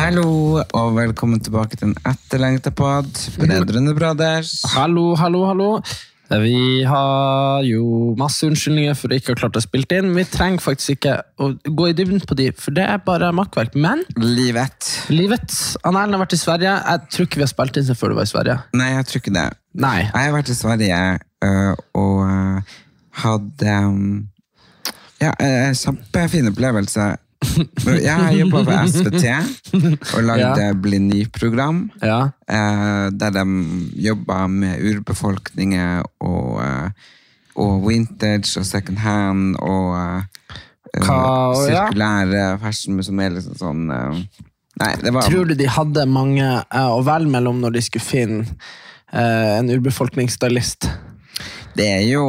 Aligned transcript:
Hallo, 0.00 0.56
og 0.56 0.94
velkommen 0.96 1.42
tilbake 1.44 1.76
til 1.76 1.90
en 1.90 1.98
etterlengta 2.08 2.70
pod. 2.72 3.10
Brødrene 3.36 3.92
Brothers. 3.92 4.54
Hallo, 4.72 5.10
hallo, 5.20 5.42
hallo. 5.44 5.66
Vi 6.40 6.86
har 6.88 7.60
jo 7.68 8.14
masse 8.16 8.48
unnskyldninger 8.48 8.96
for 8.96 9.12
å 9.12 9.18
ikke 9.20 9.34
ha 9.34 9.40
klart 9.42 9.58
å 9.60 9.62
spille 9.62 9.98
inn. 9.98 10.14
Vi 10.16 10.24
trenger 10.24 10.64
faktisk 10.64 10.94
ikke 10.94 11.18
å 11.36 11.50
gå 11.52 11.90
i 11.90 11.94
dybden 11.98 12.24
på 12.24 12.38
de, 12.38 12.48
for 12.56 12.72
det 12.78 12.88
er 12.88 13.04
bare 13.04 13.28
makkverk. 13.36 13.76
Men 13.76 14.00
Livet. 14.16 14.88
livet 15.12 15.52
Erlend 15.84 16.16
har 16.16 16.24
vært 16.24 16.38
i 16.38 16.42
Sverige. 16.46 16.74
Jeg 16.80 17.06
tror 17.12 17.28
ikke 17.28 17.42
vi 17.42 17.48
har 17.50 17.52
spilt 17.52 17.76
inn 17.76 17.90
siden 17.90 18.00
før 18.00 18.14
du 18.14 18.20
var 18.22 18.30
i 18.30 18.32
Sverige. 18.32 18.58
Nei, 18.80 18.90
jeg 18.96 19.08
tror 19.10 19.24
ikke 19.24 19.36
det. 19.36 19.46
Nei. 19.84 19.96
Jeg 20.06 20.16
har 20.16 20.36
vært 20.38 20.54
i 20.54 20.60
Sverige 20.64 21.06
øh, 21.44 21.72
og 22.00 22.20
øh, 22.24 22.76
hadde 23.20 23.80
um, 23.84 24.04
ja, 25.20 25.36
en 25.44 25.76
kjempefin 25.76 26.48
opplevelse. 26.54 27.12
Jeg 27.40 28.12
har 28.14 28.32
jobba 28.36 28.60
for 28.66 28.88
SVT 28.90 29.24
og 30.14 30.22
lagde 30.28 30.60
Ja. 30.66 30.72
Bli 30.76 30.98
ny-program. 31.00 31.78
Ja. 32.02 32.18
eh, 32.48 33.06
der 33.16 33.30
de 33.30 33.44
jobba 33.96 34.46
med 34.48 34.82
urbefolkninger 34.90 36.02
og, 36.20 36.60
eh, 36.64 36.90
og 37.56 37.86
vintage 37.88 38.58
og 38.60 38.66
second 38.68 38.98
hand 38.98 39.56
og 39.56 39.96
eh, 39.96 40.22
Hva- 41.00 41.54
eh, 41.68 41.72
ja. 41.72 42.56
fashion 42.60 43.02
som 43.02 43.20
er 43.20 43.30
liksom 43.30 43.56
sånn 43.56 43.86
Nei, 44.80 44.94
det 45.02 45.12
var 45.12 45.22
Tror 45.28 45.44
du 45.48 45.54
de 45.54 45.66
hadde 45.68 46.06
mange 46.08 46.46
å 46.72 47.02
velge 47.04 47.28
mellom 47.30 47.60
når 47.60 47.72
de 47.76 47.80
skulle 47.84 48.04
finne 48.04 48.46
en 49.12 49.68
urbefolkningsstylist? 49.70 50.86
Det 51.76 51.86
er 51.86 52.02
jo 52.10 52.24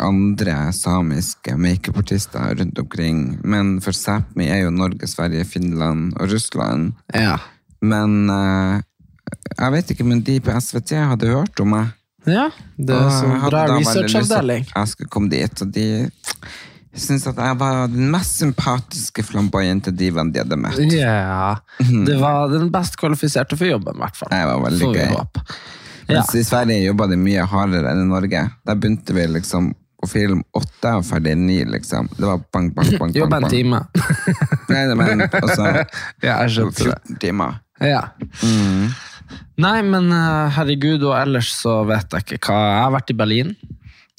andre 0.00 0.70
samiske 0.72 1.56
makeupartister 1.58 2.54
rundt 2.60 2.78
omkring, 2.78 3.18
men 3.44 3.80
for 3.84 3.96
Sápmi 3.96 4.46
er 4.50 4.62
jo 4.64 4.70
Norge, 4.74 5.08
Sverige, 5.10 5.44
Finland 5.44 6.14
og 6.20 6.30
Russland. 6.32 6.92
Ja. 7.14 7.36
Men 7.84 8.30
eh, 8.30 8.80
jeg 9.58 9.72
vet 9.74 9.90
ikke, 9.94 10.06
men 10.08 10.22
de 10.24 10.38
på 10.44 10.54
SVT 10.60 10.94
hadde 11.10 11.32
hørt 11.34 11.60
om 11.64 11.74
meg. 11.74 11.90
ja 12.26 12.46
det 12.78 12.94
er 12.94 13.02
Og 13.04 13.10
så 13.12 13.26
hadde 13.28 13.50
bra 13.50 13.64
da 13.66 13.74
veldig 13.74 13.82
lyst 13.82 13.92
til 13.92 14.04
researchavdeling. 14.06 14.62
at 14.70 14.78
Jeg 14.78 14.88
skulle 14.94 15.12
komme 15.12 15.30
dit, 15.34 15.62
og 15.66 15.74
de 15.74 15.86
syntes 16.94 17.26
at 17.26 17.40
jeg 17.42 17.58
var 17.58 17.86
den 17.90 18.10
mest 18.14 18.38
sympatiske 18.38 19.24
flamboyante 19.26 19.90
divaen 19.90 20.30
de 20.32 20.38
hadde 20.44 20.56
møtt. 20.56 20.78
Ja. 20.94 21.56
Det 21.82 22.20
var 22.22 22.46
den 22.54 22.70
best 22.72 22.96
kvalifiserte 23.00 23.58
for 23.58 23.66
jobben, 23.66 23.98
i 23.98 24.04
hvert 24.04 24.16
fall. 24.16 24.30
Det 24.30 24.44
var 24.52 24.62
veldig 24.68 24.86
Får 24.86 24.94
vi 24.94 25.02
gøy. 25.02 25.16
håpe. 25.18 25.42
Ja. 26.08 26.24
I 26.34 26.44
Sverige 26.44 26.82
jobba 26.84 27.08
de 27.10 27.18
mye 27.20 27.46
hardere 27.48 27.94
enn 27.94 28.04
i 28.04 28.10
Norge. 28.10 28.44
Der 28.66 28.78
begynte 28.80 29.16
vi 29.16 29.26
liksom 29.38 29.72
å 30.04 30.08
filme 30.10 30.44
åtte 30.56 30.92
og 30.98 31.06
ferdig 31.08 31.34
ni, 31.40 31.62
liksom. 31.68 32.10
Det 32.16 32.26
var 32.28 32.42
bang, 32.52 32.70
bang, 32.76 32.90
bang. 32.92 33.00
bang, 33.00 33.16
Jobbe 33.22 33.40
en 33.40 33.50
time. 33.52 33.80
Nei, 34.72 34.84
men 35.00 35.24
altså 35.28 35.70
Ja, 36.26 36.42
jeg 36.44 36.56
skjønte 36.58 36.90
det. 36.90 36.98
14 37.08 37.20
timer. 37.22 37.60
Ja. 37.82 38.02
Nei, 39.60 39.78
men 39.86 40.12
eh, 40.14 40.58
herregud, 40.58 41.06
og 41.08 41.16
ellers 41.18 41.50
så 41.56 41.80
vet 41.88 42.12
jeg 42.14 42.38
ikke 42.38 42.52
hva 42.52 42.60
Jeg 42.60 42.82
har 42.84 42.94
vært 42.94 43.14
i 43.14 43.18
Berlin. 43.18 43.54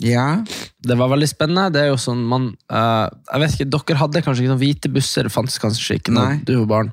Ja. 0.04 0.44
Det 0.84 0.98
var 1.00 1.12
veldig 1.14 1.28
spennende. 1.30 1.70
Det 1.72 1.86
er 1.86 1.94
jo 1.94 2.00
sånn 2.02 2.26
man 2.28 2.50
uh, 2.68 3.08
Jeg 3.30 3.42
vet 3.42 3.54
ikke, 3.56 3.68
Dere 3.78 4.00
hadde 4.02 4.24
kanskje 4.26 4.44
ikke 4.44 4.52
noen 4.52 4.64
hvite 4.64 4.92
busser? 4.92 5.28
Det 5.28 5.32
fantes 5.32 5.62
kanskje 5.62 6.00
ikke 6.02 6.16
når 6.16 6.42
du 6.44 6.58
var 6.58 6.72
barn? 6.74 6.90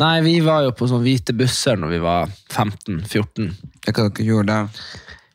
Nei, 0.00 0.20
vi 0.24 0.38
var 0.40 0.62
jo 0.64 0.72
på 0.76 0.86
sånne 0.88 1.04
hvite 1.04 1.34
busser 1.36 1.76
når 1.76 1.90
vi 1.92 1.98
var 2.02 2.30
15-14. 2.54 3.50
Det 3.84 3.92
hva 3.92 4.06
dere 4.08 4.24
gjorde 4.24 4.54
da? 4.54 4.86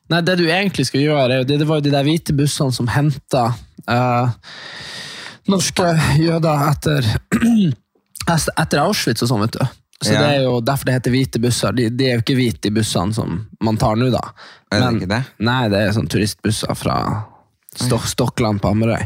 Nei, 0.10 0.22
det 0.26 0.38
du 0.40 0.46
egentlig 0.48 0.88
skal 0.88 1.04
gjøre, 1.04 1.42
det, 1.46 1.60
det 1.62 1.68
var 1.68 1.82
jo 1.82 1.86
de 1.90 1.94
der 1.94 2.06
hvite 2.08 2.34
bussene 2.38 2.74
som 2.74 2.88
henta 2.90 3.44
uh, 3.92 4.30
norske 5.52 5.90
jøder 6.24 6.64
etter, 6.72 7.10
etter 8.64 8.82
Auschwitz 8.86 9.26
og 9.26 9.32
sånn, 9.34 9.44
vet 9.46 9.60
du. 9.60 9.66
Så 9.98 10.14
Ja. 10.14 10.22
det 10.22 10.34
er 10.38 10.44
jo 10.46 10.60
derfor 10.62 10.86
det 10.90 10.94
heter 11.00 11.14
hvite 11.14 11.40
busser. 11.42 11.74
De, 11.74 11.88
de 11.90 12.06
er 12.06 12.18
jo 12.20 12.22
ikke 12.24 12.36
hvite, 12.38 12.62
de 12.68 12.74
bussene 12.76 13.16
som 13.18 13.40
man 13.66 13.80
tar 13.82 13.98
nå, 13.98 14.10
da. 14.14 14.22
Er 14.72 14.84
det 14.84 14.92
ikke 15.02 15.10
det? 15.10 15.22
Nei, 15.48 15.62
det 15.74 15.80
er 15.88 15.96
sånn 15.96 16.10
turistbusser 16.12 16.74
fra 16.78 16.98
Stokkland 17.80 18.62
på 18.62 18.72
Hamarøy. 18.72 19.06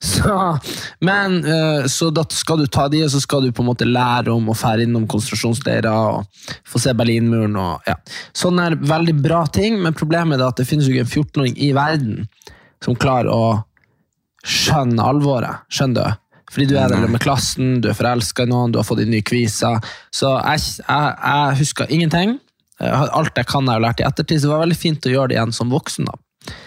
Så, 0.00 0.34
men 1.04 1.38
eh, 1.44 1.86
så 1.92 2.10
da 2.14 2.24
skal 2.32 2.62
du 2.62 2.66
ta 2.66 2.86
de, 2.92 3.02
og 3.04 3.12
så 3.12 3.20
skal 3.20 3.44
du 3.44 3.52
på 3.52 3.64
en 3.64 3.70
måte 3.70 3.88
lære 3.88 4.32
om 4.32 4.48
å 4.48 4.56
fære 4.56 4.86
innom 4.86 5.08
konsentrasjonsleirer 5.10 5.90
og 5.90 6.46
få 6.68 6.80
se 6.82 6.94
Berlinmuren. 6.96 7.56
Og, 7.60 7.88
ja. 7.88 7.96
Sånne 8.36 8.70
er 8.70 8.78
veldig 8.80 9.16
bra 9.20 9.44
ting, 9.52 9.80
men 9.82 9.96
problemet 9.96 10.40
er 10.40 10.48
at 10.48 10.60
det 10.60 10.68
finnes 10.68 10.88
jo 10.88 10.94
ikke 10.94 11.06
en 11.08 11.12
14-åring 11.12 11.58
i 11.60 11.72
verden 11.76 12.30
som 12.84 12.96
klarer 12.96 13.32
å 13.32 13.44
skjønne 14.46 15.04
alvoret. 15.04 15.66
Skjønner 15.72 16.08
du? 16.08 16.26
Fordi 16.50 16.66
du 16.66 16.76
er 16.80 16.90
der 16.90 17.06
med 17.06 17.22
klassen, 17.22 17.76
du 17.82 17.92
er 17.92 17.94
forelska 17.98 18.42
i 18.42 18.50
noen, 18.50 18.72
du 18.72 18.80
har 18.80 18.86
fått 18.86 19.04
en 19.04 19.12
ny 19.12 19.20
kvise. 19.22 19.68
Så 20.10 20.32
jeg, 20.34 20.64
jeg, 20.82 21.12
jeg 21.22 21.60
husker 21.60 21.92
ingenting. 21.94 22.40
Alt 22.80 23.36
jeg 23.38 23.46
kan, 23.46 23.68
har 23.68 23.78
jeg 23.78 23.84
lært 23.84 24.02
i 24.02 24.06
ettertid, 24.08 24.40
så 24.40 24.48
det 24.48 24.54
var 24.56 24.64
veldig 24.64 24.80
fint 24.80 25.06
å 25.06 25.12
gjøre 25.12 25.30
det 25.30 25.38
igjen 25.38 25.54
som 25.54 25.70
voksen. 25.70 26.08
da. 26.10 26.16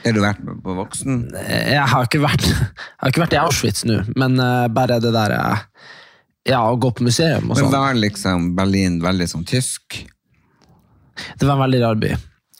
Har 0.04 0.14
du 0.14 0.22
vært 0.22 0.42
på 0.64 0.76
voksen? 0.78 1.24
Jeg 1.50 1.86
har 1.90 2.06
ikke 2.06 2.22
vært, 2.24 2.46
jeg 2.46 2.68
har 3.02 3.12
ikke 3.14 3.24
vært 3.24 3.36
i 3.36 3.42
Auschwitz 3.42 3.86
nå, 3.90 4.02
men 4.20 4.38
eh, 4.40 4.68
bare 4.74 5.00
det 5.04 5.14
der 5.16 5.34
eh, 5.38 5.64
Ja, 6.52 6.60
å 6.70 6.78
gå 6.78 6.92
på 6.94 7.08
museum 7.08 7.50
og 7.50 7.56
Men 7.58 7.66
sånn. 7.66 7.74
var 7.74 7.98
liksom 7.98 8.52
Berlin 8.58 9.00
veldig 9.04 9.28
sånn 9.32 9.46
tysk? 9.50 10.04
Det 11.40 11.46
var 11.48 11.56
en 11.58 11.64
veldig 11.66 11.82
rar 11.84 12.00
by. 12.02 12.14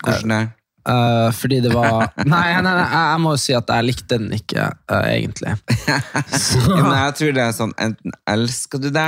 Hvordan 0.04 0.34
det? 0.36 0.44
Uh, 0.84 1.30
fordi 1.32 1.62
det 1.64 1.70
var 1.72 2.10
Nei, 2.28 2.58
nei, 2.60 2.64
nei, 2.66 2.74
jeg, 2.82 3.04
jeg 3.08 3.20
må 3.24 3.32
jo 3.38 3.40
si 3.40 3.54
at 3.56 3.70
jeg 3.72 3.86
likte 3.88 4.18
den 4.20 4.34
ikke, 4.36 4.66
uh, 4.92 5.06
egentlig. 5.08 5.54
Så, 6.44 6.60
Ja, 6.66 6.82
men 6.82 6.98
jeg 6.98 7.14
tror 7.22 7.38
det 7.38 7.46
er 7.46 7.54
sånn 7.56 7.72
Enten 7.86 8.18
elsker 8.34 8.82
du 8.84 8.90
det, 8.92 9.06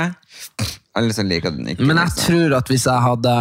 eller 0.96 1.12
så 1.12 1.26
liker 1.26 1.52
du 1.52 1.60
den 1.60 1.74
ikke. 1.74 1.84
men 1.84 2.00
jeg 2.00 2.08
liksom. 2.14 2.24
tror 2.30 2.56
at 2.62 2.72
hvis 2.72 2.86
jeg 2.88 3.04
hadde 3.10 3.34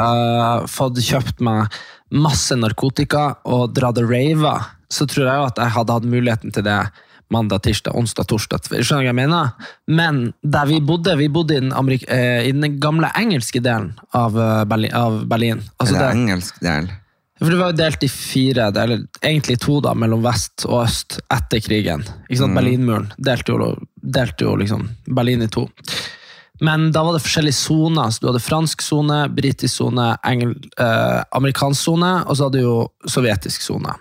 uh, 0.00 0.66
fått 0.66 0.98
kjøpt 1.06 1.44
meg 1.46 1.78
masse 2.10 2.56
narkotika 2.58 3.36
og 3.46 3.72
dratt 3.76 3.98
og 4.02 4.10
rava, 4.10 4.56
så 4.90 5.06
tror 5.06 5.26
jeg 5.28 5.46
at 5.52 5.60
jeg 5.62 5.74
hadde 5.76 5.96
hatt 5.96 6.08
muligheten 6.10 6.54
til 6.54 6.66
det 6.66 6.80
mandag, 7.30 7.62
tirsdag, 7.62 7.94
onsdag, 7.94 8.26
torsdag. 8.26 8.64
Skjønner 8.82 9.04
du 9.04 9.06
hva 9.06 9.12
jeg 9.12 9.18
mener? 9.20 9.52
Men 9.86 10.16
der 10.42 10.66
vi 10.66 10.80
bodde, 10.82 11.14
vi 11.20 11.28
bodde 11.30 11.54
i 11.54 11.60
den, 11.62 11.70
Amerik 11.78 12.08
eh, 12.10 12.48
i 12.48 12.50
den 12.56 12.80
gamle 12.82 13.10
engelske 13.18 13.62
delen 13.62 13.92
av 14.18 14.34
eh, 14.34 14.64
Berlin. 14.66 14.96
Av 14.98 15.20
Berlin. 15.30 15.62
Altså 15.78 15.94
Er 15.94 15.98
det 15.98 16.06
der- 16.08 16.18
engelsk 16.18 16.58
del? 16.64 16.90
For 17.40 17.48
det 17.48 17.56
var 17.56 17.70
jo 17.70 17.76
delt 17.78 18.02
i 18.04 18.08
fire, 18.12 18.66
eller 18.82 18.98
egentlig 19.24 19.54
to 19.62 19.78
da, 19.80 19.94
mellom 19.96 20.20
vest 20.26 20.66
og 20.68 20.82
øst 20.82 21.20
etter 21.32 21.62
krigen. 21.64 22.02
Ikke 22.28 22.42
sant? 22.42 22.52
Berlinmuren 22.58 23.06
delte 23.16 23.54
jo, 23.54 23.70
delte 23.96 24.44
jo 24.44 24.56
liksom 24.60 24.82
Berlin 25.08 25.46
i 25.46 25.48
to. 25.48 25.62
Men 26.60 26.90
da 26.92 27.02
var 27.06 27.16
det 27.16 27.22
forskjellige 27.24 27.56
soner. 27.56 28.10
Så 28.12 28.22
du 28.22 28.28
hadde 28.30 28.42
fransk 28.44 28.84
sone, 28.84 29.22
britisk 29.32 29.80
sone, 29.80 30.10
eh, 30.20 31.20
amerikansk 31.36 31.80
sone, 31.80 32.12
og 32.26 32.36
så 32.36 32.48
hadde 32.48 32.60
du 32.60 32.66
jo 32.66 32.76
sovjetisk 33.08 33.64
sone. 33.64 33.96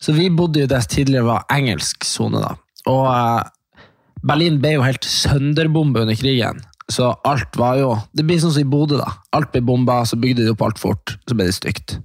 Så 0.00 0.14
vi 0.16 0.30
bodde 0.32 0.64
jo 0.64 0.70
der 0.70 0.86
tidligere 0.88 1.28
var 1.28 1.46
engelsk 1.52 2.04
sone, 2.08 2.42
da. 2.42 2.56
Og 2.90 3.06
eh, 3.12 3.86
Berlin 4.26 4.58
ble 4.60 4.74
jo 4.76 4.84
helt 4.84 5.06
sønderbomba 5.06 6.04
under 6.04 6.18
krigen. 6.18 6.64
Så 6.90 7.12
alt 7.24 7.54
var 7.54 7.76
jo 7.78 7.92
Det 8.16 8.24
blir 8.26 8.40
sånn 8.42 8.50
som 8.50 8.64
i 8.64 8.68
Bodø, 8.68 8.98
da. 8.98 9.12
Alt 9.36 9.52
ble 9.54 9.62
bomba, 9.62 10.02
så 10.04 10.18
bygde 10.18 10.42
de 10.42 10.54
opp 10.54 10.64
alt 10.66 10.80
fort, 10.82 11.14
så 11.28 11.36
ble 11.36 11.46
det 11.46 11.54
stygt. 11.54 12.00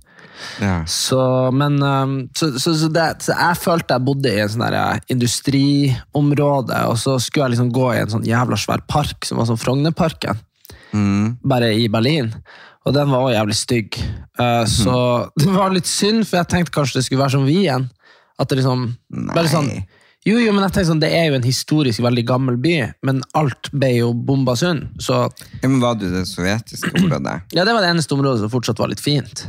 Ja. 0.62 0.82
Så, 0.90 1.20
men, 1.56 1.78
um, 1.84 2.16
så, 2.38 2.52
så, 2.60 2.74
så, 2.78 2.90
det, 2.92 3.06
så 3.26 3.36
jeg 3.36 3.60
følte 3.62 3.96
jeg 3.98 4.06
bodde 4.08 4.34
i 4.34 4.42
en 4.44 4.52
sånn 4.52 4.66
eh, 4.68 5.00
industriområde, 5.16 6.82
og 6.90 6.98
så 7.02 7.18
skulle 7.22 7.48
jeg 7.48 7.56
liksom 7.56 7.72
gå 7.76 7.88
i 7.94 8.02
en 8.04 8.14
sånn 8.16 8.28
jævla 8.28 8.60
svær 8.60 8.84
park 8.90 9.28
som 9.28 9.40
var 9.42 9.50
sånn 9.52 9.62
Frognerparken, 9.62 10.42
Mm. 10.96 11.34
bare 11.44 11.74
i 11.76 11.90
Berlin. 11.92 12.30
Og 12.86 12.94
den 12.96 13.10
var 13.12 13.26
også 13.26 13.34
jævlig 13.36 13.56
stygg. 13.60 13.98
Uh, 14.40 14.64
så 14.70 14.98
det 15.42 15.50
var 15.52 15.74
litt 15.74 15.90
synd, 15.90 16.24
for 16.24 16.40
jeg 16.40 16.48
tenkte 16.54 16.72
kanskje 16.78 17.02
det 17.02 17.06
skulle 17.08 17.24
være 17.24 17.36
som 17.36 17.48
Wien. 17.48 17.90
At 18.40 18.48
det 18.48 18.62
liksom 18.62 18.86
bare 19.34 19.50
sånn, 19.52 19.68
Jo, 20.26 20.40
jo, 20.42 20.52
men 20.56 20.64
jeg 20.66 20.72
tenkte 20.74 20.88
sånn, 20.90 21.02
det 21.04 21.12
er 21.14 21.28
jo 21.30 21.36
en 21.38 21.44
historisk 21.46 22.02
veldig 22.02 22.24
gammel 22.26 22.56
by, 22.58 22.72
men 23.06 23.20
alt 23.38 23.70
ble 23.78 23.92
jo 24.00 24.08
bomba 24.14 24.56
sund. 24.58 24.88
Så 24.98 25.20
Ja, 25.62 25.68
men 25.70 25.80
Var 25.84 26.00
det 26.02 26.10
det 26.16 26.24
sovjetiske 26.32 26.90
området? 26.98 27.36
ja, 27.54 27.64
det 27.68 27.74
var 27.78 27.82
det 27.86 27.92
eneste 27.94 28.16
området 28.18 28.40
som 28.42 28.50
fortsatt 28.50 28.80
var 28.82 28.90
litt 28.90 29.04
fint. 29.06 29.44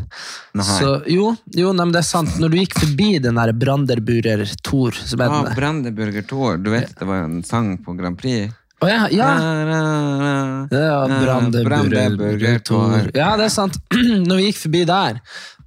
Nei. 0.53 0.67
Så 0.69 0.91
jo, 1.09 1.31
jo 1.57 1.73
nei, 1.73 1.87
men 1.87 1.93
det 1.97 2.03
er 2.03 2.09
sant. 2.11 2.37
Når 2.39 2.53
du 2.53 2.59
gikk 2.61 2.77
forbi 2.79 3.09
den 3.25 3.41
der 3.41 3.53
Branderburer 3.57 4.45
Tor, 4.63 4.93
som 4.93 5.21
er 5.25 5.33
Ah. 5.33 5.49
Brandenburger 5.57 6.23
Tor. 6.29 6.59
Du 6.61 6.69
vet 6.71 6.93
det 6.99 7.09
var 7.09 7.25
en 7.25 7.43
sang 7.43 7.79
på 7.79 7.97
Grand 7.97 8.19
Prix? 8.21 8.53
Oh, 8.85 8.89
ja, 8.91 9.07
ja. 9.09 9.31
Ja, 9.41 10.67
Det 10.69 10.81
var 11.25 11.65
Brandenburger 11.65 12.59
Tor. 12.61 13.11
Ja, 13.15 13.37
det 13.41 13.47
er 13.49 13.55
sant. 13.55 13.79
Når 14.29 14.37
vi 14.37 14.51
gikk 14.51 14.59
forbi 14.67 14.85
der, 14.89 15.21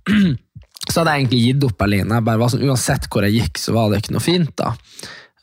så 0.90 1.02
hadde 1.02 1.14
jeg 1.16 1.24
egentlig 1.24 1.42
gitt 1.46 1.64
opp 1.68 1.78
Berlin. 1.80 2.10
Jeg 2.16 2.26
bare 2.26 2.42
var 2.42 2.50
sånn, 2.54 2.64
uansett 2.70 3.08
hvor 3.12 3.26
jeg 3.28 3.36
gikk, 3.40 3.60
så 3.62 3.74
var 3.76 3.90
det 3.92 4.02
ikke 4.04 4.16
noe 4.16 4.24
fint. 4.26 4.54
da. 4.58 4.74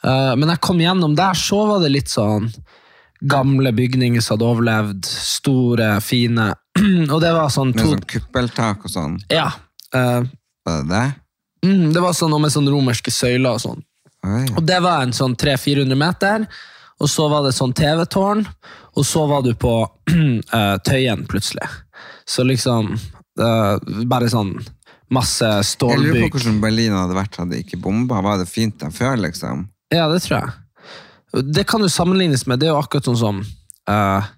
Eh, 0.02 0.32
Men 0.36 0.48
jeg 0.52 0.60
kom 0.66 0.80
gjennom 0.82 1.14
der, 1.18 1.34
så 1.38 1.60
var 1.70 1.80
det 1.84 1.92
litt 1.94 2.10
sånn 2.12 2.50
gamle 3.26 3.72
bygninger 3.72 4.20
som 4.20 4.36
hadde 4.36 4.48
overlevd. 4.50 5.06
Store, 5.08 6.00
fine. 6.04 6.50
Og 7.14 7.20
det 7.22 7.32
var 7.32 7.48
sånn 7.54 7.72
to... 7.72 7.82
Med 7.84 7.94
sånn 7.94 8.08
kuppeltak 8.10 8.84
og 8.84 8.92
sånn. 8.92 9.18
Ja. 9.32 9.48
Uh, 9.94 10.26
Var 10.66 10.82
det 10.82 10.88
det? 10.90 11.04
mm, 11.68 11.92
Det 11.94 12.02
var 12.04 12.12
sånn 12.18 12.34
og 12.36 12.42
med 12.44 12.52
sånn 12.52 12.68
romerske 12.70 13.10
søyler 13.14 13.56
og 13.56 13.62
sånn. 13.62 13.84
Oi. 14.26 14.44
Og 14.58 14.62
det 14.66 14.80
var 14.82 15.04
en 15.06 15.14
sånn 15.14 15.36
300-400 15.38 15.94
meter, 16.00 16.46
og 16.98 17.08
så 17.12 17.28
var 17.30 17.44
det 17.46 17.52
sånn 17.54 17.72
TV-tårn, 17.76 18.40
og 18.96 19.04
så 19.06 19.22
var 19.30 19.42
du 19.46 19.52
på 19.54 19.72
uh, 19.86 20.76
Tøyen 20.88 21.26
plutselig. 21.30 21.68
Så 22.26 22.42
liksom 22.48 22.96
Bare 24.08 24.30
sånn 24.32 24.54
masse 25.12 25.48
stålbygg. 25.70 26.06
Jeg 26.06 26.14
lurer 26.14 26.30
på 26.30 26.38
hvordan 26.40 26.60
Berlin 26.62 26.94
hadde 26.96 27.16
vært 27.16 27.40
hadde 27.40 27.60
ikke 27.62 27.80
bomba. 27.82 28.22
Var 28.24 28.40
det 28.42 28.48
fint 28.50 28.78
der 28.80 28.94
før, 28.94 29.18
liksom? 29.22 29.66
Ja, 29.94 30.08
det 30.10 30.22
tror 30.24 30.38
jeg. 30.40 30.54
Det 31.52 31.66
kan 31.68 31.82
jo 31.84 31.88
sammenlignes 31.92 32.46
med 32.48 32.62
Det 32.62 32.68
er 32.68 32.72
jo 32.72 32.80
akkurat 32.80 33.04
sånn 33.04 33.18
som 33.20 33.40
uh, 33.90 34.28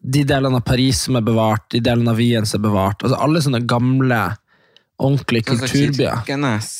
de 0.00 0.22
delene 0.24 0.60
av 0.60 0.64
Paris 0.66 1.02
som 1.06 1.18
er 1.18 1.24
bevart, 1.26 1.66
de 1.74 1.82
delene 1.84 2.14
av 2.14 2.20
Wien 2.20 2.46
som 2.46 2.60
er 2.60 2.68
bevart. 2.68 3.02
Altså 3.02 3.18
Alle 3.24 3.42
sånne 3.44 3.64
gamle, 3.68 4.22
ordentlige 4.98 5.52
Altså, 5.52 5.68
kulturbyer. 5.68 6.22
Kirkenes, 6.22 6.70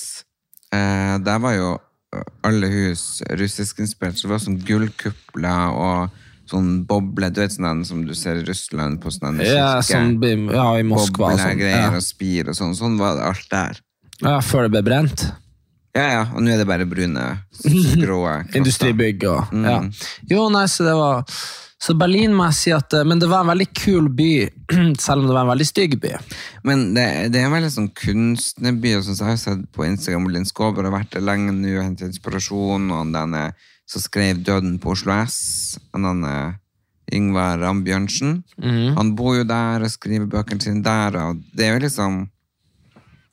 eh, 0.72 1.18
der 1.26 1.42
var 1.42 1.54
jo 1.56 1.68
alle 2.46 2.70
hus 2.72 3.20
russiskinspirert. 3.36 4.16
Så 4.16 4.26
det 4.26 4.32
var 4.32 4.42
sånn 4.42 4.60
gullkupler 4.64 5.74
og 5.74 6.24
sånn 6.50 6.84
boble, 6.88 7.28
du 7.34 7.40
vet 7.42 7.52
sånn 7.54 7.84
som 7.86 8.04
du 8.08 8.14
ser 8.16 8.40
i 8.40 8.46
Russland 8.48 9.00
på 9.02 9.12
sånne 9.14 9.44
Ja, 9.44 9.78
sånn, 9.84 10.16
ja, 10.52 10.68
i 10.78 10.86
Moskva 10.88 11.34
og 11.34 11.42
sånn. 11.42 11.60
Ja. 11.60 11.90
og 11.94 12.02
spir 12.02 12.48
og 12.48 12.56
sånn. 12.58 12.74
Sånn 12.78 12.96
var 13.00 13.16
det 13.20 13.28
alt 13.28 13.46
der. 13.52 13.80
ja, 14.22 14.40
før 14.40 14.66
det 14.68 14.70
ble 14.76 14.82
brent. 14.82 15.28
Ja, 15.96 16.02
ja, 16.12 16.24
og 16.34 16.42
nå 16.44 16.50
er 16.52 16.58
det 16.60 16.66
bare 16.68 16.84
brune, 16.86 17.22
grå. 17.98 18.18
Industribygg 18.58 19.24
og 19.26 19.48
Mm. 19.52 19.64
ja. 19.64 19.78
Jo, 20.30 20.48
nei, 20.52 20.66
så 20.70 20.84
det 20.84 20.94
var 20.94 21.24
Så 21.80 21.94
Berlin 21.94 22.32
må 22.34 22.44
jeg 22.48 22.54
si 22.58 22.70
at 22.74 22.92
eh, 22.92 23.04
Men 23.06 23.20
det 23.20 23.28
var 23.30 23.44
en 23.44 23.52
veldig 23.52 23.68
kul 23.72 24.08
by, 24.10 24.48
selv 24.98 25.22
om 25.22 25.26
det 25.28 25.34
var 25.36 25.44
en 25.46 25.52
veldig 25.52 25.66
stygg 25.66 25.92
by. 26.02 26.10
Men 26.66 26.92
det, 26.94 27.04
det 27.32 27.38
er 27.40 27.46
en 27.46 27.54
veldig 27.54 27.70
sånn 27.70 27.90
kunstnerby, 27.94 28.96
og 28.98 29.04
sånn, 29.06 29.14
så 29.16 29.24
jeg 29.28 29.30
har 29.36 29.42
sett 29.42 29.62
på 29.72 29.86
Instagram, 29.86 30.26
Linn 30.34 30.44
Skåber 30.48 30.88
har 30.88 30.94
vært 30.96 31.12
der 31.14 31.22
lenge 31.22 31.52
nå 31.54 31.76
og 31.78 31.84
hentet 31.86 32.08
inspirasjon, 32.10 32.90
og 32.90 33.12
denne 33.14 33.44
som 33.88 34.02
skrev 34.04 34.42
Døden 34.44 34.76
på 34.82 34.92
Oslo 34.92 35.14
S, 35.24 35.78
og 35.94 36.02
denne 36.04 36.34
Yngvar 37.14 37.56
Rambjørnsen. 37.62 38.42
Mm. 38.60 38.96
Han 38.98 39.14
bor 39.16 39.38
jo 39.38 39.46
der 39.48 39.80
og 39.86 39.90
skriver 39.94 40.28
bøkene 40.28 40.60
sine 40.60 40.84
der, 40.84 41.16
og 41.22 41.40
det 41.56 41.64
er 41.70 41.76
jo 41.78 41.84
liksom, 41.86 42.22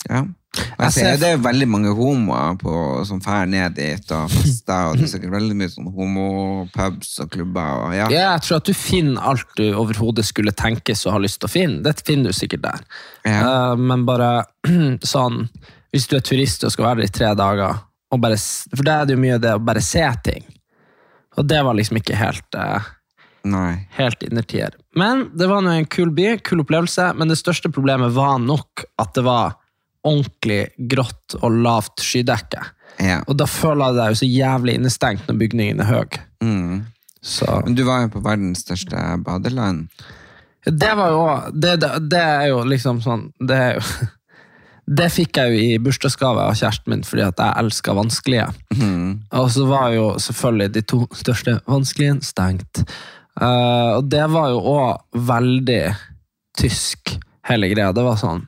ja. 0.10 0.24
Jeg 0.56 0.72
Jeg 0.80 0.92
ser, 0.96 1.02
ser- 1.02 1.18
det 1.20 1.30
er 1.34 1.42
veldig 1.44 1.66
mange 1.68 1.92
homoer 1.92 2.54
på, 2.62 2.72
som 3.04 3.20
drar 3.20 3.44
ned 3.52 3.74
dit 3.76 4.12
og 4.16 4.30
fester, 4.32 4.86
og 4.88 4.96
det 4.96 5.04
er 5.04 5.12
sikkert 5.12 5.34
veldig 5.34 5.56
mye 5.60 5.72
sånn 5.74 5.90
homopubs 5.92 7.10
og 7.20 7.30
klubber, 7.34 7.82
og 7.90 7.96
ja. 7.98 8.06
Ja, 8.14 8.22
jeg 8.38 8.46
tror 8.46 8.62
at 8.62 8.70
du 8.70 8.74
finner 8.74 9.28
alt 9.34 9.52
du 9.60 9.66
overhodet 9.76 10.24
skulle 10.24 10.54
tenkes 10.56 11.04
og 11.06 11.18
har 11.18 11.26
lyst 11.26 11.42
til 11.42 11.50
å 11.50 11.52
finne. 11.52 11.82
Det 11.84 11.98
finner 12.08 12.32
du 12.32 12.38
sikkert 12.40 12.64
der. 12.64 12.86
Ja. 13.28 13.42
Uh, 13.44 13.76
men 13.76 14.06
bare 14.08 14.46
sånn 15.04 15.50
Hvis 15.92 16.08
du 16.12 16.16
er 16.18 16.24
turist 16.28 16.64
og 16.64 16.72
skal 16.72 16.88
være 16.90 17.04
der 17.04 17.10
i 17.12 17.14
tre 17.20 17.34
dager, 17.40 17.84
og 18.14 18.22
bare, 18.22 18.38
for 18.76 18.86
da 18.86 19.02
er 19.02 19.10
det 19.10 19.16
jo 19.16 19.24
mye 19.24 19.40
det 19.42 19.56
å 19.58 19.64
bare 19.64 19.82
se 19.84 20.06
ting. 20.26 20.46
Og 21.36 21.48
det 21.50 21.62
var 21.66 21.76
liksom 21.76 22.00
ikke 22.00 22.16
helt 22.20 22.58
eh, 22.60 22.88
Nei. 23.52 23.88
helt 23.98 24.24
innertier. 24.24 24.76
Men 24.96 25.28
det 25.36 25.50
var 25.52 25.66
nå 25.66 25.74
en 25.74 25.90
kul 25.90 26.14
by, 26.16 26.38
kul 26.46 26.64
opplevelse, 26.64 27.12
men 27.20 27.32
det 27.32 27.40
største 27.42 27.72
problemet 27.74 28.14
var 28.16 28.40
nok 28.40 28.86
at 29.02 29.14
det 29.18 29.26
var 29.28 29.58
ordentlig 30.06 30.62
grått 30.92 31.36
og 31.42 31.60
lavt 31.66 32.04
skydekke. 32.06 32.62
Ja. 33.02 33.20
Og 33.28 33.36
da 33.40 33.48
føler 33.50 33.90
jeg 33.90 33.98
deg 33.98 34.12
jo 34.14 34.20
så 34.22 34.30
jævlig 34.30 34.76
innestengt 34.80 35.26
når 35.28 35.40
bygningen 35.42 35.82
er 35.84 35.90
høy. 35.90 36.20
Mm. 36.46 36.84
Så 37.26 37.48
Men 37.66 37.76
du 37.76 37.84
var 37.88 38.06
jo 38.06 38.12
på 38.14 38.22
verdens 38.24 38.62
største 38.62 39.02
badeland. 39.26 39.88
det 40.66 40.92
var 40.98 41.10
jo 41.10 41.24
det, 41.54 41.76
det, 41.82 41.90
det 42.10 42.22
er 42.22 42.48
jo 42.52 42.64
liksom 42.66 43.02
sånn 43.02 43.32
Det 43.40 43.58
er 43.58 43.74
jo 43.80 43.82
det 44.86 45.08
fikk 45.10 45.40
jeg 45.40 45.52
jo 45.52 45.62
i 45.66 45.78
bursdagsgave 45.82 46.44
av 46.46 46.58
kjæresten 46.58 46.94
min 46.94 47.06
fordi 47.06 47.24
at 47.26 47.40
jeg 47.42 47.58
elsker 47.64 47.98
vanskelige. 47.98 48.48
Og 49.34 49.48
så 49.52 49.66
var 49.66 49.94
jo 49.96 50.08
selvfølgelig 50.22 50.74
de 50.76 50.84
to 50.86 51.00
største 51.18 51.58
vanskelige 51.66 52.20
stengt. 52.22 52.84
Uh, 53.36 53.98
og 53.98 54.06
det 54.12 54.24
var 54.32 54.52
jo 54.54 54.62
òg 54.62 55.24
veldig 55.28 55.82
tysk, 56.56 57.18
hele 57.50 57.72
greia. 57.74 57.92
Det 57.96 58.06
var 58.06 58.20
sånn 58.22 58.46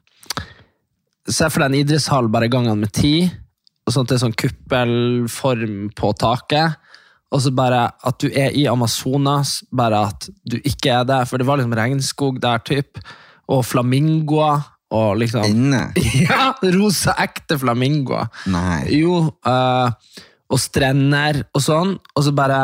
Se 1.27 1.43
for 1.51 1.59
deg 1.59 1.73
en 1.73 1.81
idrettshall 1.81 2.29
bare 2.31 2.47
gangene 2.47 2.85
med 2.85 2.93
ti, 2.95 3.25
og 3.83 3.91
sånn 3.91 4.05
til 4.07 4.19
sånn 4.21 4.35
kuppelform 4.39 5.89
på 5.91 6.11
taket. 6.15 6.77
Og 7.35 7.41
så 7.43 7.51
bare 7.51 7.81
at 8.07 8.21
du 8.23 8.29
er 8.31 8.55
i 8.55 8.63
Amazonas, 8.71 9.57
bare 9.75 10.05
at 10.07 10.29
du 10.47 10.55
ikke 10.61 10.93
er 11.01 11.03
der. 11.03 11.27
For 11.27 11.35
det 11.35 11.47
var 11.49 11.59
liksom 11.59 11.75
regnskog 11.75 12.39
der, 12.39 12.63
typ. 12.63 13.01
Og 13.51 13.65
flamingoer. 13.67 14.63
Og 14.95 15.17
liksom 15.19 15.47
Inne? 15.49 15.81
Ja, 16.27 16.53
rosa, 16.73 17.15
ekte 17.19 17.57
flamingoer. 17.59 18.29
Nei. 18.51 18.85
Jo, 18.99 19.25
eh, 19.47 20.21
og 20.47 20.61
strender 20.63 21.43
og 21.51 21.63
sånn, 21.63 21.97
og 22.15 22.23
så 22.23 22.31
bare 22.35 22.61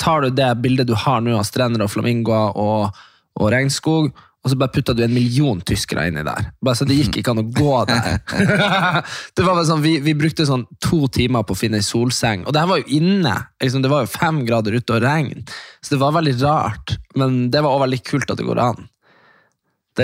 tar 0.00 0.24
du 0.24 0.36
det 0.36 0.48
bildet 0.62 0.88
du 0.88 0.94
har 0.96 1.20
nå 1.24 1.36
av 1.36 1.44
strender 1.48 1.84
og 1.84 1.92
flamingoer 1.92 2.56
og, 2.60 3.02
og 3.36 3.52
regnskog, 3.52 4.08
og 4.46 4.52
så 4.52 4.58
bare 4.60 4.70
putta 4.70 4.94
du 4.94 5.00
en 5.02 5.14
million 5.14 5.58
tyskere 5.66 6.04
inni 6.06 6.22
der. 6.22 6.52
Bare 6.62 6.78
så 6.78 6.86
Det 6.86 6.94
gikk 6.94 7.16
ikke 7.18 7.32
an 7.32 7.42
å 7.42 7.46
gå 7.50 7.72
der. 7.88 8.20
det 9.34 9.42
var 9.42 9.56
bare 9.56 9.66
sånn, 9.66 9.82
vi, 9.82 9.96
vi 10.04 10.14
brukte 10.14 10.46
sånn 10.46 10.62
to 10.78 11.08
timer 11.12 11.42
på 11.42 11.56
å 11.56 11.58
finne 11.58 11.80
ei 11.82 11.86
solseng, 11.86 12.44
og 12.46 12.54
det 12.54 12.62
her 12.62 12.70
var 12.70 12.78
jo 12.84 13.00
inne. 13.00 13.34
Liksom, 13.62 13.82
det 13.82 13.90
var 13.90 14.04
jo 14.04 14.12
fem 14.12 14.44
grader 14.46 14.76
ute 14.78 14.94
og 14.94 15.02
regn, 15.02 15.42
så 15.82 15.96
det 15.96 16.02
var 16.04 16.14
veldig 16.14 16.36
rart. 16.44 16.94
Men 17.18 17.48
det 17.50 17.64
var 17.64 17.74
også 17.74 17.86
veldig 17.88 18.02
kult 18.06 18.30
at 18.32 18.38
det 18.38 18.46
går 18.46 18.62
an. 18.62 18.86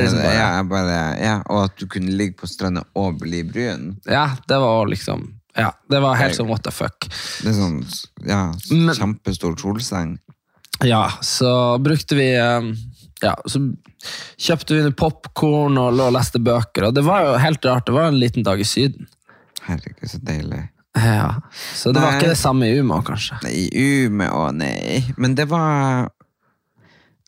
Liksom 0.00 0.18
bare, 0.22 0.34
ja, 0.34 0.62
bare, 0.64 0.98
ja, 1.20 1.34
og 1.52 1.64
at 1.66 1.76
du 1.76 1.86
kunne 1.86 2.14
ligge 2.16 2.36
på 2.40 2.48
stranda 2.48 2.84
og 2.96 3.18
bli 3.20 3.42
brun. 3.44 3.96
ja, 4.08 4.30
det 4.48 4.58
var 4.58 4.86
liksom 4.88 5.28
Ja, 5.56 5.72
det 5.90 6.00
var 6.00 6.14
helt 6.16 6.34
sånn 6.38 6.48
what 6.48 6.62
the 6.64 6.70
fuck. 6.72 7.08
Det 7.42 7.50
er 7.50 7.58
sånn 7.58 7.84
ja, 8.24 8.52
Men- 8.70 8.94
kjempestor 8.96 9.56
solseng. 9.60 10.18
Ja, 10.82 11.10
så 11.20 11.78
brukte 11.78 12.16
vi 12.16 12.30
eh, 12.34 12.72
Ja, 13.22 13.34
så 13.46 13.60
kjøpte 14.40 14.74
vi 14.80 14.90
popkorn 14.98 15.76
og 15.78 15.92
lå 15.94 16.06
og 16.08 16.16
leste 16.16 16.40
bøker, 16.42 16.88
og 16.88 16.94
det 16.96 17.04
var 17.06 17.22
jo 17.28 17.36
helt 17.38 17.64
rart. 17.68 17.84
Det 17.86 17.92
var 17.94 18.08
en 18.08 18.18
liten 18.18 18.42
dag 18.42 18.58
i 18.58 18.64
Syden. 18.66 19.06
Herregud, 19.62 20.08
så 20.10 20.18
deilig. 20.18 20.68
Ja, 20.96 21.34
Så 21.74 21.92
det 21.92 22.00
var 22.02 22.16
ikke 22.18 22.32
det 22.32 22.38
samme 22.40 22.66
i 22.66 22.80
Umeå, 22.80 22.98
kanskje. 23.06 23.38
Nei, 23.44 23.68
Ume 24.08 24.26
og 24.34 24.54
nei. 24.58 25.04
Men 25.16 25.34
det 25.38 25.46
var 25.48 26.08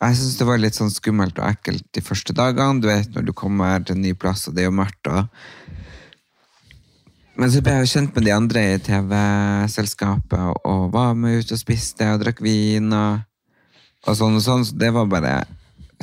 Jeg 0.04 0.18
syns 0.18 0.36
det 0.36 0.44
var 0.44 0.60
litt 0.60 0.76
sånn 0.76 0.92
skummelt 0.92 1.38
og 1.40 1.46
ekkelt 1.48 1.86
de 1.96 2.02
første 2.04 2.34
dagene. 2.36 2.82
Du 2.82 2.90
vet 2.90 3.14
når 3.14 3.24
du 3.24 3.32
kommer 3.36 3.80
til 3.80 3.96
en 3.96 4.02
ny 4.04 4.12
plass, 4.12 4.44
og 4.48 4.56
det 4.56 4.64
er 4.64 4.68
jo 4.68 4.76
mørkt. 4.76 5.08
Og... 5.08 5.24
Men 7.40 7.50
så 7.50 7.62
ble 7.64 7.78
jeg 7.78 7.86
jo 7.86 7.92
kjent 7.94 8.18
med 8.18 8.26
de 8.28 8.34
andre 8.34 8.64
i 8.74 8.82
TV-selskapet, 8.84 10.42
og, 10.50 10.58
og 10.68 10.92
var 10.92 11.16
med 11.16 11.40
ut 11.40 11.54
og 11.56 11.60
spiste 11.60 12.10
og 12.12 12.20
drakk 12.20 12.42
vin. 12.44 12.92
Og, 12.92 13.24
og 14.04 14.18
sånn 14.20 14.36
og 14.36 14.44
sånn. 14.44 14.66
Så 14.68 14.76
det 14.76 14.92
var 14.92 15.08
bare 15.08 15.38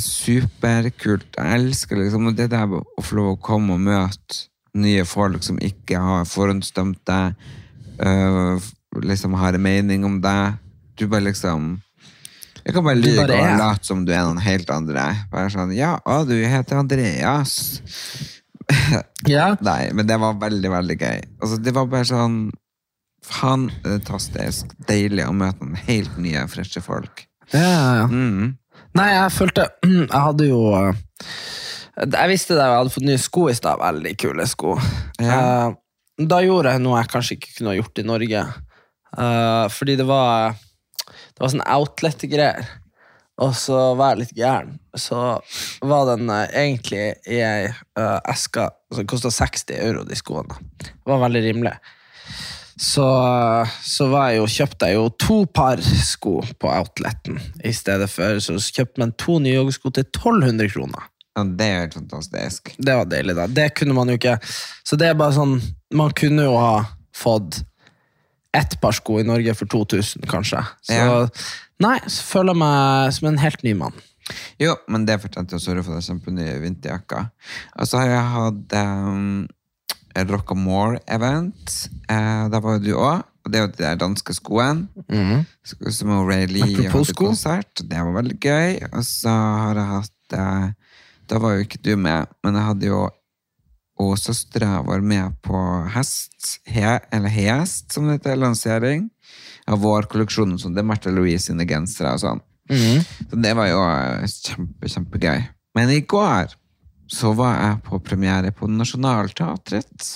superkult. 0.01 1.37
Jeg 1.37 1.59
elsker 1.59 2.01
liksom 2.01 2.31
det 2.33 2.49
der 2.55 2.73
å 2.73 3.05
få 3.05 3.19
lov 3.19 3.35
å 3.35 3.41
komme 3.43 3.77
og 3.77 3.85
møte 3.85 4.47
nye 4.81 5.05
folk 5.05 5.43
som 5.45 5.59
ikke 5.61 5.99
har 5.99 6.27
forhåndsdømt 6.31 7.01
deg, 7.05 7.47
øh, 8.07 8.69
liksom 9.03 9.35
har 9.37 9.53
en 9.53 9.65
mening 9.65 10.07
om 10.07 10.17
deg. 10.23 10.57
Du 10.97 11.05
bare 11.11 11.27
liksom 11.27 11.75
Jeg 12.65 12.75
kan 12.75 12.85
bare 12.85 12.99
lyve 12.99 13.23
og 13.25 13.59
late 13.59 13.87
som 13.87 14.03
du 14.05 14.11
er 14.13 14.25
noen 14.27 14.41
helt 14.43 14.69
andre. 14.73 15.05
Bare 15.31 15.49
sånn 15.53 15.73
Ja, 15.75 15.95
å, 16.05 16.21
du 16.27 16.35
heter 16.37 16.81
Andreas. 16.81 17.55
Ja, 19.27 19.51
Nei, 19.61 19.89
men 19.93 20.07
det 20.07 20.15
var 20.21 20.37
veldig, 20.39 20.69
veldig 20.71 20.95
gøy. 20.95 21.17
Altså, 21.43 21.57
det 21.59 21.73
var 21.75 21.89
bare 21.91 22.07
sånn 22.07 22.37
fantastisk 23.27 24.71
deilig 24.87 25.25
å 25.27 25.33
møte 25.35 25.61
noen 25.65 25.77
helt 25.89 26.15
nye, 26.21 26.45
freshe 26.49 26.81
folk. 26.83 27.25
ja, 27.51 27.61
ja. 28.01 28.05
Mm. 28.09 28.55
Nei, 28.97 29.07
jeg 29.13 29.31
følte 29.31 29.65
Jeg 29.87 30.09
hadde 30.11 30.47
jo 30.49 30.57
eh, 30.75 30.97
Jeg 32.01 32.31
visste 32.31 32.57
da 32.57 32.65
jeg 32.65 32.79
hadde 32.81 32.91
fått 32.95 33.05
nye 33.07 33.21
sko 33.21 33.45
i 33.51 33.53
stad. 33.55 33.79
Veldig 33.79 34.11
kule 34.19 34.47
sko. 34.49 34.73
Ja. 35.21 35.71
da 36.31 36.39
gjorde 36.43 36.73
jeg 36.75 36.83
noe 36.83 36.99
jeg 36.99 37.11
kanskje 37.13 37.37
ikke 37.37 37.53
kunne 37.57 37.71
ha 37.71 37.77
gjort 37.77 38.01
i 38.01 38.07
Norge. 38.07 38.41
Eh, 39.11 39.65
fordi 39.75 39.95
det 39.99 40.07
var 40.09 40.57
Det 41.07 41.43
var 41.43 41.53
sånn 41.53 41.65
outlet-greier. 41.65 42.69
Og 43.41 43.55
så 43.57 43.77
var 43.97 44.13
jeg 44.13 44.21
litt 44.21 44.35
gæren. 44.37 44.75
Så 44.97 45.17
var 45.87 46.09
den 46.11 46.29
uh, 46.29 46.43
egentlig 46.45 47.07
i 47.25 47.39
ei 47.41 47.71
uh, 47.97 48.19
eske 48.29 48.67
som 48.93 49.07
kosta 49.09 49.31
60 49.33 49.73
euro, 49.79 50.03
de 50.05 50.17
skoene. 50.19 50.59
Det 50.81 51.09
var 51.09 51.23
veldig 51.23 51.41
rimelig. 51.47 51.73
Så, 52.81 53.05
så 53.85 54.07
var 54.09 54.31
jeg 54.31 54.39
jo, 54.41 54.45
kjøpte 54.49 54.89
jeg 54.89 54.97
jo 54.97 55.07
to 55.21 55.37
par 55.53 55.81
sko 55.81 56.39
på 56.57 56.69
outleten 56.69 57.37
i 57.65 57.73
stedet 57.77 58.09
for. 58.09 58.39
Så 58.41 58.57
kjøpte 58.57 59.03
man 59.03 59.15
to 59.21 59.37
nye 59.41 59.57
joggesko 59.57 59.93
til 59.93 60.07
1200 60.07 60.71
kroner. 60.73 61.09
Ja, 61.37 61.45
det 61.45 61.67
er 61.67 61.83
helt 61.85 61.97
fantastisk. 61.99 62.73
Det 62.77 62.95
var 62.97 63.09
deilig, 63.09 63.37
da. 63.37 63.45
Det 63.47 63.69
kunne 63.77 63.95
man 63.95 64.09
jo 64.11 64.17
ikke. 64.19 64.37
Så 64.83 64.97
det 64.99 65.11
er 65.11 65.19
bare 65.19 65.35
sånn 65.37 65.61
Man 65.95 66.11
kunne 66.15 66.45
jo 66.47 66.55
ha 66.59 66.83
fått 67.15 67.61
ett 68.53 68.77
par 68.81 68.91
sko 68.97 69.19
i 69.21 69.23
Norge 69.27 69.53
for 69.55 69.65
2000, 69.71 70.25
kanskje. 70.27 70.61
Så 70.83 70.93
Ja. 70.97 71.27
nei, 71.79 71.99
så 72.07 72.23
føler 72.23 72.53
jeg 72.53 72.59
meg 72.59 73.13
som 73.13 73.27
en 73.31 73.37
helt 73.37 73.63
ny 73.63 73.73
mann. 73.73 73.93
Jo, 74.59 74.75
men 74.87 75.05
det 75.05 75.19
fortjente 75.21 75.55
jeg. 75.55 75.59
å 75.59 75.63
sørge 75.63 75.83
for 75.83 75.95
det 75.95 76.03
kjempenye 76.05 76.59
vinterjakka. 76.61 77.31
Og 77.79 77.87
så 77.89 77.97
har 77.99 78.07
jeg 78.07 78.29
hatt 78.35 78.75
um, 78.79 79.47
Rockamore-event. 80.15 81.89
Uh, 82.09 82.47
der 82.51 82.59
var 82.63 82.77
jo 82.77 82.83
du 82.85 82.93
òg. 82.97 83.23
Og 83.41 83.51
det 83.51 83.57
er 83.57 83.63
jo 83.65 83.71
de 83.71 83.81
der 83.83 83.95
danske 83.97 84.33
skoene. 84.37 84.87
Sko 85.65 85.89
Som 85.95 86.11
Ray 86.27 86.45
Lee 86.45 86.87
hadde 86.91 87.15
konsert. 87.17 87.81
Det 87.81 87.97
var 87.97 88.13
veldig 88.19 88.37
gøy. 88.37 88.77
Og 88.91 89.03
så 89.07 89.33
har 89.33 89.79
jeg 89.81 89.89
hatt 89.95 90.37
uh, 90.37 90.69
Da 91.31 91.39
var 91.41 91.55
jo 91.55 91.65
ikke 91.65 91.81
du 91.81 91.95
med, 91.97 92.27
men 92.43 92.55
jeg 92.59 92.67
hadde 92.67 92.85
jo 92.91 93.01
og 94.01 94.17
søstera 94.19 94.81
var 94.85 95.03
med 95.05 95.35
på 95.45 95.57
hest, 95.93 96.57
he, 96.65 96.97
eller 97.13 97.31
hest, 97.31 97.91
som 97.93 98.07
det 98.07 98.19
heter, 98.19 98.39
lansering 98.41 99.09
av 99.69 99.81
vår 99.83 100.09
kolleksjon. 100.11 100.57
Sånn, 100.59 100.73
det 100.75 100.81
er 100.83 100.89
Märtha 100.89 101.13
Louise 101.13 101.49
sine 101.49 101.67
gensere 101.69 102.15
og 102.17 102.23
sånn. 102.23 102.41
Så 103.29 103.39
det 103.43 103.53
var 103.57 103.67
jo 103.69 103.81
eh, 103.83 104.25
kjempe, 104.31 104.89
kjempegøy. 104.89 105.41
Men 105.77 105.91
i 105.93 106.01
går 106.01 106.53
så 107.11 107.33
var 107.35 107.57
jeg 107.59 107.81
på 107.87 107.99
premiere 108.07 108.53
på 108.55 108.69
Nationaltheatret. 108.71 110.11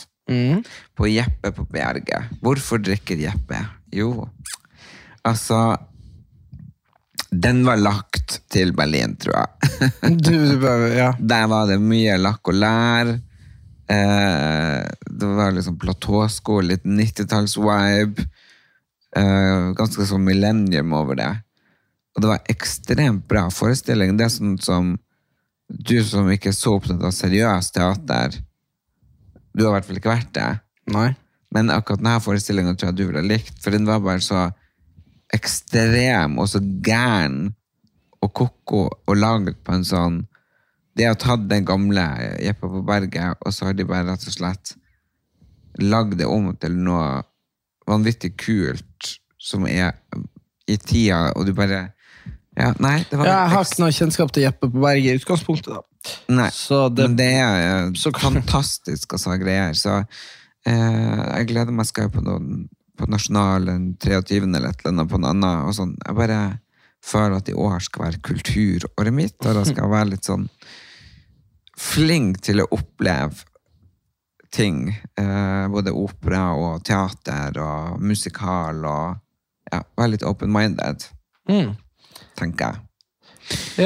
På 0.96 1.10
Jeppe 1.12 1.52
på 1.54 1.66
Bjerget. 1.70 2.32
Hvorfor 2.42 2.80
drikker 2.82 3.20
Jeppe? 3.20 3.60
Jo, 3.94 4.26
altså 5.24 5.76
Den 7.30 7.66
var 7.68 7.78
lagt 7.78 8.40
til 8.50 8.72
Berlin, 8.74 9.18
tror 9.20 9.36
jeg. 9.36 9.92
Du, 10.24 10.32
du 10.32 10.56
bare, 10.62 10.90
ja. 10.96 11.10
Der 11.34 11.48
var 11.52 11.68
det 11.68 11.82
mye 11.84 12.16
lakk 12.22 12.48
og 12.48 12.56
lær. 12.56 13.12
Eh, 13.92 14.84
det 15.06 15.26
var 15.26 15.52
liksom 15.54 15.80
platåsko, 15.80 16.62
litt 16.62 16.84
90-talls-vibe. 16.84 18.26
Eh, 19.16 19.72
ganske 19.78 20.08
sånn 20.10 20.26
millennium 20.26 20.94
over 20.98 21.20
det. 21.20 21.32
Og 22.16 22.24
det 22.24 22.32
var 22.32 22.52
ekstremt 22.52 23.28
bra 23.30 23.48
forestilling. 23.54 24.16
Det 24.18 24.28
er 24.28 24.34
sånn 24.34 24.58
som 24.64 24.96
du 25.68 25.98
som 26.06 26.30
ikke 26.32 26.52
er 26.52 26.58
så 26.58 26.76
opptatt 26.78 27.02
av 27.02 27.14
seriøst 27.16 27.74
teater 27.74 28.36
Du 29.56 29.64
har 29.64 29.72
i 29.72 29.74
hvert 29.78 29.88
fall 29.88 30.00
ikke 30.00 30.14
vært 30.14 30.34
det. 30.36 30.50
Nei. 30.94 31.10
Men 31.56 31.72
akkurat 31.72 32.02
denne 32.02 32.20
forestillingen 32.24 32.76
tror 32.76 32.92
jeg 32.92 33.00
du 33.00 33.06
ville 33.08 33.24
likt, 33.24 33.56
for 33.64 33.72
den 33.72 33.88
var 33.88 34.04
bare 34.04 34.22
så 34.24 34.50
ekstrem 35.34 36.36
og 36.42 36.50
så 36.52 36.60
gæren 36.84 37.54
og 38.24 38.34
koko 38.36 38.82
og 38.92 39.16
laget 39.18 39.62
på 39.64 39.74
en 39.76 39.86
sånn 39.88 40.18
De 40.96 41.04
har 41.04 41.16
tatt 41.20 41.48
den 41.50 41.66
gamle 41.68 42.04
Jeppe 42.44 42.70
på 42.72 42.82
berget, 42.88 43.38
og 43.46 43.54
så 43.54 43.66
har 43.70 43.74
de 43.76 43.84
bare 43.88 44.06
rett 44.08 44.28
og 44.30 44.34
slett 44.36 44.76
lagd 45.84 46.16
det 46.22 46.26
om 46.32 46.54
til 46.56 46.78
noe 46.80 47.24
vanvittig 47.90 48.32
kult 48.40 49.18
som 49.38 49.66
er 49.68 49.92
i 50.72 50.78
tida, 50.82 51.34
og 51.36 51.46
du 51.46 51.54
bare 51.54 51.92
Ja, 52.56 52.70
nei, 52.80 53.02
det 53.10 53.18
var 53.20 53.28
Ja, 53.28 53.34
jeg 53.44 53.52
har 53.52 53.66
ikke 53.66 53.82
noe 53.84 53.92
kjennskap 53.92 54.32
til 54.32 54.44
Jeppe 54.46 54.70
på 54.72 54.80
berget 54.80 55.12
i 55.12 55.18
utgangspunktet. 55.20 55.74
da. 55.76 55.82
Nei, 56.30 56.50
Så 56.50 56.88
det- 56.96 57.04
men 57.10 57.16
det 57.18 57.26
er 57.34 57.88
eh, 57.88 57.92
så- 57.92 58.12
fantastisk 58.18 59.12
altså, 59.12 59.38
greier. 59.38 59.74
Så 59.74 60.06
eh, 60.66 61.38
jeg 61.38 61.48
gleder 61.48 61.74
meg 61.74 61.86
skal 61.86 62.04
jeg 62.06 62.14
på 62.14 62.24
noen 62.24 62.70
på 62.98 63.10
Nasjonalen 63.10 63.98
23. 64.00 64.56
eller 64.56 64.70
et 64.70 64.80
eller 64.86 64.94
annet 64.94 65.10
på 65.12 65.16
en 65.16 65.26
annen. 65.26 65.66
Og 65.68 65.74
sånn. 65.76 65.98
Jeg 66.08 66.16
bare 66.16 66.60
føler 67.04 67.36
at 67.36 67.50
i 67.50 67.54
år 67.54 67.80
skal 67.82 68.06
være 68.06 68.22
kulturåret 68.22 69.14
mitt, 69.14 69.36
og 69.46 69.54
det 69.66 69.76
skal 69.76 69.90
være 69.90 70.10
litt 70.12 70.24
sånn 70.24 70.48
flink 71.80 72.42
til 72.46 72.64
å 72.64 72.70
oppleve 72.76 73.44
ting. 74.56 74.88
Eh, 75.20 75.68
både 75.72 75.92
opera 75.92 76.54
og 76.56 76.84
teater 76.88 77.58
og 77.60 78.00
musikal 78.00 78.80
og 78.88 79.18
ja, 79.72 79.82
være 79.98 80.16
litt 80.16 80.26
open-minded, 80.28 81.08
Mm. 81.50 81.76
tenker 82.40 82.72
jeg. 82.72 82.82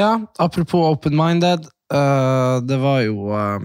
Ja, 0.00 0.20
apropos 0.38 0.86
open-minded. 0.94 1.66
Uh, 1.92 2.60
det 2.62 2.76
var 2.78 3.00
jo 3.02 3.32
uh, 3.34 3.58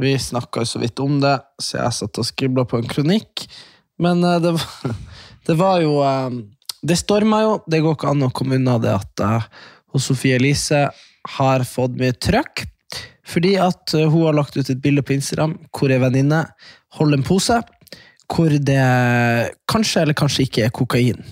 Vi 0.00 0.14
snakka 0.18 0.62
jo 0.62 0.66
så 0.66 0.80
vidt 0.80 0.98
om 1.04 1.18
det, 1.20 1.34
så 1.60 1.76
jeg 1.76 1.92
satt 1.92 2.18
og 2.18 2.24
skribla 2.24 2.64
på 2.64 2.78
en 2.80 2.88
kronikk. 2.88 3.44
Men 4.00 4.24
uh, 4.24 4.38
det, 4.40 4.54
var, 4.56 4.94
det 5.46 5.56
var 5.60 5.82
jo 5.84 6.00
Det 6.80 6.96
storma 6.96 7.42
jo. 7.44 7.52
Det 7.68 7.82
går 7.84 7.98
ikke 7.98 8.10
an 8.14 8.24
å 8.26 8.32
komme 8.32 8.56
unna 8.56 8.78
det 8.80 8.94
at 8.96 9.22
uh, 9.22 9.44
Sofie 10.00 10.38
Elise 10.40 10.86
har 11.36 11.66
fått 11.68 11.98
mye 12.00 12.16
trøkk. 12.16 12.64
Fordi 13.30 13.54
at 13.62 13.94
eh, 13.94 14.08
hun 14.10 14.24
har 14.26 14.36
lagt 14.38 14.56
ut 14.56 14.70
et 14.72 14.80
bilde 14.82 15.02
på 15.06 15.14
Instagram 15.14 15.56
hvor 15.76 15.92
ei 15.94 16.00
venninne 16.02 16.44
holder 16.98 17.20
en 17.20 17.26
pose 17.26 17.60
hvor 18.30 18.52
det 18.62 18.80
kanskje 19.70 20.02
eller 20.04 20.14
kanskje 20.18 20.44
ikke 20.46 20.64
er 20.68 20.70
kokain. 20.74 21.24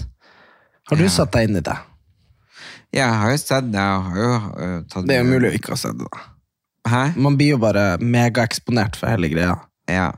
Har 0.90 0.96
du 0.98 1.04
Ja. 1.04 1.10
satt 1.14 1.32
deg 1.36 1.48
inn 1.48 1.56
i 1.60 1.62
det? 1.62 1.76
Ja, 2.90 3.04
jeg 3.04 3.18
har 3.20 3.30
jo 3.30 3.38
sett 3.38 3.68
det. 3.70 3.78
Jeg 3.84 4.02
har 4.08 4.16
jo 4.18 4.32
uh, 4.34 5.02
Det 5.06 5.14
er 5.14 5.22
jo 5.22 5.28
mulig 5.30 5.50
å 5.50 5.54
ikke 5.58 5.74
ha 5.74 5.78
sett 5.78 5.98
det. 6.00 6.08
Hæ? 6.88 7.02
Man 7.20 7.36
blir 7.38 7.52
jo 7.54 7.58
bare 7.62 7.98
megaeksponert 8.00 8.96
for 8.96 9.10
hele 9.12 9.28
greia. 9.30 9.58
Ja. 9.90 10.08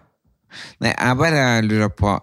Nei, 0.80 0.92
jeg 0.94 1.16
bare 1.18 1.62
lurer 1.66 1.90
på 1.94 2.16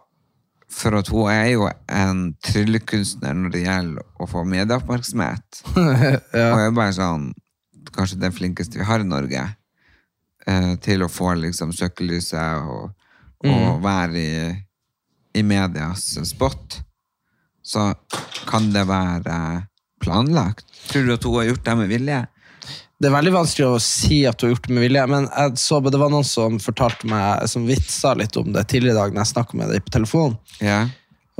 For 0.69 0.97
at 0.99 1.07
hun 1.13 1.29
er 1.31 1.45
jo 1.53 1.67
en 1.87 2.33
tryllekunstner 2.43 3.33
når 3.37 3.53
det 3.53 3.61
gjelder 3.63 4.03
å 4.19 4.25
få 4.27 4.41
medieoppmerksomhet. 4.43 5.61
Og 5.77 6.59
er 6.59 6.73
bare 6.75 6.93
sånn 6.97 7.29
Kanskje 7.95 8.19
den 8.21 8.35
flinkeste 8.35 8.79
vi 8.79 8.87
har 8.87 9.03
i 9.03 9.07
Norge. 9.07 9.43
Eh, 10.47 10.73
til 10.83 11.03
å 11.03 11.11
få 11.11 11.33
liksom 11.41 11.73
søkelyset 11.75 12.67
og, 12.71 12.93
og 13.47 13.81
være 13.83 14.21
i, 14.21 14.51
i 15.39 15.43
medias 15.43 16.13
spot. 16.29 16.79
Så 17.67 17.89
kan 18.47 18.69
det 18.71 18.85
være 18.87 19.37
planlagt. 19.99 20.65
Tror 20.87 21.07
du 21.07 21.13
at 21.17 21.27
hun 21.27 21.39
har 21.41 21.49
gjort 21.49 21.65
det 21.65 21.77
med 21.81 21.91
vilje? 21.91 22.19
Det 22.97 23.09
er 23.09 23.13
veldig 23.13 23.33
vanskelig 23.35 23.67
å 23.67 23.81
si 23.83 24.23
at 24.25 24.41
hun 24.41 24.47
har 24.47 24.55
gjort 24.55 24.69
det 24.69 24.73
med 24.77 24.85
vilje, 24.87 25.01
men 25.11 25.27
jeg 25.27 25.59
så, 25.61 25.81
det 25.85 25.99
var 26.01 26.09
noen 26.13 26.25
som 26.25 26.55
fortalte 26.61 27.09
meg, 27.11 27.43
som 27.51 27.67
vitsa 27.67 28.15
litt 28.17 28.39
om 28.39 28.49
det 28.55 28.63
tidligere 28.71 28.95
i 28.95 28.99
dag 29.01 29.13
når 29.13 29.21
jeg 29.21 29.33
snakket 29.35 29.59
med 29.59 29.73
deg 29.73 29.83
på 29.85 29.93
telefon. 29.93 30.37
Yeah. 30.63 30.89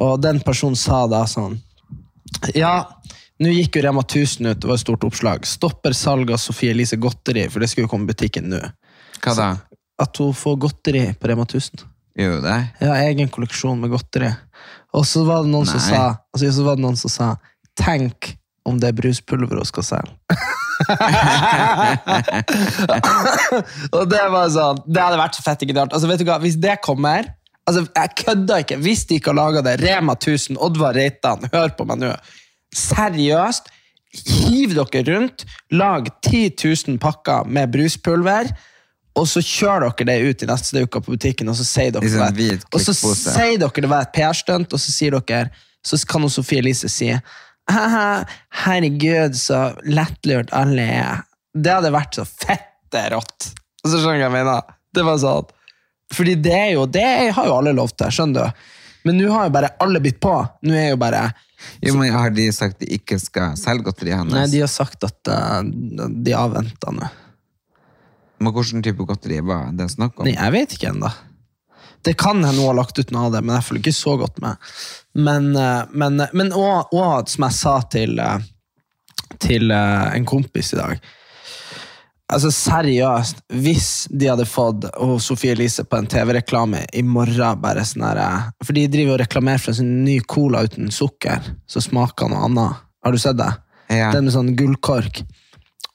Og 0.03 0.19
den 0.21 0.43
personen 0.45 0.77
sa 0.77 1.05
da 1.09 1.23
sånn 1.25 1.57
Ja, 2.53 2.85
nå 3.43 3.51
gikk 3.53 3.77
jo 3.77 3.83
Rema 3.85 4.01
1000 4.01 4.49
ut, 4.49 4.61
det 4.61 4.69
var 4.69 4.79
et 4.79 4.83
stort 4.83 5.03
oppslag. 5.07 5.45
Stopper 5.45 5.93
salg 5.97 6.31
av 6.33 6.41
Sofie 6.41 6.73
Elise 6.73 6.97
godteri, 7.01 7.45
for 7.53 7.61
det 7.61 7.69
skulle 7.71 7.85
jo 7.85 7.91
komme 7.91 8.07
i 8.07 8.13
butikken 8.13 8.49
nå. 8.51 8.61
Hva 9.21 9.35
da? 9.37 9.51
At 10.01 10.17
hun 10.21 10.33
får 10.37 10.57
godteri 10.65 11.05
på 11.17 11.29
Rema 11.29 11.45
1000. 11.45 11.85
Gjør 12.17 12.41
det? 12.41 12.57
Ja, 12.81 12.95
egen 13.05 13.29
kolleksjon 13.29 13.77
med 13.81 13.93
godteri. 13.93 14.31
Og 14.97 15.05
så 15.05 15.21
var 15.27 15.45
det 15.45 15.51
noen 15.53 15.67
som 15.69 15.81
sa 15.83 16.01
altså, 16.33 16.49
så 16.55 16.65
var 16.65 16.77
det 16.77 16.85
noen 16.85 16.97
som 16.97 17.11
sa 17.13 17.27
Tenk 17.77 18.33
om 18.65 18.79
det 18.81 18.87
er 18.89 18.95
bruspulver 18.97 19.59
hun 19.59 19.67
skal 19.69 19.85
selge. 19.85 20.13
og 23.97 24.03
det 24.11 24.25
var 24.29 24.49
sånn 24.53 24.77
Det 24.85 25.01
hadde 25.01 25.17
vært 25.17 25.37
så 25.37 25.41
fett 25.45 25.63
genialt. 25.65 25.93
Altså, 25.93 26.09
vet 26.09 26.21
du 26.21 26.25
hva, 26.27 26.37
Hvis 26.41 26.57
det 26.61 26.75
kommer 26.85 27.21
altså, 27.69 27.81
Jeg 27.85 28.09
kødder 28.23 28.57
ikke. 28.65 28.77
Hvis 28.81 29.05
de 29.09 29.13
ikke 29.17 29.31
har 29.33 29.39
laga 29.39 29.59
det, 29.65 29.75
Rema 29.81 30.13
1000, 30.17 30.57
Oddvar 30.61 30.93
Reitan, 30.97 31.39
hør 31.53 31.69
på 31.77 31.83
meg 31.89 31.97
nå. 32.01 32.11
Seriøst. 32.75 33.69
Hiv 34.27 34.73
dere 34.77 35.03
rundt. 35.11 35.45
Lag 35.71 36.09
10 36.25 36.55
000 36.63 36.99
pakker 37.01 37.47
med 37.47 37.71
bruspulver. 37.73 38.51
Og 39.17 39.25
så 39.29 39.41
kjører 39.41 39.89
dere 39.97 40.07
det 40.11 40.29
ut 40.29 40.43
i 40.45 40.49
neste 40.49 40.83
uke 40.85 41.01
på 41.01 41.15
butikken, 41.15 41.49
og 41.49 41.57
så 41.57 41.65
sier 41.65 41.93
dere 41.95 42.09
sånn 42.11 42.37
det 42.37 42.59
og 42.69 42.83
så 42.83 42.93
sier 42.93 43.57
dere 43.57 43.83
det 43.83 43.89
var 43.89 44.05
et 44.05 44.13
PR-stunt, 44.13 44.73
og 44.73 44.81
så 44.81 44.93
sier 44.93 45.17
dere 45.17 45.49
Så 45.85 45.97
kan 46.09 46.21
hun 46.21 46.29
Sofie 46.29 46.59
Elise 46.59 46.89
si 46.91 47.09
«Haha, 47.67 48.23
Herregud, 48.63 49.35
så 49.35 49.73
lettlurt 49.83 50.53
alle 50.55 50.85
er. 51.01 51.23
Det 51.51 51.73
hadde 51.73 51.91
vært 51.91 52.15
så 52.15 52.23
fette 52.27 53.01
rått. 53.11 53.49
Og 53.83 53.91
så 53.91 53.99
skjønner 53.99 54.21
jeg 54.21 54.31
hva 54.31 54.39
jeg 54.39 54.47
mener. 54.47 54.75
Det 54.95 55.03
var 55.07 55.19
sånn. 55.19 55.49
Fordi 56.15 56.35
det 56.39 56.53
er 56.55 56.69
jo 56.77 56.85
Det 56.87 57.03
har 57.35 57.49
jo 57.49 57.57
alle 57.57 57.73
lov 57.75 57.91
til, 57.95 58.11
skjønner 58.13 58.47
du. 58.47 58.69
Men 59.07 59.19
nå 59.19 59.31
har 59.33 59.47
jo 59.47 59.55
bare 59.57 59.73
alle 59.83 59.99
bitt 60.03 60.19
på. 60.23 60.33
Nå 60.67 60.75
er 60.75 60.89
jo 60.93 61.01
bare 61.01 61.25
Jo, 61.81 61.95
men 61.97 62.13
Har 62.13 62.33
de 62.33 62.47
sagt 62.53 62.81
de 62.83 62.89
ikke 62.97 63.17
skal 63.21 63.55
selge 63.57 63.87
godteriet 63.87 64.21
hennes? 64.21 64.35
Nei, 64.35 64.49
de 64.51 64.61
har 64.61 64.71
sagt 64.71 65.03
at 65.07 65.31
eh, 65.33 65.61
de 66.13 66.35
avventer 66.37 66.93
nå. 66.93 67.09
Men 68.37 68.53
hvilken 68.53 68.83
type 68.85 69.05
godteri 69.09 69.39
var 69.41 69.71
det 69.73 69.89
snakk 69.89 70.19
om? 70.19 70.27
Nei, 70.27 70.35
jeg 70.37 70.53
vet 70.53 70.75
ikke 70.77 70.91
ennå. 70.91 71.09
Det 72.05 72.13
kan 72.21 72.37
hende 72.45 72.61
hun 72.61 72.69
har 72.69 72.77
lagt 72.77 72.99
ut 72.99 73.09
noe 73.11 73.27
av 73.27 73.33
det, 73.33 73.41
men 73.43 73.57
jeg 73.57 73.65
følger 73.67 73.83
ikke 73.87 73.97
så 73.97 74.13
godt 74.21 74.37
med. 74.43 74.67
Men, 75.17 75.49
eh, 75.57 75.83
men, 75.91 76.21
men 76.37 76.53
og, 76.53 76.93
og 76.93 77.31
som 77.31 77.47
jeg 77.47 77.57
sa 77.57 77.77
til, 77.91 78.19
eh, 78.21 78.45
til 79.43 79.73
eh, 79.73 80.05
en 80.15 80.27
kompis 80.29 80.75
i 80.75 80.81
dag 80.81 81.09
Altså 82.27 82.49
Seriøst, 82.51 83.39
hvis 83.55 83.89
de 84.11 84.27
hadde 84.27 84.43
fått 84.49 84.83
oh, 84.99 85.15
Sofie 85.23 85.53
Elise 85.55 85.85
på 85.87 85.95
en 85.95 86.09
TV-reklame 86.11 86.81
i 86.91 87.03
morgen 87.07 87.61
bare 87.63 87.85
sånn 87.87 88.03
her, 88.03 88.19
eh, 88.19 88.49
For 88.65 88.75
de 88.75 88.83
driver 88.91 89.15
og 89.15 89.21
reklamerer 89.21 89.63
for 89.63 89.71
en 89.71 89.79
sånn 89.79 89.93
ny 90.03 90.17
cola 90.27 90.65
uten 90.67 90.91
sukker, 90.91 91.53
som 91.71 91.85
smaker 91.85 92.31
noe 92.31 92.43
annet. 92.49 92.83
Har 93.05 93.15
du 93.15 93.21
sett 93.21 93.39
det? 93.39 93.53
Ja. 93.95 94.11
Den 94.11 94.27
med 94.27 94.35
sånn 94.35 94.51
gullkork. 94.59 95.23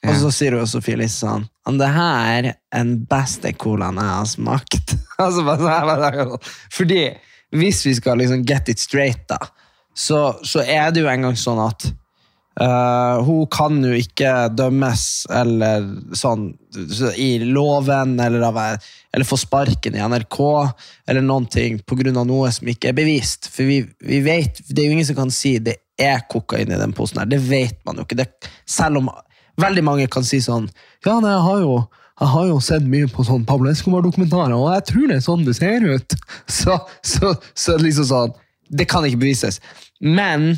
Og 0.03 0.17
så 0.19 0.31
sier 0.35 0.57
hun 0.57 0.67
Sofie 0.67 0.97
Elise 0.97 1.21
sånn 1.21 1.45
«Men 1.67 1.77
Det 1.79 1.91
her 1.95 2.49
er 2.49 2.49
den 2.73 2.95
beste 3.07 3.53
colaen 3.55 4.01
jeg 4.01 4.09
har 4.09 4.25
smakt. 4.27 4.95
altså, 5.23 5.45
sånn 5.45 6.33
Fordi 6.73 7.03
hvis 7.53 7.85
vi 7.85 7.93
skal 8.01 8.17
liksom 8.19 8.41
get 8.49 8.73
it 8.73 8.81
straight, 8.81 9.21
da, 9.29 9.37
så, 9.93 10.33
så 10.41 10.65
er 10.65 10.89
det 10.91 11.05
jo 11.05 11.11
engang 11.11 11.37
sånn 11.37 11.61
at 11.61 11.85
eh, 12.61 13.23
hun 13.25 13.47
kan 13.51 13.79
jo 13.83 13.93
ikke 13.97 14.49
dømmes 14.53 15.05
eller 15.33 15.87
sånn 16.17 16.51
i 17.19 17.37
loven 17.45 18.15
eller, 18.19 18.45
av, 18.49 18.59
eller 19.13 19.29
få 19.29 19.37
sparken 19.37 19.97
i 19.97 20.03
NRK 20.03 20.39
eller 21.07 21.21
noen 21.25 21.45
ting 21.45 21.79
av 21.83 22.27
noe 22.27 22.51
som 22.51 22.69
ikke 22.69 22.91
er 22.91 22.97
bevist. 22.97 23.49
For 23.53 23.69
vi, 23.69 23.83
vi 24.01 24.21
vet, 24.25 24.63
det 24.69 24.81
er 24.83 24.89
jo 24.89 24.97
ingen 24.97 25.09
som 25.09 25.19
kan 25.23 25.33
si 25.33 25.57
det 25.59 25.77
er 26.01 26.25
kokain 26.29 26.71
i 26.71 26.79
den 26.79 26.93
posen 26.93 27.21
her. 27.21 27.29
Det 27.29 27.41
vet 27.45 27.79
man 27.85 27.99
jo 27.99 28.07
ikke. 28.07 28.23
Det, 28.23 28.29
selv 28.65 29.03
om 29.03 29.11
veldig 29.61 29.83
mange 29.85 30.07
kan 30.09 30.25
si 30.25 30.39
sånn 30.41 30.65
Ja, 31.05 31.19
nei, 31.21 31.29
jeg 31.29 31.45
har 31.45 31.59
jo 31.61 31.75
jeg 32.21 32.29
har 32.29 32.45
jo 32.45 32.59
sett 32.61 32.83
mye 32.85 33.07
på 33.09 33.23
sånn 33.25 33.45
Pablo 33.47 33.71
Escobar-dokumentarer, 33.71 34.53
og 34.53 34.69
jeg 34.75 34.85
tror 34.91 35.07
det 35.09 35.15
er 35.17 35.23
sånn 35.25 35.45
det 35.47 35.55
ser 35.57 35.81
ut. 35.81 36.13
Så, 36.59 36.75
så, 37.01 37.33
så 37.57 37.77
liksom 37.81 38.05
sånn 38.07 38.35
Det 38.69 38.85
kan 38.89 39.05
ikke 39.07 39.23
bevises. 39.23 39.59
Men 39.99 40.53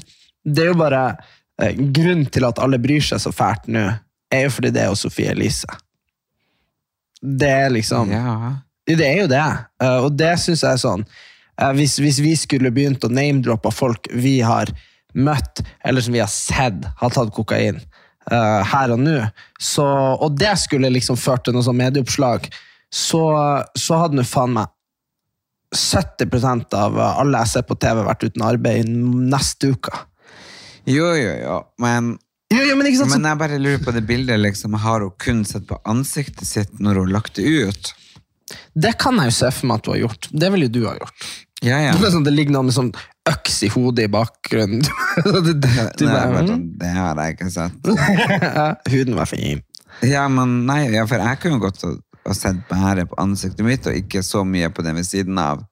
det 0.46 0.66
er 0.66 0.74
jo 0.74 0.78
bare 0.78 1.16
Grunnen 1.58 2.26
til 2.28 2.44
at 2.48 2.60
alle 2.60 2.80
bryr 2.84 3.04
seg 3.04 3.22
så 3.24 3.32
fælt 3.32 3.70
nå, 3.72 3.86
er 4.34 4.48
jo 4.48 4.54
fordi 4.58 4.74
det 4.76 4.84
er 4.84 4.92
jo 4.92 5.00
Sofie 5.00 5.32
Elise. 5.32 5.70
Det 7.22 7.50
er 7.50 7.70
liksom 7.72 8.12
Ja. 8.12 8.58
det 8.86 9.06
er 9.06 9.22
jo 9.22 9.28
det, 9.28 9.46
eh, 9.82 10.00
og 10.04 10.12
det 10.18 10.36
syns 10.40 10.62
jeg 10.62 10.72
er 10.74 10.82
sånn 10.82 11.06
eh, 11.58 11.72
hvis, 11.74 11.98
hvis 11.98 12.20
vi 12.22 12.36
skulle 12.36 12.74
begynt 12.76 13.04
å 13.08 13.10
name-droppe 13.10 13.72
folk 13.74 14.10
vi 14.14 14.42
har 14.42 14.70
møtt, 15.16 15.64
eller 15.84 16.02
som 16.02 16.14
vi 16.14 16.20
har 16.20 16.32
sett 16.32 16.86
har 17.00 17.14
tatt 17.16 17.32
kokain 17.32 17.80
uh, 18.32 18.62
her 18.68 18.92
og 18.92 19.00
nå, 19.00 19.22
så, 19.58 19.86
og 20.20 20.36
det 20.36 20.52
skulle 20.60 20.92
liksom 20.92 21.16
ført 21.16 21.46
til 21.48 21.56
noe 21.56 21.64
sånn 21.64 21.80
medieoppslag, 21.80 22.50
så, 22.92 23.22
så 23.80 24.02
hadde 24.02 24.20
nå 24.20 24.26
faen 24.28 24.58
meg 24.58 24.68
70% 25.76 26.76
av 26.76 27.00
alle 27.00 27.46
jeg 27.46 27.54
ser 27.54 27.66
på 27.68 27.80
TV, 27.80 28.04
vært 28.04 28.28
uten 28.28 28.44
arbeid 28.44 28.92
neste 28.92 29.72
uke. 29.72 30.04
Jo, 30.88 31.12
jo, 31.18 31.34
jo. 31.42 31.60
Men, 31.82 32.18
Jo, 32.54 32.62
jo, 32.62 32.76
men 32.78 32.92
så- 32.96 33.08
men 33.10 33.24
jeg 33.26 33.38
bare 33.40 33.58
lurer 33.60 33.80
på 33.84 33.92
det 33.94 34.06
bildet. 34.08 34.40
liksom, 34.40 34.74
Har 34.78 35.02
hun 35.02 35.12
kun 35.18 35.44
sett 35.46 35.66
på 35.68 35.80
ansiktet 35.86 36.46
sitt 36.46 36.80
når 36.80 36.94
hun 36.96 37.06
har 37.08 37.14
lagt 37.22 37.36
det 37.36 37.46
ut? 37.46 37.94
det 38.78 38.98
kan 39.00 39.16
jeg 39.18 39.26
jo 39.26 39.32
se 39.32 39.50
for 39.52 39.66
meg 39.68 39.76
at 39.80 39.84
du 39.84 39.92
har 39.92 39.98
gjort. 39.98 40.28
Det 40.32 40.52
vil 40.52 40.62
jo 40.62 40.68
du 40.70 40.86
ha 40.86 40.94
gjort. 40.94 41.30
Ja, 41.64 41.80
ja. 41.82 41.94
Det, 41.98 42.12
sånn, 42.14 42.24
det 42.28 42.34
ligger 42.36 42.52
noe 42.54 42.64
med 42.68 42.76
sånn 42.76 42.92
øks 43.26 43.64
i 43.66 43.70
hodet 43.74 44.06
i 44.06 44.12
bakgrunnen. 44.14 44.84
du, 45.24 45.54
du, 45.54 45.68
Nei, 46.06 46.14
bare, 46.14 46.44
mm. 46.44 46.50
sånn, 46.52 46.66
det 46.78 46.92
har 46.94 47.16
jeg 47.16 47.38
ikke 47.38 47.52
sett. 47.52 47.74
Huden 48.94 49.16
var 49.18 49.26
fin. 49.26 49.64
Ja, 50.06 50.28
men 50.28 50.66
nei, 50.68 50.92
ja, 50.94 51.06
for 51.10 51.18
jeg 51.24 51.40
kunne 51.42 51.60
godt 51.64 51.82
ha, 51.88 52.34
sett 52.36 52.60
bare 52.70 53.06
på 53.10 53.18
ansiktet 53.22 53.66
mitt, 53.66 53.88
og 53.88 53.96
ikke 53.98 54.22
så 54.26 54.44
mye 54.46 54.70
på 54.70 54.84
det 54.86 54.94
ved 54.98 55.08
siden 55.08 55.40
av. 55.42 55.64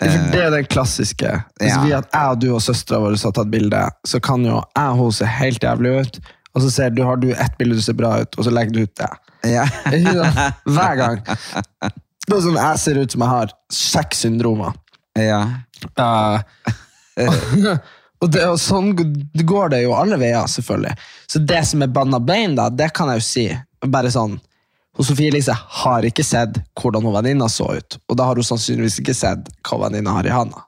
Det 0.00 0.40
er 0.42 0.50
den 0.52 0.66
klassiske. 0.68 1.30
Hvis 1.60 1.72
ja. 1.72 1.82
vi 1.84 1.92
at 1.96 2.08
jeg 2.12 2.32
og 2.32 2.40
du 2.42 2.48
og 2.52 2.62
søstera 2.64 3.00
vår 3.00 3.16
har 3.22 3.36
tatt 3.38 3.52
bilde, 3.52 3.82
så 4.04 4.20
kan 4.20 4.44
jo 4.44 4.58
jeg 4.60 4.90
og 4.90 4.98
hun 5.00 5.14
se 5.16 5.28
helt 5.38 5.62
jævlig 5.64 5.92
ut, 6.00 6.18
og 6.56 6.64
så 6.64 6.72
ser 6.72 6.92
du, 6.92 7.02
har 7.04 7.20
du 7.20 7.30
ett 7.32 7.56
bilde 7.58 7.78
du 7.78 7.84
ser 7.84 7.96
bra 7.96 8.14
ut, 8.20 8.36
og 8.36 8.44
så 8.44 8.52
legger 8.52 8.76
du 8.76 8.82
ut 8.84 9.00
det. 9.00 9.10
Ja. 9.56 9.64
Hver 10.76 10.98
gang. 11.00 11.22
Det 12.26 12.34
er 12.34 12.42
sånn 12.42 12.58
jeg 12.58 12.82
ser 12.82 13.00
ut 13.00 13.14
som 13.14 13.24
jeg 13.24 13.32
har 13.32 13.54
seks 13.72 14.24
syndromer. 14.26 14.76
ja. 15.20 15.44
Uh, 16.00 16.40
og 18.20 18.30
det, 18.32 18.42
og 18.48 18.56
sånn 18.60 18.94
går 18.96 19.72
det 19.72 19.82
jo 19.84 19.94
alle 19.96 20.18
veier, 20.20 20.48
selvfølgelig. 20.48 20.96
Så 21.28 21.40
det 21.44 21.62
som 21.68 21.84
er 21.84 21.92
banna 21.92 22.20
bein, 22.20 22.56
da, 22.58 22.68
det 22.72 22.90
kan 22.96 23.12
jeg 23.12 23.22
jo 23.22 23.26
si. 23.28 23.46
Bare 23.92 24.10
sånn 24.12 24.38
hun 24.96 25.04
Sofie 25.04 25.28
Elise 25.28 25.52
har 25.52 26.06
ikke 26.08 26.24
sett 26.24 26.56
hvordan 26.80 27.04
hun 27.04 27.16
venninna 27.16 27.48
så 27.52 27.68
ut, 27.76 27.98
og 28.08 28.16
da 28.16 28.30
har 28.30 28.38
hun 28.38 28.46
sannsynligvis 28.48 29.00
ikke 29.02 29.16
sett 29.16 29.50
hva 29.68 29.82
venninna 29.86 30.14
har 30.16 30.28
i 30.28 30.32
handa. 30.32 30.64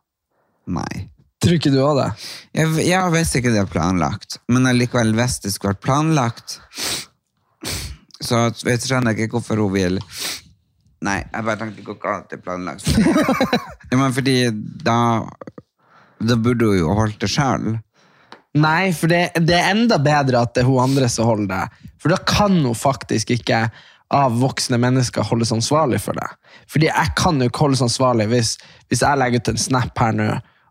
Nei. 0.69 1.09
Tror 1.39 1.55
ikke 1.55 1.71
du 1.71 1.79
òg 1.81 2.01
det? 2.01 2.09
Jeg, 2.59 2.73
jeg 2.89 3.15
visste 3.15 3.41
ikke 3.41 3.53
det 3.55 3.63
er 3.63 3.71
planlagt, 3.71 4.41
men 4.51 4.67
allikevel 4.69 5.15
hvis 5.17 5.39
det 5.45 5.55
skulle 5.55 5.77
vært 5.77 5.85
planlagt, 5.87 6.59
så 8.19 8.49
jeg 8.67 8.83
skjønner 8.83 9.15
ikke 9.15 9.39
hvorfor 9.39 9.63
hun 9.63 9.75
vil 9.77 10.01
Nei, 11.07 11.21
jeg 11.23 11.45
bare 11.47 11.61
tenkte 11.61 11.83
ikke 11.85 11.95
hva 12.03 12.17
det 12.27 12.35
er 12.35 12.41
planlagt. 12.43 12.89
ja, 13.93 13.99
men 14.01 14.11
fordi 14.17 14.49
da 14.83 14.97
Da 16.19 16.35
burde 16.35 16.73
hun 16.73 16.81
jo 16.81 16.97
holdt 16.99 17.21
det 17.23 17.31
sjøl. 17.31 17.77
Nei, 18.59 18.91
for 18.97 19.13
det, 19.13 19.21
det 19.47 19.55
er 19.55 19.71
enda 19.71 20.01
bedre 20.03 20.41
at 20.43 20.57
det 20.57 20.65
er 20.65 20.67
hun 20.67 20.83
andre 20.83 21.07
som 21.13 21.29
holder 21.29 21.53
det. 21.53 21.93
For 22.03 22.11
da 22.11 22.19
kan 22.27 22.57
hun 22.65 22.75
faktisk 22.75 23.31
ikke 23.37 23.69
av 24.15 24.39
voksne 24.41 24.79
mennesker 24.81 25.27
holdes 25.29 25.53
ansvarlig 25.53 26.01
for 26.01 26.17
det. 26.17 26.29
Fordi 26.71 26.89
jeg 26.89 27.15
kan 27.19 27.41
jo 27.41 27.51
ikke 27.51 27.67
holdes 27.67 27.85
ansvarlig 27.85 28.29
hvis, 28.33 28.55
hvis 28.89 29.05
jeg 29.05 29.21
legger 29.21 29.43
ut 29.43 29.51
en 29.53 29.61
snap 29.61 30.01
her 30.01 30.15
nå, 30.17 30.29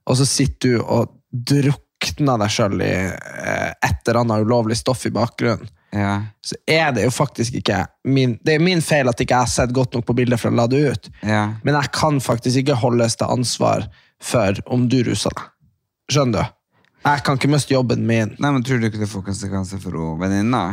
og 0.08 0.18
så 0.18 0.26
sitter 0.28 0.78
du 0.78 0.82
og 0.82 1.14
drukner 1.32 2.40
deg 2.42 2.54
sjøl 2.54 2.82
i 2.82 2.94
eh, 3.12 3.72
et 3.86 4.08
eller 4.08 4.24
annet 4.24 4.48
ulovlig 4.48 4.80
stoff 4.80 5.06
i 5.06 5.14
bakgrunnen. 5.14 5.70
Ja. 5.96 6.18
Så 6.44 6.58
er 6.68 6.92
det 6.92 7.06
jo 7.06 7.12
faktisk 7.16 7.56
ikke 7.62 7.86
min, 8.04 8.34
Det 8.44 8.58
er 8.58 8.64
min 8.64 8.82
feil 8.84 9.08
at 9.08 9.22
ikke 9.24 9.38
jeg 9.38 9.46
har 9.46 9.52
sett 9.52 9.72
godt 9.74 9.96
nok 9.96 10.04
på 10.10 10.18
bildet 10.18 10.42
for 10.42 10.52
å 10.52 10.58
la 10.58 10.66
det 10.68 10.82
ut. 10.84 11.10
Ja. 11.24 11.46
Men 11.64 11.78
jeg 11.80 11.94
kan 11.96 12.20
faktisk 12.24 12.64
ikke 12.64 12.76
holdes 12.82 13.16
til 13.20 13.32
ansvar 13.32 13.88
for 14.24 14.60
om 14.66 14.90
du 14.92 15.00
ruser 15.08 15.32
deg. 15.38 15.48
Skjønner 16.12 16.44
du? 16.44 16.54
Jeg 17.08 17.24
kan 17.24 17.40
ikke 17.40 17.52
miste 17.52 17.72
jobben 17.72 18.04
min. 18.08 18.34
Nei, 18.42 18.52
men 18.52 18.64
Tror 18.68 18.82
du 18.82 18.90
ikke 18.90 19.00
det 19.00 19.08
får 19.08 19.24
konsekvenser 19.30 19.80
for 19.80 20.18
venninna? 20.20 20.64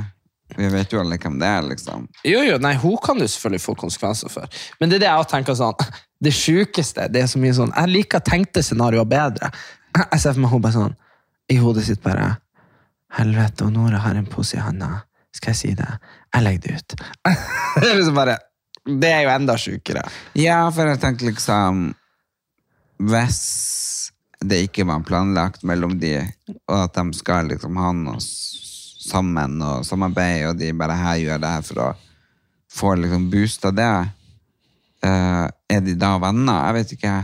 Vi 0.56 0.68
vet 0.68 0.92
jo 0.92 1.00
alle 1.00 1.16
hvem 1.18 1.38
det 1.40 1.48
er, 1.48 1.62
liksom. 1.66 2.04
Jo, 2.28 2.42
jo, 2.44 2.58
nei, 2.62 2.74
hun 2.78 2.98
kan 3.02 3.18
du 3.18 3.24
selvfølgelig 3.24 3.62
få 3.64 3.74
konsekvenser 3.80 4.32
for. 4.32 4.60
Men 4.80 4.90
det 4.90 4.98
er 4.98 5.06
det 5.06 5.12
jeg 5.12 5.30
tenker 5.32 5.56
sånn 5.58 5.86
Det 6.24 6.32
sjukeste 6.36 7.08
det 7.12 7.24
er 7.24 7.30
så 7.30 7.40
mye 7.42 7.54
sånn 7.56 7.72
Jeg 7.72 7.90
liker 7.90 8.22
tenkte 8.24 8.62
scenarioer 8.62 9.08
bedre. 9.08 9.50
Jeg 9.96 10.20
ser 10.20 10.34
for 10.34 10.44
meg 10.44 10.52
hun 10.52 10.64
bare 10.64 10.76
sånn 10.76 10.96
I 11.52 11.58
hodet 11.62 11.86
sitt 11.88 12.02
bare 12.04 12.34
Helvete, 13.14 13.66
og 13.66 13.74
Nora 13.74 14.00
har 14.02 14.16
en 14.18 14.26
pose 14.26 14.56
i 14.58 14.62
handa. 14.62 15.04
Skal 15.34 15.52
jeg 15.52 15.58
si 15.60 15.68
det? 15.78 15.86
Jeg 16.34 16.42
legger 16.42 16.64
det 16.64 16.78
ut. 16.80 16.96
det 17.80 17.90
er 17.90 17.98
liksom 18.00 18.16
bare 18.18 18.38
Det 18.84 19.10
er 19.10 19.22
jo 19.24 19.34
enda 19.34 19.54
sjukere. 19.58 20.02
Ja, 20.38 20.64
for 20.74 20.90
jeg 20.90 21.00
tenkte 21.02 21.30
liksom 21.30 21.86
Hvis 23.00 23.40
det 24.44 24.66
ikke 24.66 24.84
var 24.84 25.00
planlagt 25.08 25.62
mellom 25.64 25.96
de, 25.98 26.18
og 26.68 26.76
at 26.82 26.98
de 26.98 27.16
skal 27.16 27.48
liksom 27.48 27.78
ha 27.80 27.94
noe 27.96 28.20
sammen 29.04 29.60
og 29.62 29.86
samarbeid, 29.86 30.48
og 30.50 30.58
de 30.60 30.72
bare 30.76 30.98
her 30.98 31.22
gjør 31.22 31.42
det 31.42 31.54
her 31.54 31.64
for 31.68 31.82
å 31.84 31.88
få 32.74 32.94
liksom 32.98 33.30
boosta 33.32 33.70
det, 33.74 33.94
Uh, 35.04 35.46
er 35.68 35.82
de 35.84 35.96
da 36.00 36.14
venner? 36.22 36.68
Jeg 36.68 36.76
vet 36.78 36.92
ikke. 36.96 37.14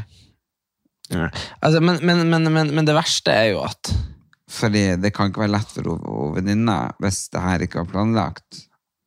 Altså, 1.10 1.80
men, 1.80 2.00
men, 2.04 2.26
men, 2.28 2.48
men, 2.52 2.72
men 2.76 2.86
det 2.86 2.94
verste 2.94 3.32
er 3.34 3.48
jo 3.50 3.64
at 3.66 3.88
Fordi 4.50 4.82
det 5.00 5.10
kan 5.14 5.30
ikke 5.30 5.42
være 5.42 5.56
lett 5.56 5.72
for 5.74 5.88
hun 5.88 6.36
venninna 6.36 6.92
hvis 7.02 7.24
det 7.32 7.42
her 7.42 7.64
ikke 7.64 7.80
var 7.82 7.88
planlagt. 7.94 8.66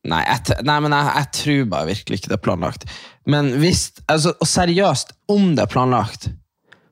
Nei, 0.09 0.19
jeg, 0.25 0.57
nei, 0.67 0.77
men 0.83 0.95
jeg, 0.95 1.11
jeg 1.15 1.29
tror 1.37 1.69
bare 1.71 1.89
virkelig 1.93 2.19
ikke 2.19 2.31
det 2.31 2.35
er 2.35 2.43
planlagt. 2.43 2.87
Men 3.29 3.53
hvis, 3.61 3.85
altså, 4.11 4.33
og 4.35 4.49
seriøst, 4.49 5.13
om 5.31 5.53
det 5.55 5.63
er 5.63 5.71
planlagt, 5.71 6.27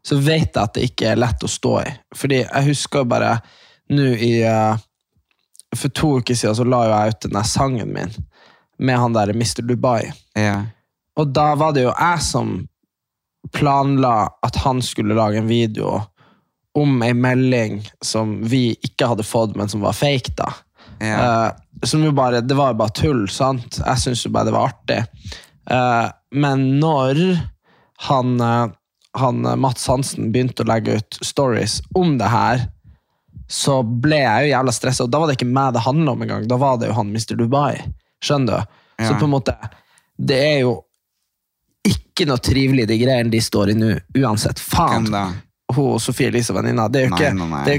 så 0.05 0.15
vet 0.15 0.53
jeg 0.55 0.61
at 0.61 0.77
det 0.77 0.85
ikke 0.87 1.09
er 1.11 1.19
lett 1.19 1.43
å 1.43 1.49
stå 1.51 1.73
i. 1.81 1.89
Fordi 2.15 2.39
jeg 2.45 2.67
husker 2.69 3.09
bare 3.09 3.33
nå 3.91 4.13
i 4.15 4.31
eh, 4.47 4.85
For 5.75 5.93
to 5.95 6.17
uker 6.19 6.36
siden 6.36 6.57
så 6.57 6.67
la 6.67 6.84
jo 6.86 6.93
jeg 6.93 7.15
ut 7.15 7.25
den 7.25 7.38
der 7.38 7.47
sangen 7.47 7.93
min 7.95 8.13
med 8.81 8.97
han 8.97 9.13
der 9.13 9.34
Mr. 9.34 9.62
Dubai. 9.62 10.12
Ja. 10.36 10.65
Og 11.19 11.34
da 11.36 11.51
var 11.55 11.75
det 11.75 11.86
jo 11.86 11.93
jeg 11.93 12.23
som 12.25 12.55
planla 13.53 14.31
at 14.45 14.57
han 14.63 14.81
skulle 14.81 15.17
lage 15.17 15.38
en 15.41 15.49
video 15.49 15.99
om 16.77 17.01
ei 17.03 17.13
melding 17.13 17.81
som 18.05 18.39
vi 18.47 18.71
ikke 18.81 19.10
hadde 19.12 19.27
fått, 19.27 19.55
men 19.60 19.69
som 19.69 19.84
var 19.84 19.93
fake, 19.97 20.34
da. 20.39 20.49
Ja. 21.01 21.17
Uh, 21.21 21.84
som 21.84 22.03
jo 22.05 22.13
bare, 22.15 22.41
det 22.41 22.55
var 22.55 22.71
jo 22.71 22.79
bare 22.79 22.95
tull, 22.95 23.23
sant? 23.29 23.81
Jeg 23.81 24.01
syns 24.01 24.25
jo 24.25 24.31
bare 24.34 24.49
det 24.49 24.55
var 24.55 24.71
artig. 24.71 25.01
Uh, 25.69 26.07
men 26.31 26.63
når 26.79 27.19
han, 28.07 28.38
eh, 28.41 28.71
han 29.19 29.41
Mats 29.62 29.84
Hansen 29.91 30.31
begynte 30.34 30.63
å 30.63 30.69
legge 30.71 30.95
ut 30.97 31.17
stories 31.21 31.81
om 31.93 32.15
det 32.17 32.29
her, 32.31 32.63
så 33.51 33.81
ble 33.83 34.21
jeg 34.21 34.45
jo 34.47 34.53
jævla 34.53 34.73
stressa. 34.75 35.07
Da 35.11 35.19
var 35.19 35.27
det 35.27 35.35
ikke 35.39 35.49
meg 35.51 35.73
det 35.75 35.83
handla 35.83 36.13
om 36.15 36.21
engang. 36.23 36.47
Da 36.47 36.57
var 36.61 36.77
det 36.79 36.87
jo 36.91 36.95
han 36.97 37.11
Mr. 37.11 37.35
Dubai. 37.39 37.75
Skjønner 38.23 38.61
du? 38.61 38.79
Så 39.01 39.15
på 39.19 39.27
en 39.27 39.33
måte 39.33 39.55
det 40.21 40.37
er 40.37 40.59
jo 40.61 40.75
ikke 41.87 42.27
noe 42.29 42.37
trivelig, 42.43 42.85
de 42.89 42.97
greiene 43.01 43.31
de 43.33 43.39
står 43.41 43.71
i 43.73 43.77
nå, 43.77 43.93
uansett. 44.21 44.59
Faen. 44.61 45.07
Hun 45.71 45.95
og 45.95 46.01
Sofie 46.03 46.27
Elise, 46.29 46.53
venninna. 46.53 46.85
Det. 46.91 47.05
Det 47.65 47.75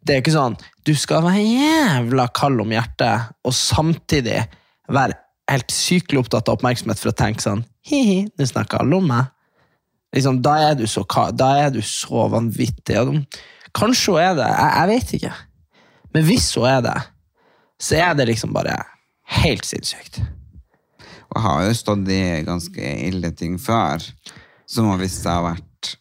det 0.00 0.14
er 0.14 0.20
jo 0.20 0.22
ikke 0.22 0.34
sånn 0.36 0.54
Du 0.86 0.92
skal 0.98 1.24
være 1.26 1.42
jævla 1.42 2.28
kald 2.34 2.62
om 2.62 2.70
hjertet, 2.72 3.28
og 3.44 3.52
samtidig 3.54 4.38
være 4.88 5.18
helt 5.50 5.74
sykelig 5.74 6.22
opptatt 6.22 6.48
av 6.48 6.56
oppmerksomhet 6.56 6.98
for 7.02 7.10
å 7.12 7.16
tenke 7.18 7.42
sånn 7.44 7.64
Hi-hi, 7.90 8.28
nå 8.38 8.46
snakker 8.46 8.78
alle 8.80 8.96
om 8.96 9.08
meg. 9.10 9.26
Liksom, 10.14 10.38
da, 10.44 10.52
er 10.70 10.76
du 10.78 10.84
så, 10.86 11.02
da 11.34 11.48
er 11.64 11.70
du 11.74 11.80
så 11.82 12.28
vanvittig. 12.30 12.94
og 13.00 13.10
de- 13.12 13.26
Kanskje 13.76 14.12
hun 14.14 14.22
er 14.22 14.36
det, 14.36 14.48
jeg, 14.52 14.72
jeg 14.76 14.90
vet 14.92 15.12
ikke. 15.18 15.34
Men 16.12 16.26
hvis 16.28 16.48
hun 16.58 16.68
er 16.68 16.80
det, 16.84 16.98
så 17.82 17.98
er 17.98 18.14
det 18.18 18.28
liksom 18.28 18.52
bare 18.54 18.76
helt 19.40 19.66
sinnssykt. 19.66 20.20
Hun 21.32 21.42
har 21.42 21.64
jo 21.64 21.74
stått 21.76 22.10
i 22.12 22.22
ganske 22.46 22.94
ille 23.08 23.32
ting 23.36 23.56
før, 23.60 24.04
som 24.68 24.90
hun 24.90 25.00
visste 25.00 25.32
har 25.32 25.46
vært 25.46 25.94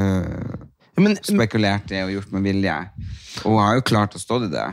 øh, 0.00 0.66
Men, 0.98 1.16
spekulert 1.22 1.92
i 1.94 2.02
og 2.02 2.14
gjort 2.16 2.34
med 2.34 2.48
vilje. 2.48 2.76
Og 3.44 3.54
hun 3.54 3.62
har 3.62 3.78
jo 3.78 3.86
klart 3.86 4.16
å 4.18 4.22
stå 4.22 4.42
i 4.48 4.52
det. 4.52 4.66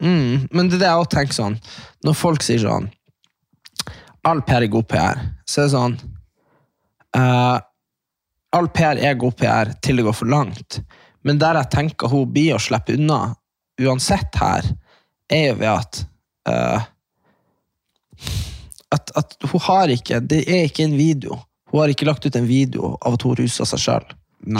mm, 0.00 0.48
men 0.52 0.68
det 0.68 0.78
er 0.78 0.84
det 0.84 0.90
jeg 0.92 1.02
òg 1.02 1.10
tenker 1.10 1.36
sånn, 1.36 1.58
når 2.06 2.18
folk 2.18 2.44
sier 2.44 2.62
sånn 2.62 2.90
All 4.24 4.40
PR 4.40 4.64
er 4.64 4.72
god 4.72 4.86
PR, 4.88 5.18
så 5.44 5.60
er 5.60 5.66
det 5.66 5.74
sånn 5.74 5.96
uh, 7.18 7.58
All 8.56 8.70
PR 8.72 9.00
er 9.02 9.18
god 9.20 9.34
PR 9.36 9.74
til 9.84 9.98
det 9.98 10.06
går 10.06 10.16
for 10.16 10.30
langt. 10.30 10.78
Men 11.24 11.40
der 11.40 11.58
jeg 11.60 11.72
tenker 11.72 12.12
hun 12.12 12.28
blir 12.32 12.56
å 12.56 12.62
slippe 12.62 12.96
unna, 12.98 13.34
uansett 13.80 14.36
her, 14.38 14.66
er 15.32 15.46
jo 15.48 15.56
ved 15.62 15.70
at 15.72 16.02
uh, 16.50 16.84
at, 18.94 19.10
at 19.18 19.34
hun 19.50 19.62
har 19.66 19.90
ikke 19.90 20.20
Det 20.22 20.44
er 20.46 20.68
ikke 20.68 20.84
en 20.86 20.96
video. 20.98 21.40
Hun 21.72 21.80
har 21.82 21.90
ikke 21.90 22.06
lagt 22.06 22.26
ut 22.26 22.36
en 22.38 22.46
video 22.46 22.94
av 23.00 23.16
at 23.16 23.24
hun 23.26 23.36
ruser 23.40 23.66
seg 23.66 23.82
sjøl. 23.82 24.04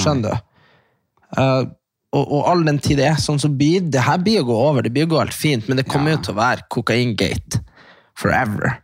Skjønner 0.01 0.33
du? 0.35 0.51
Uh, 1.39 1.63
og, 2.15 2.25
og 2.25 2.49
all 2.51 2.65
den 2.67 2.81
tid 2.83 2.99
det 3.03 3.07
er 3.11 3.21
sånn, 3.21 3.41
så 3.43 3.51
blir 3.51 3.85
det 3.91 4.03
her 4.07 4.21
blir 4.23 4.43
å 4.43 4.49
gå 4.49 4.57
over. 4.71 4.87
Det 4.87 4.93
blir 4.95 5.07
å 5.09 5.13
gå 5.13 5.21
helt 5.21 5.37
fint, 5.37 5.69
men 5.69 5.79
det 5.81 5.87
kommer 5.91 6.13
Ja. 6.13 6.17
jo 6.17 6.25
til 6.27 6.35
å 6.35 6.41
være 6.41 6.67
kokaingate 6.71 7.63
forever. 8.19 8.77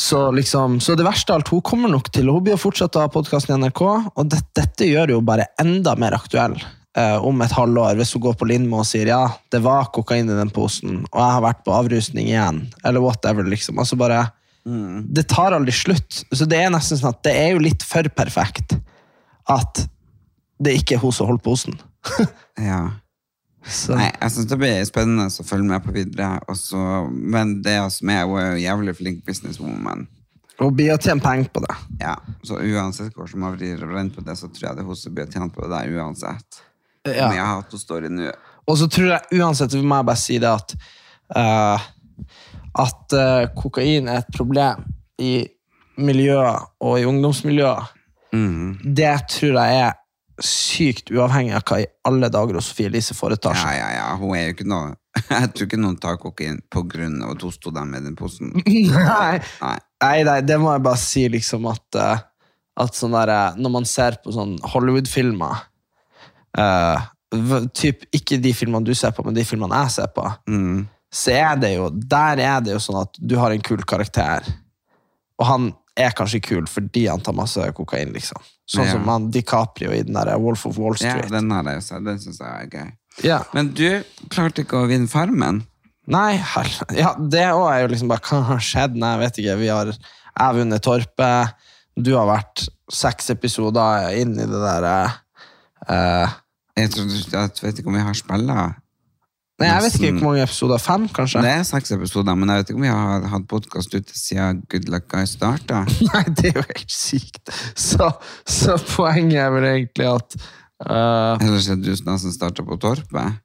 Så, 0.00 0.18
liksom, 0.32 0.78
så 0.80 0.94
det 0.96 1.04
verste 1.04 1.34
av 1.34 1.40
alt, 1.40 1.50
hun 1.52 1.60
kommer 1.66 1.90
nok 1.92 2.06
til 2.14 2.30
Hun 2.32 2.44
blir 2.46 2.56
å 2.56 2.60
fortsette 2.60 2.96
å 2.96 3.02
ha 3.04 3.10
podkasten 3.12 3.52
i 3.52 3.58
NRK, 3.60 3.82
og 4.16 4.28
det, 4.32 4.38
dette 4.56 4.86
gjør 4.88 5.16
jo 5.16 5.18
bare 5.26 5.50
enda 5.60 5.92
mer 6.00 6.16
aktuell 6.16 6.54
eh, 6.96 7.18
om 7.20 7.42
et 7.44 7.52
halvår, 7.52 7.98
hvis 7.98 8.14
hun 8.16 8.24
går 8.24 8.38
på 8.40 8.48
Lindmo 8.48 8.80
og 8.80 8.88
sier 8.88 9.10
ja, 9.12 9.22
det 9.52 9.60
var 9.64 9.90
kokain 9.92 10.30
i 10.30 10.38
den 10.38 10.52
posen, 10.56 11.02
og 11.10 11.18
jeg 11.20 11.34
har 11.36 11.44
vært 11.44 11.60
på 11.66 11.74
avrusning 11.76 12.30
igjen, 12.30 12.62
eller 12.80 13.04
whatever. 13.04 13.44
liksom. 13.44 13.82
Altså 13.82 13.98
bare, 14.00 14.22
Det 14.64 15.26
tar 15.28 15.56
aldri 15.56 15.72
slutt. 15.72 16.22
Så 16.32 16.48
det 16.48 16.58
er 16.60 16.72
nesten 16.72 17.00
sånn 17.00 17.14
at 17.14 17.22
det 17.26 17.36
er 17.36 17.54
jo 17.54 17.62
litt 17.64 17.84
for 17.84 18.08
perfekt 18.16 18.76
at 19.50 19.84
det 20.60 20.74
ikke 20.80 20.96
er 20.96 21.04
hun 21.04 21.14
som 21.16 21.28
holder 21.30 21.44
posen. 21.44 21.80
Ja. 22.60 22.82
Så. 23.66 23.92
Nei, 23.92 24.08
jeg 24.08 24.32
synes 24.32 24.48
det 24.48 24.58
blir 24.60 24.86
spennende 24.88 25.26
å 25.28 25.44
følge 25.44 25.68
med 25.68 25.84
på 25.84 25.92
videre. 25.94 26.30
Også, 26.50 26.78
men 27.10 27.58
det 27.64 27.76
som 27.92 28.12
er, 28.12 28.24
hun 28.28 28.40
er 28.40 28.48
jo 28.54 28.64
jævlig 28.64 28.96
flink 28.98 29.20
businesswoman. 29.26 30.06
Hun 30.60 30.74
blir 30.76 30.94
å 30.94 30.98
tjene 31.00 31.24
penger 31.24 31.48
på 31.52 31.62
det. 31.64 31.76
Ja, 32.02 32.16
så 32.44 32.58
uansett 32.60 33.14
hvor 33.16 33.28
som 33.30 33.44
vrir 33.54 33.80
og 33.84 33.92
vrengt 33.92 34.16
på 34.16 34.24
det, 34.24 34.36
så 34.36 34.48
tror 34.48 34.70
jeg 34.70 34.78
det 34.78 34.84
er 34.84 34.90
hun 34.90 34.98
som 34.98 35.14
blir 35.16 35.30
tjent 35.32 35.54
på 35.54 35.64
det 35.64 35.70
der 35.72 35.94
uansett. 35.96 36.60
Ja. 37.08 37.28
Men 37.28 37.38
jeg 37.38 37.46
har 37.46 37.62
hatt 37.62 37.94
hun 37.94 38.18
nå. 38.18 38.32
Og 38.68 38.76
så 38.76 38.88
tror 38.92 39.14
jeg 39.14 39.40
uansett, 39.40 39.76
vi 39.76 39.86
må 39.88 40.02
bare 40.04 40.20
si 40.20 40.36
det 40.40 40.50
at 40.50 40.74
uh, 41.36 41.88
at 42.80 43.16
uh, 43.16 43.48
kokain 43.56 44.08
er 44.08 44.20
et 44.20 44.36
problem 44.36 44.84
i 45.20 45.32
miljøer 46.00 46.60
og 46.80 47.00
i 47.00 47.08
ungdomsmiljøer. 47.08 47.88
Det 48.84 49.14
tror 49.32 49.56
jeg 49.58 49.80
er 49.80 49.96
sykt 50.46 51.10
uavhengig 51.12 51.54
av 51.58 51.62
hva 51.68 51.80
i 51.82 51.86
alle 52.08 52.28
dager 52.32 52.56
hos 52.58 52.70
Sofie 52.70 52.88
Elise 52.90 53.14
foretar 53.16 53.54
Ja, 53.56 53.62
seg. 53.62 53.76
ja, 53.78 53.88
ja, 53.98 54.08
hun 54.20 54.34
er 54.36 54.46
jo 54.48 54.54
ikke 54.56 54.66
noe 54.70 54.94
Jeg 55.30 55.50
tror 55.52 55.66
ikke 55.66 55.80
noen 55.82 55.96
tar 56.00 56.18
kokain 56.22 56.60
på 56.70 56.84
grunn 56.88 57.18
av 57.26 57.34
at 57.34 57.42
hun 57.42 57.52
sto 57.54 57.72
der 57.74 57.84
med 57.88 58.04
den 58.06 58.14
posen. 58.18 58.52
Nei. 58.66 59.40
Nei. 59.60 59.78
Nei, 60.00 60.18
nei, 60.24 60.36
det 60.46 60.56
må 60.62 60.70
jeg 60.72 60.84
bare 60.86 61.00
si, 61.02 61.24
liksom 61.28 61.66
at, 61.68 61.98
eh, 61.98 62.22
at 62.84 62.94
sånn 62.96 63.12
der, 63.18 63.32
eh, 63.34 63.58
Når 63.60 63.72
man 63.74 63.84
ser 63.90 64.16
på 64.22 64.32
sånn 64.32 64.54
Hollywood-filmer 64.72 65.58
uh, 66.58 67.02
typ, 67.76 68.06
Ikke 68.16 68.38
de 68.42 68.52
filmene 68.56 68.86
du 68.86 68.94
ser 68.96 69.12
på, 69.16 69.24
men 69.26 69.36
de 69.36 69.44
filmene 69.46 69.82
jeg 69.84 69.94
ser 69.98 70.08
på. 70.14 70.24
Mm. 70.50 70.86
Så 71.10 71.34
er 71.34 71.58
det 71.60 71.72
jo 71.74 71.90
Der 71.90 72.38
er 72.46 72.62
det 72.64 72.72
jo 72.76 72.80
sånn 72.82 73.00
at 73.02 73.18
du 73.18 73.36
har 73.38 73.50
en 73.54 73.62
kul 73.66 73.82
karakter, 73.86 74.46
og 75.40 75.46
han 75.48 75.68
er 75.98 76.12
kanskje 76.16 76.40
kul 76.44 76.66
fordi 76.70 77.06
han 77.10 77.20
tar 77.24 77.34
masse 77.36 77.64
kokain, 77.76 78.12
liksom. 78.14 78.40
Sånn 78.70 78.86
Ja. 78.86 78.92
som 78.92 79.08
han 79.08 79.30
DiCaprio 79.30 79.90
i 79.92 80.02
den 80.02 80.14
der 80.14 80.38
Wolf 80.38 80.66
of 80.66 80.78
Wall 80.78 80.94
Street. 80.96 81.24
Ja, 81.26 81.40
den 81.40 81.50
har 81.50 81.64
jeg 81.64 81.82
sett. 81.82 82.04
Den 82.04 82.18
syns 82.18 82.38
jeg 82.38 82.48
er 82.48 82.66
gøy. 82.70 82.92
Ja. 83.26 83.42
Men 83.52 83.72
du 83.74 84.04
klarte 84.30 84.62
ikke 84.62 84.78
å 84.84 84.88
vinne 84.88 85.08
Farmen. 85.10 85.64
Nei, 86.10 86.36
hell. 86.36 86.70
Ja, 86.96 87.14
det 87.18 87.42
òg 87.52 87.66
er 87.70 87.80
jo 87.82 87.88
liksom 87.92 88.08
bare 88.08 88.22
Hva 88.24 88.42
har 88.44 88.62
skjedd? 88.64 88.96
Nei, 88.96 89.10
jeg 89.16 89.20
vet 89.24 89.38
ikke. 89.42 89.58
Vi 89.58 89.68
har 89.68 89.86
Jeg 89.86 90.46
har 90.46 90.54
vunnet 90.54 90.82
Torpet. 90.82 91.54
Du 91.98 92.14
har 92.16 92.26
vært 92.26 92.68
seks 92.90 93.30
episoder 93.30 94.14
inn 94.16 94.32
i 94.38 94.46
det 94.46 94.60
der 94.62 94.86
uh, 95.90 96.28
Jeg, 96.78 96.90
tror, 96.94 97.10
jeg 97.10 97.50
vet 97.62 97.78
ikke 97.78 97.88
om 97.88 97.98
vi 97.98 98.00
har 98.06 98.14
spilla. 98.14 98.74
Nei, 99.60 99.68
jeg 99.68 99.82
vet 99.84 99.96
ikke 99.98 100.10
hvor 100.14 100.24
mange 100.30 100.44
episoder. 100.46 100.80
Fem, 100.80 101.02
kanskje? 101.12 101.42
Det 101.44 101.50
er 101.52 101.66
seks 101.68 101.92
episoder, 101.92 102.36
men 102.38 102.48
jeg 102.48 102.62
vet 102.62 102.70
ikke 102.72 102.80
om 102.80 102.86
vi 102.86 102.92
har 102.94 103.26
hatt 103.28 103.44
podkast 103.50 103.92
ute 103.92 104.16
siden 104.16 104.62
Good 104.72 104.88
Luck 104.88 105.04
Guy 105.12 105.28
starta. 105.28 105.82
Nei, 106.08 106.22
det 106.32 106.54
er 106.54 106.56
jo 106.62 106.64
helt 106.64 106.94
sykt. 106.94 107.52
Så, 107.76 108.08
så 108.48 108.78
poenget 108.94 109.42
er 109.42 109.52
vel 109.52 109.68
egentlig 109.74 110.08
at 110.08 110.38
uh, 110.40 111.36
Ellers 111.36 111.68
er 111.68 111.76
det 111.76 111.92
du 111.92 112.00
som 112.00 112.32
starta 112.32 112.64
på 112.64 112.80
Torpet. 112.80 113.36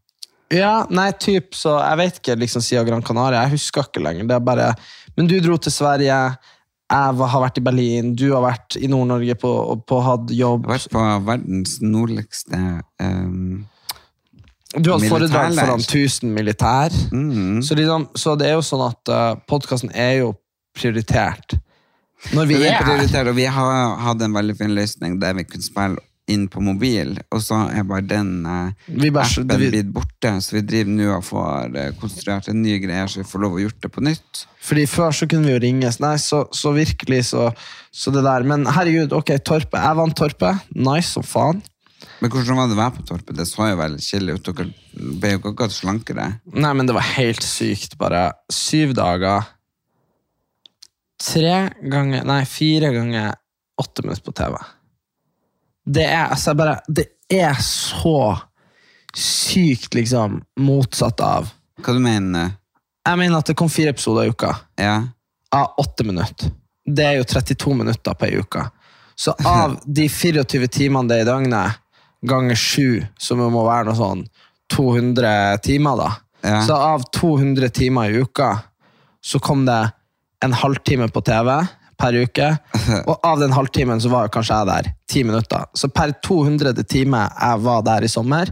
Ja, 0.54 0.86
nei, 0.94 1.10
typ, 1.20 1.56
så 1.58 1.74
jeg 1.82 2.00
vet 2.00 2.20
ikke 2.22 2.36
liksom 2.38 2.64
siden 2.64 2.88
Gran 2.88 3.04
Canaria. 3.04 3.44
Jeg 3.44 3.58
husker 3.58 3.90
ikke 3.90 4.04
lenger. 4.06 4.30
Det 4.30 4.38
er 4.38 4.48
bare, 4.48 4.72
men 5.18 5.28
du 5.28 5.36
dro 5.44 5.58
til 5.60 5.74
Sverige, 5.74 6.20
jeg 6.86 7.16
har 7.18 7.42
vært 7.42 7.58
i 7.60 7.66
Berlin, 7.66 8.16
du 8.16 8.28
har 8.30 8.46
vært 8.46 8.78
i 8.78 8.88
Nord-Norge 8.88 9.36
på, 9.42 9.52
på 9.90 10.02
hatt 10.06 10.32
jobb. 10.32 10.68
Jeg 10.68 10.70
har 10.70 10.78
vært 10.78 10.94
på 10.94 11.06
verdens 11.28 11.80
nordligste 11.84 12.60
um, 13.02 13.66
Du 14.82 14.92
har 14.92 15.00
foredrag 15.00 15.54
foran 15.56 15.80
1000 15.84 16.34
militær. 16.36 16.92
mm. 17.12 17.62
Så, 17.64 17.76
liksom, 17.80 18.08
så 18.16 18.36
det 18.40 18.48
er 18.50 18.58
jo 18.58 18.64
sånn 18.66 18.84
at 18.90 19.12
uh, 19.14 19.36
podkasten 19.48 19.92
er 19.96 20.18
jo 20.24 20.34
prioritert. 20.76 21.56
Når 22.34 22.46
vi 22.50 22.56
Vi 22.58 22.66
er 22.68 22.80
er 22.80 22.84
prioritert, 22.84 23.28
og 23.30 23.36
vi 23.38 23.46
har 23.46 23.96
hatt 24.02 24.22
en 24.26 24.34
veldig 24.36 24.56
fin 24.58 24.74
løsning 24.76 25.20
der 25.22 25.34
vi 25.38 25.44
kunne 25.48 25.64
spille 25.66 25.98
inn 26.28 26.48
på 26.50 26.58
mobil, 26.66 27.12
og 27.30 27.42
så 27.46 27.60
er 27.70 27.84
bare 27.86 28.02
den 28.10 28.46
uh, 28.50 28.72
Vi 28.88 29.12
bare- 29.14 29.28
appen 29.30 29.60
vi- 29.62 29.70
blitt 29.70 29.92
borte, 29.94 30.32
så 30.42 30.56
vi 30.58 30.62
driver 30.66 30.90
nå 30.96 31.10
og 31.20 31.24
får 31.28 31.76
uh, 31.78 31.92
konstruert 32.02 32.48
en 32.50 32.64
ny 32.64 32.80
greie, 32.82 33.04
så 33.08 33.22
vi 33.22 33.28
får 33.30 33.44
lov 33.44 33.54
å 33.54 33.62
gjort 33.62 33.80
det 33.86 33.92
på 33.94 34.02
nytt. 34.02 34.46
Fordi 34.66 34.88
Før 34.90 35.12
så 35.14 35.28
kunne 35.30 35.46
vi 35.46 35.54
jo 35.54 35.60
ringes. 35.62 36.00
Nei, 36.02 36.16
så, 36.18 36.48
så 36.52 36.72
virkelig, 36.74 37.26
så, 37.30 37.52
så 37.94 38.10
det 38.12 38.24
der. 38.26 38.42
Men 38.50 38.66
herregud, 38.66 39.14
ok, 39.14 39.36
Torpe. 39.46 39.78
Jeg 39.78 39.96
vant 40.02 40.18
Torpe. 40.18 40.56
Nice 40.74 41.12
som 41.14 41.22
faen. 41.24 41.62
Men 42.22 42.32
hvordan 42.32 42.60
var 42.60 42.70
det 42.70 42.78
å 42.78 42.80
være 42.80 42.96
på 42.98 43.06
Torpet? 43.10 43.36
Det 43.38 43.46
så 43.50 43.70
jo 43.70 43.80
veldig 43.80 44.04
chill 44.04 44.32
ut. 44.32 44.46
Dere 44.46 44.70
ble 44.94 45.34
jo 45.34 45.42
ikke 45.42 45.52
akkurat 45.54 45.76
slankere. 45.76 46.28
Nei, 46.54 46.72
men 46.78 46.88
det 46.88 46.96
var 46.98 47.08
helt 47.16 47.44
sykt. 47.46 47.98
Bare 48.02 48.28
syv 48.54 48.96
dager. 48.98 49.52
Tre 51.22 51.56
ganger 51.92 52.26
Nei, 52.28 52.42
fire 52.50 52.92
ganger 52.92 53.36
åtte 53.82 54.04
minutter 54.04 54.26
på 54.26 54.36
TV. 54.36 54.58
Det 55.86 56.06
er 56.10 56.26
altså 56.34 56.56
bare 56.58 56.80
Det 56.88 57.06
er 57.32 57.56
så 57.62 58.36
sykt, 59.16 59.94
liksom, 59.96 60.42
motsatt 60.60 61.22
av 61.24 61.48
Hva 61.80 61.94
du 61.96 62.02
mener 62.04 62.56
Jeg 63.06 63.20
mener 63.22 63.40
at 63.40 63.48
det 63.48 63.56
kom 63.58 63.70
fire 63.72 63.94
episoder 63.94 64.28
i 64.28 64.34
uka. 64.34 64.52
Ja. 64.82 64.98
Av 65.56 65.80
åtte 65.80 66.04
minutter. 66.04 66.52
Det 66.86 67.06
er 67.06 67.20
jo 67.20 67.28
32 67.30 67.76
minutter 67.80 68.18
på 68.18 68.28
ei 68.28 68.40
uke. 68.42 68.66
Så 69.16 69.36
av 69.46 69.78
de 69.98 70.08
24 70.10 70.68
timene 70.74 71.10
det 71.10 71.20
er 71.22 71.26
i 71.26 71.30
døgnet, 71.30 71.82
ganger 72.28 72.58
sju, 72.60 73.04
som 73.18 73.42
må 73.42 73.66
være 73.68 73.90
noe 73.90 73.98
sånn 74.00 74.26
200 74.74 75.62
timer, 75.66 76.00
da. 76.00 76.12
Ja. 76.46 76.62
Så 76.66 76.78
av 76.78 77.06
200 77.16 77.70
timer 77.74 78.12
i 78.12 78.22
uka, 78.22 78.52
så 79.26 79.40
kom 79.42 79.66
det 79.66 79.80
en 80.46 80.54
halvtime 80.54 81.08
på 81.10 81.22
TV 81.26 81.52
per 81.98 82.18
uke. 82.26 82.50
Og 83.10 83.16
av 83.26 83.40
den 83.42 83.56
halvtimen 83.56 84.02
så 84.02 84.12
var 84.14 84.28
jo 84.28 84.36
kanskje 84.36 84.60
jeg 84.60 84.70
der 84.72 84.92
ti 85.10 85.24
minutter. 85.26 85.66
Så 85.74 85.90
per 85.90 86.14
200. 86.26 86.84
time 86.84 87.24
jeg 87.30 87.64
var 87.66 87.86
der 87.88 88.06
i 88.06 88.12
sommer, 88.12 88.52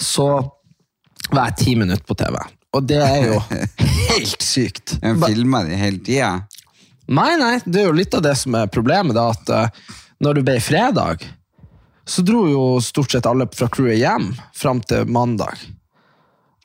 så 0.00 0.28
var 1.30 1.50
jeg 1.50 1.58
ti 1.62 1.74
minutter 1.78 2.04
på 2.06 2.18
TV. 2.18 2.38
Og 2.76 2.84
det 2.86 3.00
er 3.02 3.30
jo 3.30 3.40
helt 4.12 4.44
sykt. 4.44 4.98
Jeg 5.00 5.16
filmer 5.16 5.32
filma 5.32 5.64
de 5.66 5.80
hele 5.80 6.02
tida. 6.04 6.34
Nei, 7.06 7.32
nei, 7.38 7.54
det 7.64 7.82
er 7.82 7.88
jo 7.88 7.96
litt 7.96 8.14
av 8.18 8.24
det 8.24 8.34
som 8.38 8.54
er 8.58 8.70
problemet, 8.72 9.14
da, 9.14 9.28
at 9.30 9.50
eh, 9.54 9.96
når 10.22 10.38
du 10.38 10.46
ble 10.46 10.56
fredag, 10.62 11.22
så 12.08 12.22
dro 12.22 12.44
jo 12.50 12.62
stort 12.84 13.12
sett 13.12 13.26
alle 13.26 13.48
fra 13.54 13.68
crewet 13.72 13.98
hjem 13.98 14.30
fram 14.54 14.80
til 14.86 15.08
mandag. 15.10 15.58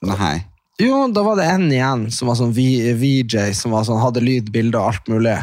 Nei. 0.06 0.38
Jo, 0.82 1.04
da 1.14 1.24
var 1.26 1.38
det 1.38 1.48
en 1.50 1.68
igjen 1.70 2.08
som 2.14 2.30
var 2.32 2.38
sånn 2.40 2.54
VJ, 2.56 3.52
som 3.58 3.74
var 3.74 3.86
sånn, 3.86 4.02
hadde 4.02 4.24
lyd, 4.24 4.50
bilde 4.54 4.80
og 4.80 4.94
alt 4.94 5.12
mulig. 5.12 5.36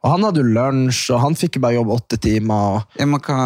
Og 0.00 0.08
han 0.14 0.24
hadde 0.24 0.40
jo 0.40 0.54
lunsj, 0.54 1.02
og 1.14 1.20
han 1.22 1.36
fikk 1.38 1.60
bare 1.62 1.76
jobbe 1.76 1.98
åtte 1.98 2.18
timer. 2.22 2.78
Og, 2.78 2.96
Ja, 2.98 3.06
men 3.06 3.20
hva 3.22 3.38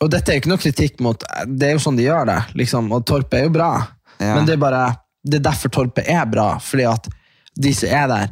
og 0.00 0.08
dette 0.08 0.32
er 0.32 0.38
jo 0.38 0.40
ikke 0.40 0.52
noe 0.54 0.62
kritikk 0.62 1.00
mot 1.04 1.24
Det 1.44 1.66
er 1.66 1.74
jo 1.76 1.82
sånn 1.84 1.98
de 1.98 2.06
gjør 2.06 2.30
det, 2.30 2.38
liksom. 2.56 2.86
Og 2.96 3.04
Torpet 3.08 3.42
er 3.42 3.48
jo 3.48 3.52
bra. 3.52 3.70
Ja. 4.16 4.32
Men 4.32 4.46
det 4.48 4.56
er 4.56 4.62
bare 4.62 4.84
Det 5.20 5.40
er 5.40 5.44
derfor 5.50 5.72
Torpet 5.74 6.08
er 6.08 6.24
bra, 6.28 6.54
fordi 6.64 6.86
at 6.88 7.08
de 7.60 7.72
som 7.76 7.90
er 7.92 8.06
der, 8.08 8.28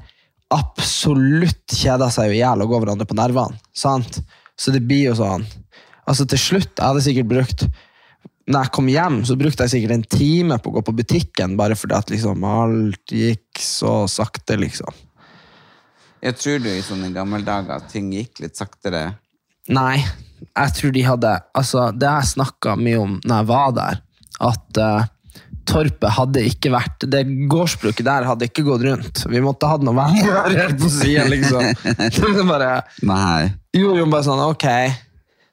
absolutt 0.54 1.74
kjeder 1.76 2.08
seg 2.14 2.30
jo 2.30 2.36
i 2.38 2.38
hjel 2.38 2.62
og 2.64 2.70
går 2.70 2.80
hverandre 2.80 3.06
på 3.10 3.16
nervene. 3.18 3.58
Sant? 3.76 4.22
Så 4.56 4.72
det 4.72 4.80
blir 4.88 5.10
jo 5.10 5.16
sånn 5.18 5.44
Altså 6.08 6.24
Til 6.28 6.40
slutt 6.40 6.72
jeg 6.72 6.86
hadde 6.86 7.04
sikkert 7.04 7.30
brukt 7.30 7.66
Når 8.48 8.64
jeg 8.64 8.72
kom 8.78 8.88
hjem, 8.88 9.18
så 9.28 9.36
brukte 9.36 9.66
jeg 9.66 9.74
sikkert 9.74 9.96
en 9.98 10.06
time 10.08 10.56
på 10.62 10.70
å 10.72 10.78
gå 10.78 10.84
på 10.86 10.96
butikken, 11.02 11.58
bare 11.60 11.76
fordi 11.76 11.98
at 11.98 12.12
liksom 12.14 12.46
alt 12.48 13.12
gikk 13.12 13.60
så 13.60 14.06
sakte, 14.08 14.56
liksom. 14.56 14.88
Jeg 16.24 16.38
tror 16.40 16.62
du 16.64 16.70
i 16.72 16.80
sånne 16.82 17.10
gamle 17.12 17.42
dager 17.44 17.76
at 17.76 17.90
ting 17.92 18.08
gikk 18.14 18.40
litt 18.42 18.56
saktere. 18.58 19.02
Nei, 19.68 20.00
jeg 20.48 20.74
tror 20.78 20.94
de 20.94 21.04
hadde 21.04 21.34
Altså, 21.60 21.90
det 21.92 22.08
jeg 22.08 22.32
snakka 22.32 22.74
mye 22.80 23.02
om 23.02 23.14
når 23.20 23.42
jeg 23.42 23.48
var 23.50 23.76
der, 23.76 24.00
at 24.48 24.80
uh, 24.80 25.06
Torpet 25.68 26.14
hadde 26.16 26.44
ikke 26.48 26.70
vært 26.72 27.04
Det 27.10 27.20
gårdsbruket 27.50 28.06
der 28.06 28.26
hadde 28.28 28.46
ikke 28.48 28.64
gått 28.66 28.86
rundt. 28.86 29.24
Vi 29.28 29.42
måtte 29.44 29.68
hatt 29.68 29.84
noe 29.84 29.96
vær 29.98 30.48
helt 30.54 30.78
på 30.80 30.90
sida, 30.92 31.26
liksom. 31.28 31.68
Det 32.38 32.46
bare, 32.48 32.72
Nei. 33.04 33.50
jo, 33.76 33.92
jo, 33.98 34.08
bare 34.08 34.24
sånn, 34.24 34.40
ok. 34.48 34.68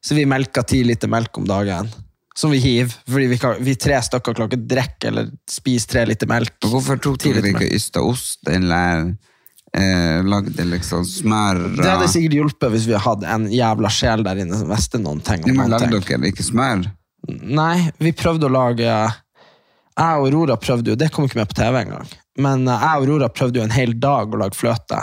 Så 0.06 0.16
vi 0.16 0.26
melka 0.30 0.62
ti 0.64 0.84
liter 0.86 1.10
melk 1.10 1.38
om 1.38 1.48
dagen. 1.50 1.90
Som 2.36 2.52
vi 2.52 2.58
hiver, 2.58 2.94
fordi 3.08 3.28
vi, 3.32 3.38
kan, 3.42 3.56
vi 3.64 3.74
tre 3.80 3.96
stykker 4.04 4.36
klarer 4.36 4.52
ikke 4.52 4.60
å 4.60 4.68
drikke 4.70 5.08
eller 5.10 5.30
spise 5.50 5.88
tre 5.90 6.04
liter 6.06 6.30
melk. 6.30 6.58
Og 6.68 6.76
Hvorfor 6.76 7.00
tok 7.02 7.24
dere 7.24 7.54
ikke 7.54 7.70
ysta 7.74 8.04
ost 8.06 8.52
eller 8.52 9.08
eh, 9.74 10.20
lagde 10.28 10.68
liksom 10.68 11.08
smør? 11.08 11.62
Det 11.80 11.88
hadde 11.88 12.12
sikkert 12.12 12.38
hjulpet 12.38 12.76
hvis 12.76 12.90
vi 12.92 13.00
hadde 13.08 13.32
en 13.38 13.48
jævla 13.50 13.92
sjel 13.98 14.26
der 14.28 14.44
inne 14.44 14.60
som 14.60 14.70
visste 14.70 15.02
noen 15.02 15.24
ting. 15.26 15.48
om 15.48 15.58
men 15.64 15.74
lagde 15.74 15.90
dere 15.96 16.30
ikke 16.30 16.46
smør? 16.46 16.86
Nei, 17.32 17.88
vi 17.98 18.14
prøvde 18.14 18.46
å 18.46 18.54
lage 18.54 18.86
Jeg 18.86 19.16
og 19.98 20.28
Aurora 20.28 20.60
prøvde 20.62 20.92
jo, 20.92 21.00
det 21.00 21.08
kom 21.16 21.26
ikke 21.26 21.40
med 21.40 21.50
på 21.50 21.58
TV 21.58 21.80
engang, 21.82 22.12
men 22.38 22.68
eh, 22.68 22.84
jeg 22.84 23.00
og 23.00 23.08
Aurora 23.08 23.32
prøvde 23.32 23.64
jo 23.64 23.66
en 23.66 23.74
hel 23.74 23.96
dag 23.98 24.30
å 24.30 24.44
lage 24.44 24.60
fløte. 24.60 25.02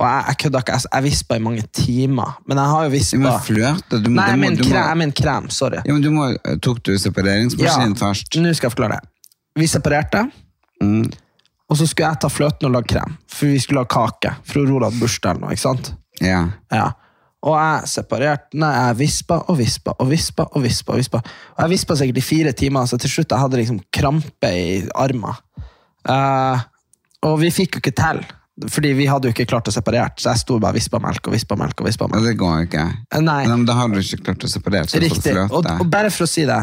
Og 0.00 0.06
jeg, 0.08 0.24
jeg 0.30 0.36
kødda 0.42 0.60
ikke, 0.64 0.72
jeg, 0.78 0.90
jeg 0.94 1.04
vispa 1.04 1.36
i 1.36 1.42
mange 1.44 1.62
timer. 1.76 2.36
Men 2.48 2.56
jeg 2.56 2.70
har 2.72 2.84
jo 2.86 2.88
Ja, 2.88 2.92
vispa? 2.94 3.72
Du, 3.90 4.08
Nei, 4.08 4.30
må- 4.32 4.36
min 4.40 4.56
du 4.56 4.62
må- 4.64 4.70
krem, 4.70 4.86
jeg 4.88 4.96
mener 5.02 5.12
krem. 5.20 5.50
Sorry. 5.52 5.82
Ja, 5.84 5.92
men 5.92 6.00
du 6.02 6.08
må, 6.14 6.30
tok 6.64 6.80
du 6.88 6.94
separeringsmaskinen 6.98 7.96
først? 8.00 8.38
Nå 8.40 8.54
skal 8.56 8.70
jeg 8.70 8.76
forklare 8.76 8.96
det. 9.00 9.08
Vi 9.60 9.66
separerte, 9.68 10.30
Mm. 10.80 11.10
og 11.68 11.76
så 11.76 11.86
skulle 11.86 12.08
jeg 12.08 12.20
ta 12.20 12.28
fløten 12.32 12.64
og 12.64 12.72
lage 12.72 12.88
krem. 12.94 13.18
For 13.28 13.46
vi 13.46 13.58
skulle 13.60 13.82
lage 13.84 13.92
kake. 13.92 14.32
For 14.48 14.60
Aurora 14.62 14.88
hadde 14.88 15.00
bursdag 15.02 15.30
eller 15.36 15.40
noe, 15.44 15.50
ikke 15.52 15.66
sant? 15.68 15.92
Ja. 16.22 16.46
Ja. 16.72 16.86
Og 17.42 17.54
jeg 17.56 17.88
separerte, 17.88 18.54
nei, 18.54 18.72
jeg 18.88 18.96
vispa 18.98 19.42
og 19.48 19.58
vispa 19.58 19.92
og 19.98 20.08
vispa 20.10 20.46
og 20.54 20.62
vispa. 20.64 20.92
Og 20.92 20.98
vispa. 20.98 21.18
Og 21.58 21.60
jeg 21.64 21.70
vispa 21.70 21.94
sikkert 21.96 22.16
i 22.16 22.20
fire 22.24 22.52
timer, 22.52 22.86
så 22.88 22.98
til 22.98 23.10
slutt 23.10 23.30
jeg 23.30 23.38
hadde 23.38 23.56
liksom 23.60 23.80
krampe 23.92 24.48
i 24.50 24.88
armen. 24.94 25.36
Uh, 26.08 26.58
og 27.22 27.38
vi 27.42 27.50
fikk 27.52 27.76
jo 27.76 27.80
ikke 27.84 27.92
til, 27.96 28.22
fordi 28.68 28.92
vi 28.98 29.06
hadde 29.08 29.28
jo 29.28 29.34
ikke 29.34 29.46
klart 29.48 29.68
å 29.70 29.74
separere. 29.74 30.10
Så 30.20 30.32
jeg 30.32 30.42
sto 30.42 30.58
bare 30.60 30.74
og 30.74 30.80
vispa 30.80 31.00
melk 31.02 31.28
og 31.28 31.36
vispa 31.36 31.56
melk. 31.56 31.80
og 31.80 31.88
vispa 31.88 32.08
melk. 32.10 32.26
det 32.26 32.34
går 32.40 32.66
ikke. 32.66 32.86
Eh, 33.14 33.22
Nei, 33.24 33.46
Men 33.48 33.64
da 33.68 33.78
har 33.78 33.88
du 33.88 34.00
ikke 34.00 34.24
klart 34.26 34.44
å 34.44 34.50
separere 34.50 34.90
så 34.90 35.00
riktig. 35.00 35.36
Og, 35.48 35.64
og 35.64 35.86
bare 35.90 36.10
for 36.12 36.26
å 36.26 36.30
si 36.30 36.44
det, 36.48 36.58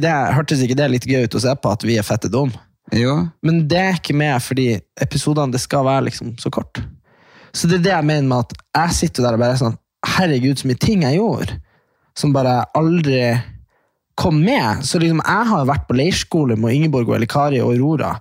det, 0.00 0.16
hørtes 0.36 0.64
ikke 0.64 0.78
det 0.78 0.88
litt 0.90 1.06
gøy 1.06 1.28
ut 1.28 1.38
å 1.38 1.44
se 1.44 1.54
på 1.54 1.74
at 1.74 1.86
vi 1.86 1.98
er 2.00 2.06
fette 2.06 2.30
dum? 2.32 2.52
Jo. 2.96 3.16
Men 3.46 3.62
det 3.70 3.78
er 3.78 4.00
ikke 4.00 4.16
med 4.18 4.40
fordi 4.42 4.72
episodene 5.00 5.54
det 5.54 5.62
skal 5.62 5.86
være 5.86 6.08
liksom 6.08 6.34
så 6.42 6.50
kort. 6.50 6.82
Så 7.54 7.70
det 7.70 7.80
er 7.80 7.86
det 7.86 7.94
jeg 7.94 8.08
mener 8.10 8.28
med 8.30 8.46
at 8.46 8.58
jeg 8.82 8.96
sitter 8.98 9.26
der 9.26 9.36
og 9.36 9.42
bare 9.42 9.56
er 9.56 9.62
sånn 9.62 9.78
Herregud, 10.00 10.56
så 10.56 10.64
mye 10.64 10.80
ting 10.80 11.02
jeg 11.04 11.18
gjorde 11.18 11.58
som 12.16 12.32
bare 12.32 12.62
aldri 12.76 13.20
kom 14.16 14.38
med. 14.40 14.84
Så 14.84 14.98
liksom, 15.00 15.20
jeg 15.20 15.48
har 15.50 15.66
vært 15.68 15.86
på 15.88 15.96
leirskole 15.98 16.56
med 16.60 16.76
Ingeborg 16.76 17.10
og 17.10 17.18
Elikari 17.18 17.60
og 17.60 17.74
Aurora 17.74 18.14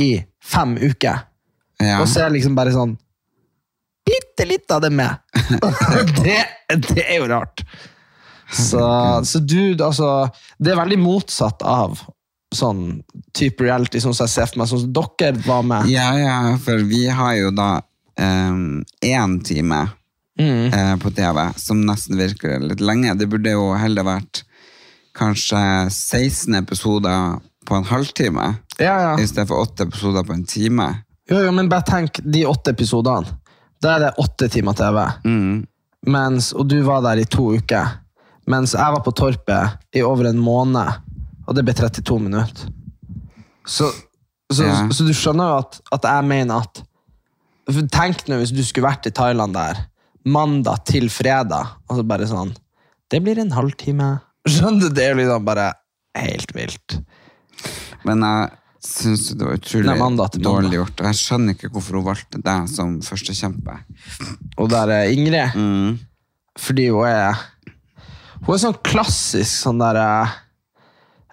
i 0.00 0.16
fem 0.42 0.74
uker. 0.80 1.22
Ja. 1.82 2.00
Og 2.02 2.08
så 2.10 2.24
er 2.24 2.34
liksom 2.34 2.54
bare 2.58 2.74
sånn 2.74 2.96
Bitte 4.02 4.44
litt 4.48 4.70
av 4.74 4.80
det 4.82 4.90
med. 4.90 5.14
det, 6.24 6.40
det 6.88 7.04
er 7.04 7.20
jo 7.20 7.28
rart. 7.30 7.62
Så, 8.52 8.82
så 9.24 9.38
du, 9.38 9.76
altså 9.78 10.08
Det 10.58 10.72
er 10.72 10.80
veldig 10.80 10.98
motsatt 10.98 11.62
av 11.62 12.00
sånn 12.52 12.98
type 13.32 13.64
reality, 13.64 14.00
som 14.02 14.12
jeg 14.12 14.28
ser 14.28 14.50
for 14.50 14.60
meg, 14.60 14.68
sånn 14.68 14.82
som 14.82 14.90
dere 14.92 15.38
var 15.46 15.62
med. 15.64 15.86
ja, 15.88 16.10
ja, 16.18 16.34
for 16.60 16.82
vi 16.84 17.06
har 17.08 17.38
jo 17.38 17.52
da 17.56 17.70
én 18.20 19.38
time 19.46 19.86
Mm. 20.40 20.72
uh, 20.72 20.96
på 20.96 21.10
TV, 21.12 21.52
som 21.60 21.82
nesten 21.86 22.16
virker 22.16 22.60
litt 22.64 22.80
lenge. 22.80 23.14
Det 23.20 23.26
burde 23.28 23.52
jo 23.52 23.74
heller 23.76 24.06
vært 24.06 24.42
kanskje 25.14 25.60
16 25.92 26.54
episoder 26.56 27.36
på 27.68 27.76
en 27.76 27.84
halvtime, 27.84 28.46
Ja, 28.78 28.94
ja. 29.00 29.10
i 29.20 29.26
stedet 29.28 29.48
for 29.48 29.60
åtte 29.60 29.84
episoder 29.84 30.24
på 30.24 30.32
en 30.32 30.44
time. 30.48 30.86
Jo, 31.30 31.38
jo, 31.46 31.52
men 31.54 31.68
bare 31.70 31.86
tenk 31.86 32.18
de 32.24 32.44
åtte 32.48 32.72
episodene. 32.74 33.36
Da 33.82 33.96
er 33.96 34.04
det 34.06 34.12
åtte 34.22 34.48
timer 34.50 34.74
TV. 34.78 34.98
Mm. 35.26 35.62
Mens, 36.12 36.52
og 36.54 36.66
du 36.70 36.80
var 36.86 37.02
der 37.04 37.22
i 37.22 37.26
to 37.30 37.52
uker. 37.58 37.98
Mens 38.50 38.74
jeg 38.74 38.94
var 38.94 39.02
på 39.06 39.12
Torpet 39.14 39.76
i 39.94 40.02
over 40.02 40.28
en 40.30 40.40
måned, 40.42 40.96
og 41.46 41.54
det 41.54 41.62
ble 41.66 41.74
32 41.78 42.18
minutter. 42.22 42.70
Så, 43.66 43.90
så, 44.50 44.64
Ja. 44.66 44.88
så 44.90 45.06
du 45.06 45.12
skjønner 45.14 45.52
jo 45.52 45.58
at, 45.62 45.78
at 45.94 46.08
jeg 46.10 46.26
mener 46.26 46.64
at 46.64 46.82
Tenk 47.94 48.24
nå 48.26 48.40
hvis 48.40 48.50
du 48.50 48.58
skulle 48.66 48.88
vært 48.88 49.06
i 49.06 49.12
Thailand 49.14 49.54
der, 49.54 49.84
mandag 50.26 50.80
til 50.90 51.06
fredag, 51.14 51.76
og 51.86 51.94
så 52.00 52.02
bare 52.02 52.26
sånn 52.26 52.50
Det 53.06 53.20
blir 53.22 53.38
en 53.38 53.52
halvtime. 53.54 54.08
Skjønner 54.50 54.88
du? 54.90 54.96
Det 54.96 55.04
er 55.04 55.12
jo 55.12 55.20
liksom 55.20 55.44
bare 55.46 55.68
helt 56.18 56.50
vilt. 56.56 56.96
Men 58.02 58.24
jeg 58.26 58.50
syns 58.82 59.28
det 59.38 59.46
var 59.46 59.58
utrolig 59.58 59.94
Nei, 59.94 60.28
dårlig 60.42 60.78
gjort. 60.80 61.00
Og 61.00 61.08
jeg 61.10 61.18
skjønner 61.20 61.56
ikke 61.56 61.70
hvorfor 61.72 61.98
hun 61.98 62.06
valgte 62.08 62.40
deg 62.42 62.70
som 62.70 62.96
førstekjempe. 63.06 63.76
Og 64.58 64.70
der 64.72 64.92
er 64.96 65.12
Ingrid. 65.12 65.54
Mm. 65.54 66.00
Fordi 66.58 66.88
hun 66.92 67.08
er 67.08 67.38
Hun 68.42 68.56
er 68.56 68.60
sånn 68.60 68.80
klassisk 68.84 69.54
sånn 69.54 69.78
derre 69.80 70.06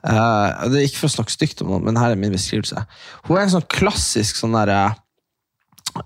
eh, 0.05 0.13
eh, 0.13 0.67
Det 0.69 0.77
er 0.77 0.85
ikke 0.85 1.01
for 1.01 1.09
å 1.09 1.15
snakke 1.17 1.33
stygt 1.33 1.63
om 1.65 1.73
noen, 1.73 1.87
men 1.89 1.97
her 1.97 2.13
er 2.13 2.21
min 2.21 2.35
beskrivelse. 2.35 2.85
Hun 3.25 3.35
er 3.35 3.47
en 3.47 3.55
sånn 3.57 3.69
klassisk 3.73 4.37
sånn 4.37 4.53
derre 4.55 4.83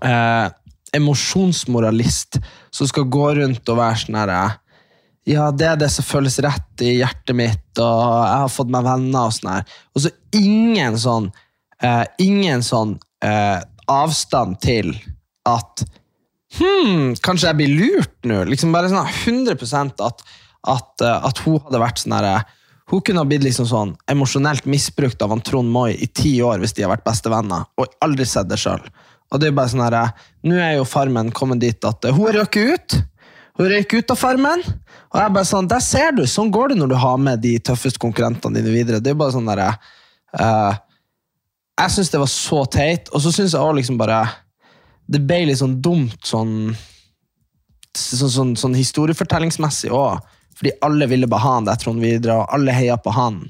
uh, 0.00 0.48
emosjonsmoralist 0.96 2.40
som 2.74 2.88
skal 2.88 3.06
gå 3.12 3.28
rundt 3.38 3.68
og 3.68 3.78
være 3.78 4.00
sånn 4.00 4.18
her 4.18 4.32
eh, 4.32 4.56
Ja, 5.28 5.48
det 5.56 5.66
er 5.66 5.78
det 5.80 5.88
som 5.92 6.04
føles 6.04 6.36
rett 6.44 6.82
i 6.84 6.98
hjertet 6.98 7.36
mitt, 7.36 7.70
og 7.80 8.00
jeg 8.28 8.40
har 8.42 8.50
fått 8.52 8.72
meg 8.72 8.84
venner 8.84 9.30
og 9.30 9.32
sånn 9.32 9.52
her. 9.54 9.76
Og 9.96 10.04
så 10.04 10.12
ingen 10.36 10.98
sånn 11.00 11.30
eh, 11.80 12.04
Ingen 12.20 12.64
sånn 12.64 12.98
eh, 13.24 13.62
avstand 13.90 14.58
til 14.64 14.92
at 15.48 15.84
hmm, 16.58 17.14
kanskje 17.24 17.48
jeg 17.50 17.58
blir 17.60 17.72
lurt 17.72 18.28
nå. 18.28 18.42
Liksom 18.50 18.74
bare 18.74 18.92
sånn 18.92 19.08
100% 19.08 20.04
at, 20.04 20.20
at, 20.68 20.92
eh, 21.00 21.26
at 21.30 21.40
hun 21.46 21.58
hadde 21.64 21.82
vært 21.82 22.04
sånn 22.04 22.16
herre 22.18 22.36
Hun 22.92 23.00
kunne 23.00 23.24
ha 23.24 23.28
blitt 23.28 23.46
liksom 23.46 23.68
sånn 23.68 23.96
emosjonelt 24.12 24.68
misbrukt 24.68 25.22
av 25.24 25.32
han 25.32 25.44
Trond 25.44 25.72
Moi 25.72 25.94
i 25.96 26.08
ti 26.12 26.36
år 26.44 26.60
hvis 26.60 26.76
de 26.76 26.84
har 26.84 26.92
vært 26.92 27.06
bestevenner, 27.08 27.64
og 27.80 27.96
aldri 28.04 28.28
sett 28.28 28.50
det 28.50 28.60
sjøl. 28.60 28.84
Og 29.32 29.40
det 29.40 29.48
er 29.48 29.56
bare 29.56 29.72
sånn 29.72 29.84
herre 29.86 30.06
Nå 30.44 30.60
er 30.60 30.76
jo 30.76 30.88
Farmen 30.88 31.32
kommet 31.34 31.64
dit 31.64 31.88
at 31.88 32.04
eh, 32.04 32.14
hun 32.14 32.32
røker 32.36 32.76
ut. 32.76 33.00
Hun 33.58 33.68
røyker 33.70 34.02
ut 34.02 34.14
av 34.14 34.18
Farmen. 34.18 34.62
Og 35.14 35.20
jeg 35.20 35.34
bare 35.36 35.46
sånn, 35.46 35.68
der 35.70 35.82
ser 35.84 36.14
du, 36.16 36.24
sånn 36.26 36.50
går 36.54 36.72
det 36.72 36.78
når 36.80 36.90
du 36.90 36.96
har 36.98 37.20
med 37.22 37.42
de 37.44 37.54
tøffeste 37.62 38.02
konkurrentene 38.02 38.58
dine 38.58 38.72
videre. 38.74 39.02
Det 39.02 39.12
er 39.12 39.18
bare 39.20 39.34
sånn 39.36 39.46
der, 39.50 39.62
uh, 40.40 40.72
Jeg 41.78 41.94
syns 41.94 42.10
det 42.10 42.22
var 42.22 42.30
så 42.30 42.64
teit, 42.70 43.10
og 43.14 43.22
så 43.22 43.30
syns 43.34 43.54
jeg 43.54 43.62
også 43.62 43.78
liksom 43.78 44.00
bare 44.00 44.24
det 45.10 45.20
ble 45.26 45.42
litt 45.48 45.60
sånn 45.60 45.80
dumt 45.84 46.16
sånn, 46.24 46.72
sånn, 47.92 48.32
sånn, 48.32 48.52
sånn 48.56 48.76
historiefortellingsmessig 48.78 49.92
òg. 49.92 50.22
Fordi 50.54 50.72
alle 50.86 51.08
ville 51.10 51.28
bare 51.28 51.44
ha 51.44 51.54
han 51.58 51.66
der 51.68 51.80
Trond 51.82 52.02
videre, 52.02 52.38
og 52.40 52.54
alle 52.54 52.74
heia 52.74 52.96
på 52.96 53.12
han. 53.14 53.42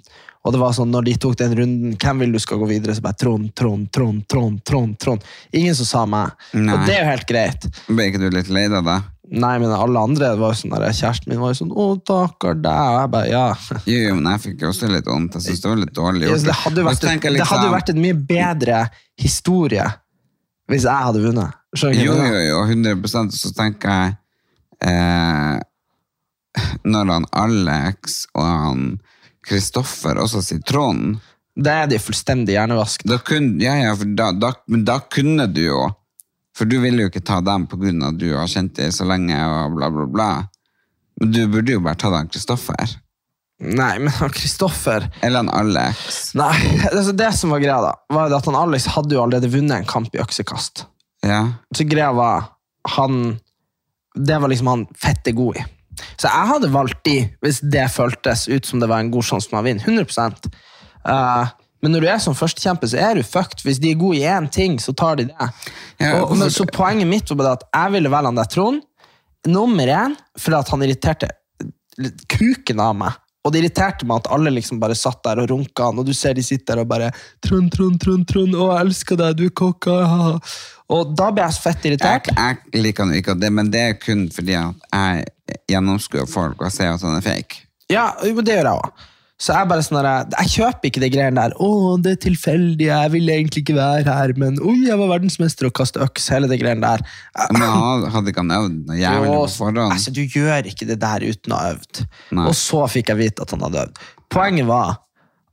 Og 0.45 0.53
det 0.53 0.61
var 0.61 0.75
sånn, 0.77 0.90
når 0.93 1.07
de 1.07 1.14
tok 1.21 1.38
den 1.40 1.55
runden, 1.57 1.95
hvem 2.01 2.25
vil 2.25 2.35
du 2.35 2.40
skal 2.43 2.61
gå 2.61 2.69
videre? 2.69 2.97
Så 2.97 3.05
bare 3.05 3.17
Trond, 3.21 3.53
Trond, 3.57 3.87
Trond, 3.93 4.25
Trond, 4.29 4.61
Trond. 4.67 4.97
Trond. 5.01 5.25
Ingen 5.57 5.77
som 5.79 5.88
sa 5.88 6.05
meg. 6.09 6.35
Nei. 6.53 6.75
Og 6.75 6.88
det 6.88 6.97
er 6.97 7.05
jo 7.05 7.11
helt 7.12 7.29
greit. 7.29 7.69
Ble 7.88 8.09
ikke 8.11 8.21
du 8.25 8.29
litt 8.33 8.51
lei 8.53 8.67
deg 8.73 8.85
da? 8.85 8.99
Nei, 9.33 9.55
men 9.59 9.71
alle 9.73 10.01
andre 10.05 10.35
var 10.37 10.53
jo 10.53 10.59
sånn 10.59 10.75
der, 10.75 10.93
Kjæresten 10.93 11.31
min 11.33 11.41
var 11.41 11.55
jo 11.55 11.59
sånn 11.63 11.73
'Å, 11.73 11.85
takker 12.05 12.59
deg.' 12.61 12.89
Og 12.93 12.99
jeg 13.01 13.11
bare 13.15 13.29
ja. 13.31 13.45
Jo, 13.91 13.99
jo, 14.09 14.15
men 14.19 14.33
jeg 14.33 14.43
fikk 14.43 14.65
jo 14.65 14.69
også 14.69 14.91
litt 14.93 15.09
vondt. 15.09 15.39
Jeg 15.39 15.47
synes 15.47 15.63
det 15.63 15.71
var 15.71 15.81
litt 15.81 15.95
dårlig 15.97 16.29
gjort. 16.29 16.45
det 16.45 16.57
hadde 16.61 16.83
jo 16.83 16.89
vært, 16.89 17.01
det 17.01 17.13
hadde 17.15 17.37
liksom- 17.39 17.73
vært 17.73 17.93
en 17.95 18.03
mye 18.05 18.19
bedre 18.29 18.81
historie 19.17 19.87
hvis 20.69 20.85
jeg 20.85 21.07
hadde 21.09 21.21
vunnet. 21.25 21.57
Skjønner 21.77 22.05
Jo, 22.05 22.15
jo, 22.15 22.41
jo, 22.49 22.59
100% 22.71 23.35
Så 23.35 23.51
tenker 23.57 23.91
jeg 23.91 24.17
eh, 24.87 25.59
Når 26.85 27.11
han 27.11 27.27
Alex 27.33 28.27
og 28.35 28.45
han 28.45 28.85
Kristoffer 29.45 30.21
også 30.23 30.43
sier 30.45 30.63
Trond 30.65 31.19
Da 31.57 31.83
er 31.83 31.91
de 31.91 31.99
fullstendig 32.03 32.55
hjernevask. 32.57 33.05
da 33.05 33.19
ja, 33.63 33.75
ja, 33.83 33.95
da, 33.95 34.33
da, 34.33 34.53
Men 34.69 34.85
da 34.85 35.01
kunne 35.01 35.49
du 35.53 35.65
jo 35.67 35.83
For 36.55 36.71
du 36.71 36.77
ville 36.83 37.05
jo 37.05 37.11
ikke 37.11 37.25
ta 37.27 37.40
dem 37.43 37.67
av 37.67 37.87
at 38.09 38.19
du 38.21 38.29
har 38.37 38.51
kjent 38.51 38.77
dem 38.79 38.93
så 38.95 39.07
lenge, 39.09 39.35
og 39.35 39.75
bla, 39.79 39.90
bla, 39.90 40.07
bla. 40.07 40.29
Men 41.21 41.33
du 41.35 41.40
burde 41.51 41.75
jo 41.75 41.83
bare 41.83 41.99
ta 41.99 42.11
den 42.14 42.31
Kristoffer. 42.31 42.95
Nei, 43.64 43.93
men 44.03 44.11
han 44.11 44.33
Kristoffer 44.35 45.07
Eller 45.23 45.45
han 45.45 45.51
Alex. 45.55 46.33
Nei, 46.35 46.57
altså 46.90 47.14
det 47.17 47.31
som 47.38 47.53
var 47.55 47.62
greia, 47.62 47.79
da, 47.85 47.93
var 48.12 48.35
at 48.35 48.49
han 48.51 48.59
Alex 48.59 48.88
hadde 48.97 49.14
jo 49.14 49.23
allerede 49.23 49.51
vunnet 49.53 49.79
en 49.79 49.88
kamp 49.88 50.14
i 50.14 50.23
øksekast. 50.23 50.87
Ja. 51.25 51.40
Så 51.75 51.87
greia 51.88 52.11
var 52.12 52.51
han 52.99 53.38
Det 54.14 54.37
var 54.38 54.51
liksom 54.53 54.69
han 54.69 54.83
fette 55.01 55.33
god 55.35 55.57
i. 55.59 55.64
Så 56.19 56.29
jeg 56.29 56.51
hadde 56.51 56.73
valgt 56.75 57.01
de 57.07 57.17
hvis 57.43 57.62
det 57.71 57.87
føltes 57.95 58.45
ut 58.51 58.67
som 58.67 58.83
det 58.83 58.90
var 58.90 59.03
en 59.03 59.11
god 59.14 59.27
sjanse 59.27 59.51
for 59.51 59.62
å 59.62 59.67
vinne. 59.67 59.83
100 59.83 60.51
Eh, 61.05 61.49
Men 61.85 61.92
når 61.92 62.01
du 62.01 62.09
er 62.09 62.20
som 62.25 62.37
førstekjempe, 62.37 62.88
så 62.88 62.97
er 63.05 63.18
du 63.18 63.27
fucked. 63.29 63.61
Hvis 63.66 63.77
de 63.83 63.90
er 63.92 64.01
gode 64.01 64.16
i 64.16 64.25
én 64.25 64.49
ting, 64.49 64.79
så 64.81 64.94
tar 64.97 65.18
de 65.20 65.29
det. 65.29 65.49
Ja, 66.01 66.23
og, 66.23 66.33
men, 66.40 66.49
så 66.53 66.64
poenget 66.64 67.11
mitt 67.11 67.29
var 67.29 67.40
bare 67.42 67.57
at 67.59 67.66
jeg 67.68 67.92
ville 67.99 68.12
velge 68.14 68.31
han 68.31 68.40
der 68.40 68.49
Trond. 68.55 68.81
Nummer 69.53 69.90
én 69.92 70.14
fordi 70.40 70.57
at 70.57 70.73
han 70.73 70.87
irriterte 70.87 71.29
kuken 72.33 72.81
av 72.81 72.97
meg. 73.03 73.20
Og 73.44 73.53
det 73.53 73.61
irriterte 73.61 74.09
meg 74.09 74.23
at 74.23 74.31
alle 74.33 74.55
liksom 74.57 74.81
bare 74.81 74.97
satt 74.97 75.20
der 75.27 75.42
og 75.42 75.51
runka 75.51 75.90
han, 75.90 76.01
og 76.01 76.09
du 76.09 76.14
ser 76.16 76.33
de 76.33 76.42
sitter 76.42 76.79
der 76.79 76.87
og 76.87 76.88
bare 76.88 77.11
Trond, 77.44 77.68
Trond, 77.75 78.01
Trond, 78.01 78.25
Trond, 78.31 78.57
å, 78.57 78.70
jeg 78.73 78.87
elsker 78.87 79.20
deg, 79.20 79.37
du 79.37 79.44
er 79.51 79.53
kokka. 79.61 79.99
ha, 80.01 80.31
ha». 80.31 80.57
Og 80.94 81.12
da 81.16 81.31
ble 81.33 81.44
jeg 81.44 81.57
så 81.57 81.66
fett 81.66 81.85
irritert. 81.88 82.33
jeg 82.33 82.85
liker 82.85 83.05
han 83.05 83.16
ikke, 83.16 83.37
det, 83.40 83.53
men 83.53 83.68
det 83.73 83.85
er 83.90 83.99
kun 84.01 84.27
fordi 84.33 84.57
at 84.57 84.88
jeg 84.88 85.59
gjennomskuer 85.73 86.29
folk 86.29 86.64
og 86.64 86.73
ser 86.73 86.94
at 86.94 87.05
han 87.05 87.18
er 87.18 87.25
fake. 87.25 87.66
Ja, 87.92 88.14
det 88.25 88.33
gjør 88.33 88.70
jeg 88.70 88.73
òg. 88.73 89.05
Så 89.35 89.51
jeg 89.51 89.66
bare 89.66 89.83
sånn 89.83 89.99
der, 89.99 90.29
jeg 90.44 90.51
kjøper 90.53 90.88
ikke 90.88 91.01
de 91.03 91.09
greiene 91.11 91.42
der. 91.42 91.55
'Å, 91.59 91.68
det 92.01 92.12
er 92.14 92.20
tilfeldig, 92.23 92.87
jeg 92.87 93.12
ville 93.16 93.35
egentlig 93.35 93.64
ikke 93.64 93.75
være 93.77 94.14
her', 94.14 94.35
men 94.38 94.61
'oi, 94.62 94.77
jeg 94.87 94.99
var 95.01 95.11
verdensmester 95.11 95.66
og 95.66 95.75
kastet 95.75 96.05
øks'. 96.07 96.29
Hele 96.31 96.51
de 96.51 96.59
greiene 96.61 96.85
der. 96.85 97.03
Men 97.51 97.64
han 97.66 98.07
hadde 98.14 98.31
ikke 98.31 98.44
han 98.44 98.55
øvd 98.55 98.77
noe 98.87 98.99
jævlig 99.01 99.33
Jo, 99.33 99.40
på 99.40 99.55
forhånd. 99.57 99.81
Altså, 99.88 100.14
du 100.14 100.23
gjør 100.23 100.70
ikke 100.70 100.87
det 100.87 101.01
der 101.03 101.27
uten 101.27 101.55
å 101.55 101.59
ha 101.59 101.73
øvd. 101.75 102.05
Nei. 102.31 102.47
Og 102.47 102.55
så 102.55 102.85
fikk 102.94 103.11
jeg 103.11 103.23
vite 103.25 103.42
at 103.42 103.57
han 103.57 103.66
hadde 103.66 103.83
øvd. 103.88 104.05
Poenget 104.31 104.70
var 104.70 105.01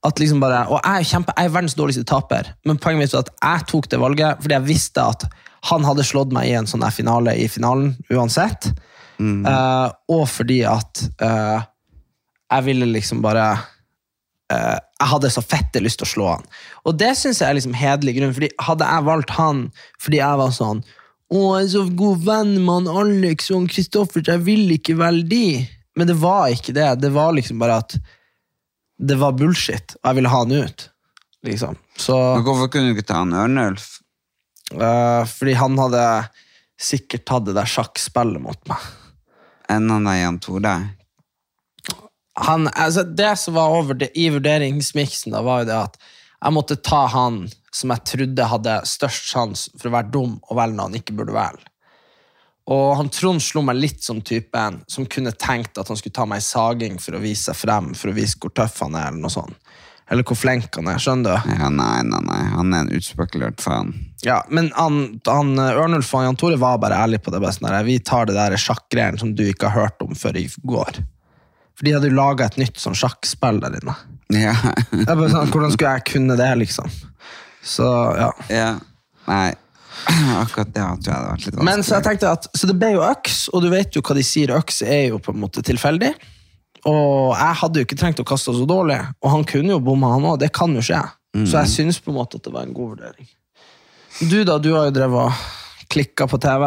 at 0.03 0.17
liksom 0.17 0.39
bare, 0.41 0.65
Og 0.69 0.79
jeg 0.83 1.01
er, 1.01 1.03
kjempe, 1.05 1.33
jeg 1.37 1.45
er 1.45 1.53
verdens 1.53 1.77
dårligste 1.77 2.05
taper, 2.09 2.53
men 2.65 2.77
poenget 2.81 3.03
mitt 3.03 3.13
var 3.13 3.25
at 3.25 3.33
jeg 3.37 3.67
tok 3.69 3.89
det 3.89 3.99
valget 4.01 4.39
fordi 4.41 4.55
jeg 4.57 4.65
visste 4.65 5.03
at 5.13 5.25
han 5.69 5.83
hadde 5.85 6.05
slått 6.05 6.31
meg 6.33 6.49
i 6.49 6.55
en 6.57 6.65
sånn 6.65 6.85
finale 6.89 7.35
i 7.37 7.45
finalen 7.47 7.95
uansett. 8.09 8.71
Eh, 9.21 9.89
og 10.09 10.23
fordi 10.29 10.63
at 10.65 11.03
eh, 11.21 11.61
jeg 12.51 12.67
ville 12.67 12.87
liksom 12.91 13.21
bare 13.23 13.45
eh, 14.51 14.77
Jeg 14.99 15.09
hadde 15.13 15.31
så 15.33 15.43
fette 15.43 15.81
lyst 15.83 16.01
til 16.01 16.07
å 16.07 16.11
slå 16.11 16.31
han. 16.35 16.49
Og 16.85 16.97
det 16.99 17.13
syns 17.17 17.41
jeg 17.41 17.49
er 17.49 17.57
liksom 17.57 17.77
hederlig 17.77 18.17
grunn, 18.17 18.33
fordi 18.35 18.51
hadde 18.67 18.89
jeg 18.93 19.07
valgt 19.07 19.35
han 19.37 19.67
fordi 20.01 20.19
jeg 20.21 20.41
var 20.41 20.55
sånn 20.55 20.83
å, 21.31 21.41
jeg 21.55 21.63
er 21.63 21.69
så 21.71 21.83
god 21.95 22.23
venn 22.27 22.57
med 22.59 22.73
han 22.73 22.89
Alex 23.05 23.51
og 23.55 23.69
Kristoffer, 23.71 24.23
jeg 24.27 24.43
vil 24.43 24.73
ikke 24.75 24.97
velge 24.99 25.29
de. 25.31 25.45
Men 25.95 26.09
det 26.09 26.17
var 26.19 26.49
ikke 26.51 26.73
det. 26.75 26.89
Det 26.99 27.11
var 27.15 27.31
liksom 27.37 27.61
bare 27.61 27.77
at 27.85 27.95
det 29.01 29.15
var 29.17 29.37
bullshit, 29.39 29.95
og 30.01 30.09
jeg 30.09 30.17
ville 30.19 30.31
ha 30.33 30.41
han 30.43 30.51
ut. 30.51 30.83
Liksom. 31.47 31.77
Så, 31.97 32.17
Men 32.35 32.43
hvorfor 32.45 32.67
kunne 32.69 32.91
du 32.91 32.97
ikke 32.97 33.07
ta 33.07 33.21
han 33.23 33.33
Ørnulf? 33.33 33.87
Uh, 34.75 35.23
fordi 35.27 35.55
han 35.57 35.79
hadde 35.79 36.03
sikkert 36.81 37.25
tatt 37.27 37.47
det 37.47 37.55
der 37.57 37.69
sjakkspillet 37.69 38.43
mot 38.43 38.59
meg. 38.69 38.91
Enn 39.71 39.89
han 39.91 40.07
der 40.07 40.19
Jan 40.19 40.39
Tore? 40.43 40.75
Han, 42.39 42.69
altså 42.73 43.03
det 43.03 43.33
som 43.39 43.57
var 43.57 43.73
over 43.75 43.97
det, 43.99 44.11
i 44.15 44.29
vurderingsmiksen, 44.31 45.33
da, 45.35 45.41
var 45.43 45.63
jo 45.63 45.71
det 45.71 45.79
at 45.79 45.97
jeg 46.41 46.55
måtte 46.55 46.79
ta 46.81 47.05
han 47.11 47.43
som 47.71 47.91
jeg 47.93 48.07
trodde 48.07 48.47
hadde 48.53 48.77
størst 48.87 49.27
sjanse 49.31 49.75
for 49.77 49.89
å 49.89 49.95
være 49.97 50.11
dum 50.13 50.39
og 50.39 50.57
velge 50.57 50.77
når 50.77 50.89
han 50.89 50.97
ikke 51.01 51.17
burde 51.19 51.35
velge. 51.35 51.67
Og 52.71 52.95
han 52.95 53.09
Trond 53.11 53.41
slo 53.43 53.63
meg 53.65 53.79
litt 53.79 54.03
som 54.05 54.21
typen 54.23 54.79
som 54.89 55.07
kunne 55.09 55.33
tenkt 55.33 55.79
at 55.81 55.89
han 55.89 55.97
skulle 55.99 56.15
ta 56.15 56.27
meg 56.29 56.39
i 56.39 56.45
saging 56.45 56.99
for 57.01 57.17
å 57.17 57.21
vise 57.23 57.49
seg 57.49 57.57
frem, 57.57 57.91
for 57.97 58.11
å 58.11 58.15
vise 58.15 58.39
hvor 58.39 58.53
tøff 58.55 58.83
han 58.85 58.95
er, 58.95 59.09
eller 59.09 59.23
noe 59.23 59.33
sånt. 59.33 59.57
Eller 60.11 60.27
hvor 60.27 60.35
flink 60.35 60.75
han 60.75 60.89
er, 60.91 60.99
skjønner 60.99 61.37
du? 61.39 61.51
Ja, 61.55 61.69
nei, 61.71 62.01
nei, 62.03 62.19
nei. 62.27 62.41
Han 62.51 62.73
er 62.75 62.83
en 62.83 62.93
utspekulert 62.97 63.63
fan. 63.63 63.93
Ja, 64.25 64.41
men 64.51 64.67
han, 64.75 65.21
han 65.23 65.55
Ørnulf 65.55 66.09
og 66.17 66.25
Jan 66.25 66.39
Tore 66.39 66.59
var 66.59 66.81
bare 66.83 66.99
ærlig 66.99 67.21
på 67.23 67.31
det. 67.31 67.39
Bare 67.39 67.55
sånn 67.55 67.71
vi 67.87 67.95
tar 68.03 68.27
det 68.27 68.35
der 68.35 68.57
sjakkgreiene 68.59 69.21
som 69.21 69.31
du 69.35 69.45
ikke 69.47 69.71
har 69.71 69.87
hørt 69.87 70.03
om 70.03 70.11
før 70.17 70.41
i 70.41 70.49
går. 70.67 70.99
For 71.77 71.87
de 71.87 71.95
hadde 71.95 72.11
jo 72.11 72.17
laga 72.17 72.49
et 72.49 72.59
nytt 72.61 72.79
sånn 72.81 72.97
sjakkspill 72.97 73.61
der 73.63 73.79
inne. 73.79 73.95
Ja. 74.31 74.55
Sånn, 74.91 75.51
hvordan 75.51 75.73
skulle 75.73 75.95
jeg 75.97 76.05
kunne 76.11 76.37
det, 76.39 76.51
liksom? 76.61 76.91
Så, 77.63 77.87
ja. 78.17 78.31
ja. 78.51 78.71
Nei. 79.27 79.51
Akkurat 80.41 80.71
det 80.73 80.81
tror 80.81 81.07
jeg 81.07 81.13
hadde 81.13 81.29
vært 81.29 81.45
litt 81.45 81.55
vanskelig. 81.55 81.65
Men 81.67 81.83
så 81.85 81.97
jeg 81.97 82.07
tenkte 82.07 82.35
at, 82.37 82.47
så 82.57 82.69
det 82.69 82.75
ble 82.81 82.93
jo 82.95 83.03
øks, 83.05 83.41
og 83.53 83.65
du 83.65 83.69
vet 83.73 83.97
jo 83.97 84.03
hva 84.05 84.17
de 84.17 84.23
sier, 84.25 84.53
øks 84.55 84.81
er 84.85 85.03
jo 85.11 85.19
på 85.23 85.35
en 85.35 85.41
måte 85.43 85.63
tilfeldig. 85.65 86.11
Og 86.89 87.35
jeg 87.37 87.57
hadde 87.61 87.81
jo 87.81 87.85
ikke 87.85 87.97
trengt 87.99 88.21
å 88.23 88.25
kaste 88.25 88.55
så 88.57 88.65
dårlig, 88.65 88.97
og 89.21 89.33
han 89.35 89.43
kunne 89.47 89.75
jo 89.75 89.81
bomma, 89.85 90.15
han 90.15 90.25
òg. 90.31 90.39
Det 90.41 90.49
kan 90.55 90.73
jo 90.73 90.81
skje. 90.85 91.01
Så 91.45 91.61
jeg 91.61 91.71
syns 91.71 92.01
på 92.01 92.11
en 92.11 92.17
måte 92.17 92.39
at 92.39 92.47
det 92.47 92.53
var 92.53 92.65
en 92.65 92.73
god 92.75 92.95
vurdering. 92.95 93.29
Du 94.27 94.41
da, 94.47 94.57
du 94.59 94.73
har 94.73 94.89
jo 94.89 94.95
drevet 94.95 95.29
og 95.29 95.85
klikka 95.91 96.27
på 96.27 96.39
TV. 96.41 96.65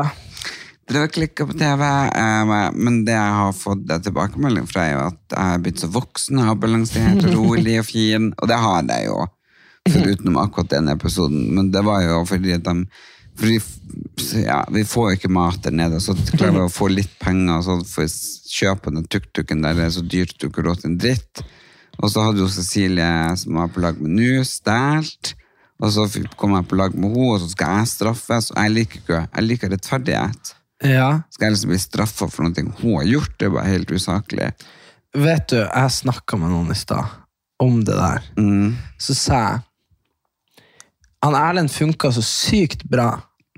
Det 0.85 1.01
å 1.01 1.09
klikka 1.09 1.47
på 1.49 1.57
TV, 1.57 1.83
eh, 1.85 2.53
men 2.77 2.99
det 3.07 3.14
jeg 3.14 3.37
har 3.38 3.55
fått 3.57 3.87
tilbakemelding 4.05 4.66
fra, 4.68 4.85
er 4.85 4.92
jo 4.92 5.07
at 5.07 5.37
jeg 5.37 5.55
er 5.55 5.62
blitt 5.64 5.81
så 5.81 5.88
voksen 5.94 6.42
og 6.42 6.51
avbalansert, 6.53 7.25
rolig 7.37 7.79
og 7.81 7.88
fin. 7.88 8.29
Og 8.37 8.51
det 8.51 8.61
har 8.61 8.85
jeg 8.90 9.09
jo, 9.09 9.25
foruten 9.88 10.38
akkurat 10.40 10.73
den 10.75 10.92
episoden. 10.92 11.49
Men 11.57 11.73
det 11.73 11.85
var 11.87 12.05
jo 12.05 12.23
fordi 12.29 12.57
at 12.59 12.68
de 12.68 12.87
fordi, 13.35 13.59
ja, 14.44 14.61
Vi 14.70 14.85
får 14.87 15.09
jo 15.09 15.18
ikke 15.18 15.33
mat 15.35 15.62
der 15.64 15.75
nede, 15.75 15.99
så 16.01 16.14
klarer 16.14 16.55
vi 16.55 16.66
å 16.68 16.73
få 16.73 16.87
litt 16.92 17.16
penger 17.18 17.64
så 17.66 17.81
får 17.83 18.05
vi 18.05 18.11
kjøpe 18.55 18.92
den 18.94 19.09
tuk-tuken 19.11 19.64
der 19.64 19.75
det 19.75 19.88
er 19.88 19.94
så 19.97 20.05
dyrt 20.07 20.37
du 20.38 20.47
ikke 20.47 20.62
har 20.62 20.68
råd 20.70 20.83
til 20.83 20.92
en 20.92 21.01
dritt. 21.03 21.42
Og 21.99 22.11
så 22.11 22.23
hadde 22.27 22.42
jo 22.42 22.51
Cecilie, 22.51 23.09
som 23.38 23.59
var 23.59 23.73
på 23.75 23.83
lag 23.83 23.99
med 23.99 24.14
nå, 24.18 24.44
stjålet. 24.47 25.35
Og 25.83 25.90
så 25.90 26.07
kom 26.38 26.55
jeg 26.55 26.68
på 26.70 26.79
lag 26.79 26.94
med 26.94 27.11
henne, 27.11 27.33
og 27.35 27.42
så 27.42 27.51
skal 27.51 27.81
jeg 27.81 27.90
straffes. 27.90 28.53
Og 28.55 28.61
jeg 28.62 28.75
liker 28.75 29.03
ikke 29.03 29.23
jeg 29.25 29.49
liker 29.49 29.75
rettferdighet. 29.75 30.55
Ja. 30.85 31.23
Skal 31.33 31.47
jeg 31.49 31.55
liksom 31.57 31.70
bli 31.73 31.79
straffa 31.83 32.29
for 32.31 32.44
noe 32.47 32.64
hun 32.83 32.97
har 32.99 33.07
gjort? 33.09 33.35
Det 33.40 33.47
er 33.49 33.55
bare 33.57 33.70
helt 33.73 33.90
usaklig. 33.94 34.51
Vet 35.14 35.47
du, 35.53 35.61
jeg 35.62 35.94
snakka 35.94 36.37
med 36.40 36.51
noen 36.53 36.73
i 36.75 36.77
stad 36.79 37.07
om 37.62 37.79
det 37.87 37.94
der. 37.97 38.25
Mm. 38.37 38.75
Så 39.01 39.14
sa 39.16 39.38
jeg 39.44 39.62
Han 41.25 41.37
Erlend 41.38 41.70
funka 41.73 42.11
så 42.12 42.20
sykt 42.27 42.83
bra 42.90 43.14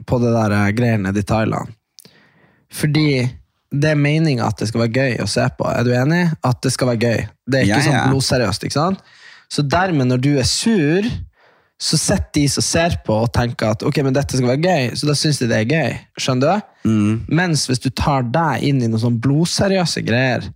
på 0.06 0.18
det 0.22 0.30
der 0.36 0.52
eh, 0.54 0.68
greiene 0.76 1.10
i 1.10 1.22
Thailand. 1.26 1.72
Fordi 2.72 3.08
det 3.74 3.90
er 3.90 3.98
meninga 3.98 4.46
at 4.46 4.60
det 4.60 4.68
skal 4.70 4.84
være 4.84 4.94
gøy 5.00 5.16
å 5.24 5.26
se 5.30 5.46
på. 5.58 5.66
Er 5.66 5.82
du 5.86 5.90
enig? 5.96 6.20
At 6.46 6.60
det 6.62 6.70
skal 6.74 6.92
være 6.92 7.00
gøy. 7.02 7.24
Det 7.50 7.58
er 7.58 7.66
ikke 7.66 7.80
Ja, 7.80 7.80
ja. 7.80 8.02
sånn 8.04 8.12
blodseriøst. 8.14 8.66
ikke 8.68 8.76
sant? 8.78 9.02
Så 9.50 9.62
dermed, 9.66 10.06
når 10.10 10.22
du 10.22 10.30
er 10.38 10.46
sur, 10.46 11.08
så 11.76 11.98
sitter 12.00 12.40
de 12.40 12.46
som 12.48 12.64
ser 12.64 12.94
på 13.04 13.16
og 13.26 13.32
tenker 13.36 13.74
at 13.74 13.82
ok, 13.84 13.98
men 14.06 14.14
dette 14.16 14.38
skal 14.38 14.48
være 14.54 14.64
gøy, 14.64 14.94
så 14.96 15.08
da 15.08 15.16
syns 15.18 15.40
de 15.42 15.48
det 15.50 15.58
er 15.58 15.72
gøy. 15.74 15.98
Skjønner 16.20 16.46
du? 16.54 16.70
Mens 17.36 17.66
hvis 17.68 17.82
du 17.84 17.90
tar 17.90 18.24
deg 18.32 18.64
inn 18.64 18.80
i 18.80 18.88
noen 18.88 19.02
sånn 19.02 19.18
blodseriøse 19.20 20.04
greier, 20.06 20.46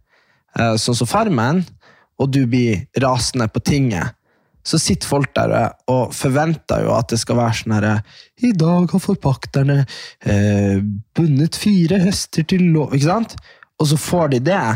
eh, 0.57 0.75
sånn 0.81 0.97
som 0.97 1.11
Farmen, 1.11 1.65
og 2.21 2.33
du 2.33 2.45
blir 2.49 2.87
rasende 3.01 3.49
på 3.53 3.63
tinget, 3.65 4.17
så 4.65 4.79
sitter 4.81 5.09
folk 5.09 5.33
der 5.37 5.55
og 5.89 6.13
forventer 6.13 6.85
jo 6.85 6.93
at 6.93 7.09
det 7.13 7.19
skal 7.23 7.39
være 7.39 7.57
sånn 7.63 7.73
herre 7.79 7.95
I 8.45 8.51
dag 8.61 8.93
har 8.93 9.01
forpakterne 9.01 9.79
eh, 9.81 10.83
bundet 11.17 11.57
fire 11.57 11.97
hester 12.03 12.45
til 12.45 12.67
lov 12.75 12.93
Ikke 12.93 13.09
sant? 13.09 13.37
Og 13.81 13.89
så 13.89 13.97
får 13.97 14.35
de 14.35 14.43
det. 14.51 14.67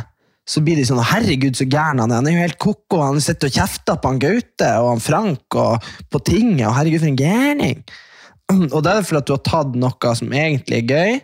Så 0.45 0.61
blir 0.61 0.77
de 0.77 0.85
sånn 0.85 1.01
Herregud, 1.01 1.57
så 1.57 1.65
gæren 1.65 2.03
han 2.03 2.13
er. 2.13 2.21
Han 2.21 2.29
er 2.29 2.35
jo 2.37 2.45
helt 2.45 2.59
ko-ko. 2.61 3.01
Han 3.01 3.23
sitter 3.25 3.49
og 3.49 3.59
kjefter 3.59 4.01
på 4.01 4.11
han 4.13 4.21
Gaute 4.21 4.73
og 4.83 4.91
han 4.91 5.05
Frank 5.05 5.57
og 5.61 5.87
på 6.13 6.21
tinget. 6.27 6.67
Og 6.69 6.75
herregud, 6.77 7.01
for 7.01 7.13
en 7.13 7.21
gærning! 7.21 7.85
Og 8.53 8.83
det 8.85 8.93
er 8.93 9.07
fordi 9.09 9.23
at 9.23 9.31
du 9.31 9.33
har 9.33 9.47
tatt 9.47 9.79
noe 9.81 10.11
som 10.19 10.35
egentlig 10.37 10.83
er 10.83 10.91
gøy. 10.91 11.23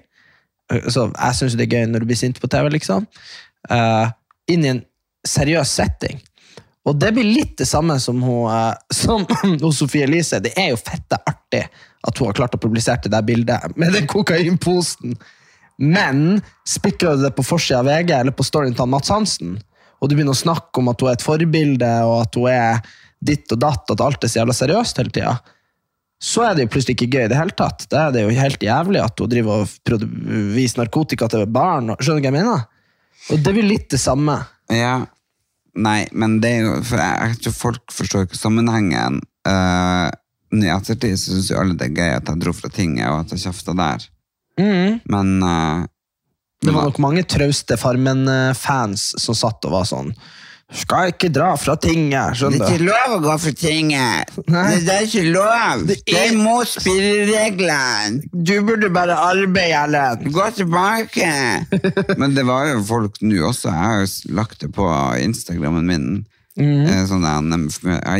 Så 0.88 1.10
jeg 1.10 1.36
syns 1.36 1.56
det 1.58 1.66
er 1.66 1.76
gøy 1.76 1.90
når 1.90 2.02
du 2.02 2.08
blir 2.08 2.20
sint 2.20 2.40
på 2.40 2.48
TV, 2.50 2.70
liksom. 2.72 3.06
uh, 3.68 4.08
inn 4.48 4.64
i 4.64 4.72
en 4.72 4.82
seriøs 5.26 5.72
setting. 5.80 6.20
Og 6.88 6.96
det 6.96 7.10
blir 7.12 7.28
litt 7.28 7.58
det 7.60 7.66
samme 7.68 7.98
som, 8.00 8.22
hun, 8.24 8.46
uh, 8.48 8.72
som 8.94 9.26
hun 9.42 9.74
Sofie 9.74 10.06
Elise. 10.08 10.40
Det 10.40 10.54
er 10.56 10.72
jo 10.72 10.80
fette 10.80 11.18
artig 11.28 11.66
at 11.68 12.16
hun 12.16 12.30
har 12.30 12.38
klart 12.38 12.56
å 12.56 12.62
publisere 12.62 13.04
det 13.04 13.12
der 13.12 13.26
bildet 13.26 13.76
med 13.76 13.92
den 13.98 14.08
kokainposen. 14.08 15.18
Men 15.80 16.40
spikker 16.68 17.16
du 17.16 17.24
det 17.24 17.34
på 17.36 17.44
forsida 17.46 17.80
av 17.80 17.88
VG 17.88 18.12
eller 18.18 18.36
på 18.36 18.44
storyen 18.44 18.74
til 18.76 18.88
Mats 18.92 19.08
Hansen, 19.12 19.54
og 20.00 20.08
du 20.08 20.14
begynner 20.16 20.36
å 20.36 20.42
snakke 20.42 20.80
om 20.80 20.90
at 20.92 21.00
hun 21.00 21.10
er 21.10 21.16
et 21.16 21.24
forbilde, 21.24 21.88
og 22.08 22.18
at 22.22 22.36
hun 22.36 22.50
er 22.52 22.82
ditt 23.20 23.52
og 23.52 23.60
datt, 23.60 23.90
at 23.92 24.00
alt 24.04 24.24
er 24.24 24.32
så 24.32 24.40
jævla 24.40 24.56
seriøst 24.56 25.00
hele 25.00 25.12
tida, 25.12 25.34
så 26.20 26.44
er 26.44 26.56
det 26.56 26.66
jo 26.66 26.70
plutselig 26.74 26.96
ikke 26.98 27.08
gøy 27.16 27.22
i 27.24 27.30
det 27.32 27.38
hele 27.38 27.56
tatt. 27.56 27.86
Da 27.92 28.06
er 28.06 28.12
det 28.12 28.26
jo 28.26 28.32
helt 28.36 28.64
jævlig 28.64 29.00
at 29.00 29.20
hun 29.20 29.30
driver 29.32 29.62
og 29.64 30.04
viser 30.52 30.82
narkotika 30.82 31.28
til 31.32 31.46
barn. 31.48 31.88
og- 31.90 32.00
Skjønner 32.04 32.20
du 32.20 32.28
hva 32.28 32.32
jeg 32.32 32.36
mener? 32.44 32.66
Og 33.30 33.42
det 33.44 33.54
blir 33.56 33.68
litt 33.68 33.88
det 33.88 34.00
samme. 34.00 34.36
Ja. 34.68 35.06
Nei, 35.74 36.08
men 36.12 36.40
det 36.40 36.50
er 36.50 36.60
jo 36.66 36.82
For 36.82 36.98
jeg, 36.98 37.28
jeg 37.30 37.40
tror 37.44 37.52
folk 37.52 37.92
forstår 37.94 38.26
ikke 38.26 38.36
sammenhengen. 38.36 39.20
Uh, 39.48 40.10
i 40.52 40.66
ettertid 40.68 41.16
syns 41.16 41.48
jo 41.50 41.60
alle 41.60 41.76
det 41.78 41.88
er 41.88 41.94
gøy 41.96 42.16
at 42.16 42.26
jeg 42.28 42.40
dro 42.42 42.52
fra 42.52 42.68
tinget, 42.68 43.06
og 43.08 43.20
at 43.20 43.30
jeg 43.30 43.44
kjefta 43.46 43.76
der. 43.76 44.08
Mhm. 44.60 45.00
Men 45.08 45.32
uh, 45.42 45.86
Det 46.60 46.74
var 46.76 46.90
nok 46.90 46.98
mange 47.00 47.24
trauste 47.24 47.78
Farmen-fans 47.80 49.14
som 49.22 49.34
satt 49.38 49.64
og 49.64 49.72
var 49.78 49.86
sånn 49.88 50.10
Skal 50.76 51.10
ikke 51.10 51.30
dra 51.34 51.54
fra 51.58 51.74
tinget, 51.80 52.36
skjønner 52.38 52.76
du. 52.78 52.84
lov 52.86 53.14
å 53.16 53.20
gå 53.24 53.32
fra 53.42 53.52
tinget! 53.58 54.36
Nei. 54.46 54.76
Det 54.86 54.92
er 54.94 55.06
ikke 55.08 55.24
lov! 55.34 55.80
Det 55.88 55.96
er 56.14 56.28
imot 56.30 56.68
spillereglene! 56.70 58.20
Du 58.30 58.52
burde 58.68 58.90
bare 58.94 59.16
arbeide, 59.18 59.74
Ellen. 59.88 60.30
Gå 60.32 60.46
tilbake! 60.54 61.30
Men 62.20 62.36
det 62.36 62.44
var 62.46 62.68
jo 62.70 62.84
folk 62.86 63.18
nå 63.24 63.40
også. 63.48 63.66
Jeg 63.72 63.88
har 63.88 64.04
jo 64.04 64.36
lagt 64.38 64.60
det 64.62 64.70
på 64.76 64.86
Instagrammen 65.24 65.90
min. 65.90 66.06
Mhm. 66.54 66.86
Eh, 66.86 67.02
Sånn 67.10 67.26
der, 67.26 67.66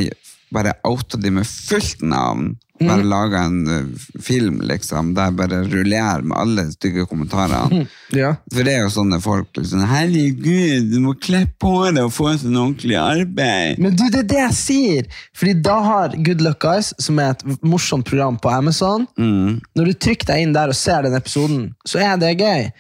jeg 0.01 0.11
bare 0.51 0.75
outa 0.91 1.21
de 1.23 1.31
med 1.31 1.47
fullt 1.47 2.03
navn. 2.03 2.57
Bare 2.81 3.03
Mhm. 3.03 3.09
laga 3.11 3.39
en 3.45 3.69
eh, 3.69 4.21
film, 4.25 4.61
liksom, 4.65 5.11
der 5.15 5.25
jeg 5.29 5.37
bare 5.37 5.59
rullerer 5.69 6.23
med 6.25 6.37
alle 6.39 6.63
stygge 6.73 7.05
kommentarene. 7.07 7.83
Ja. 8.17 8.31
For 8.53 8.65
det 8.65 8.73
er 8.73 8.87
jo 8.87 8.89
sånne 8.95 9.19
folk 9.21 9.49
liksom, 9.59 9.83
Herregud, 9.87 10.89
du 10.91 10.99
må 11.05 11.13
klippe 11.21 11.67
håret 11.69 11.99
og 12.03 12.11
få 12.17 12.31
sånn 12.41 12.57
ordentlig 12.57 12.97
arbeid. 12.99 13.79
Men 13.79 13.95
du, 13.97 14.07
det 14.11 14.23
er 14.25 14.29
det 14.33 14.39
jeg 14.41 14.57
sier! 14.57 15.11
Fordi 15.37 15.55
da 15.63 15.77
har 15.85 16.17
Good 16.17 16.41
Luck 16.41 16.61
Guys, 16.65 16.95
som 16.99 17.19
er 17.21 17.31
et 17.37 17.45
morsomt 17.63 18.07
program 18.09 18.39
på 18.41 18.51
Amazon, 18.51 19.07
Mm. 19.19 19.61
når 19.77 19.85
du 19.85 19.93
trykker 19.93 20.27
deg 20.33 20.43
inn 20.47 20.53
der 20.57 20.69
og 20.73 20.75
ser 20.75 21.03
den 21.03 21.15
episoden, 21.21 21.75
så 21.87 22.01
er 22.01 22.17
det 22.17 22.39
gøy. 22.41 22.71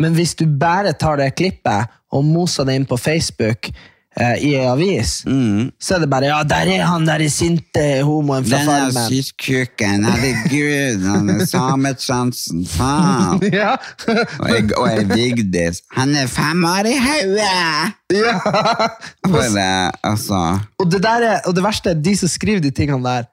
Men 0.00 0.14
hvis 0.16 0.34
du 0.40 0.46
bare 0.46 0.94
tar 0.96 1.16
det 1.20 1.34
klippet 1.36 1.88
og 2.10 2.24
moser 2.24 2.64
det 2.64 2.74
inn 2.80 2.86
på 2.88 2.96
Facebook 2.98 3.68
i 4.42 4.48
ei 4.58 4.64
avis, 4.66 5.22
Mm. 5.26 5.70
så 5.80 5.94
er 5.94 5.98
det 6.02 6.08
bare 6.10 6.24
Ja, 6.26 6.42
der 6.42 6.66
er 6.74 6.82
han 6.84 7.06
der 7.06 7.22
sinte 7.30 8.02
homoen 8.02 8.44
fra 8.44 8.58
Den 8.58 8.68
er 8.68 8.90
Farmen. 8.90 8.96
herregud, 10.10 11.04
han 11.06 11.30
er 11.30 11.44
sametransen, 11.46 12.66
faen. 12.66 13.40
Ja. 13.60 13.76
Og 14.40 14.48
jeg, 14.50 14.64
og 14.76 14.88
jeg 14.90 15.06
Vigdis, 15.14 15.82
han 15.94 16.14
er 16.16 16.26
fem 16.26 16.64
år 16.64 16.86
i 16.90 16.96
hodet! 16.98 17.94
ja. 18.10 18.34
Bare, 19.30 19.92
altså, 20.04 20.58
Og, 20.78 20.90
det 20.90 21.04
er, 21.04 21.40
og 21.46 21.54
det 21.54 21.62
verste 21.64 21.90
er 21.90 21.94
de 21.94 22.16
som 22.16 22.28
skriver 22.28 22.60
de 22.60 22.70
tingene 22.70 23.04
der. 23.04 23.28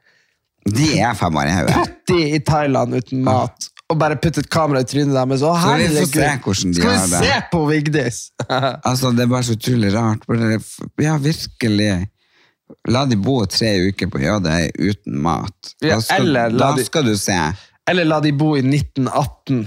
de 0.77 0.99
er 0.99 1.13
fem 1.17 1.35
år 1.35 1.47
i 1.49 1.55
hodet. 1.57 1.73
Putt 1.73 2.15
i 2.19 2.39
Thailand 2.39 2.93
uten 2.95 3.23
mat. 3.23 3.69
Og 3.89 3.95
bare 4.01 4.17
putte 4.19 4.41
et 4.43 4.49
kamera 4.51 4.81
i 4.83 4.87
trynet 4.87 5.13
deres. 5.15 5.41
Og 5.47 5.55
Så 5.61 5.75
vi 5.77 5.87
får 5.87 5.95
herregud. 5.95 6.11
se 6.11 6.27
hvordan 6.43 6.71
de 6.73 6.81
Skal 6.81 6.91
vi 6.91 7.27
se 7.29 7.37
på 7.51 7.61
Vigdis? 7.69 8.17
Altså, 8.89 9.11
det 9.15 9.23
er 9.23 9.31
bare 9.31 9.43
så 9.47 9.55
utrolig 9.55 9.93
rart. 9.95 10.25
Ja, 10.99 11.15
virkelig. 11.23 11.93
La 12.91 13.05
de 13.07 13.15
bo 13.15 13.37
tre 13.47 13.69
uker 13.87 14.09
på 14.11 14.19
Jødøy 14.19 14.67
uten 14.89 15.21
mat. 15.23 15.73
Da 15.81 16.01
skal, 16.03 16.25
eller 16.25 16.49
la 16.51 16.57
da 16.65 16.71
de- 16.75 16.83
skal 16.89 17.05
du 17.07 17.13
se. 17.17 17.37
Eller 17.87 18.03
la 18.09 18.19
de 18.19 18.33
bo 18.35 18.55
i 18.57 18.61
1918 18.65 19.61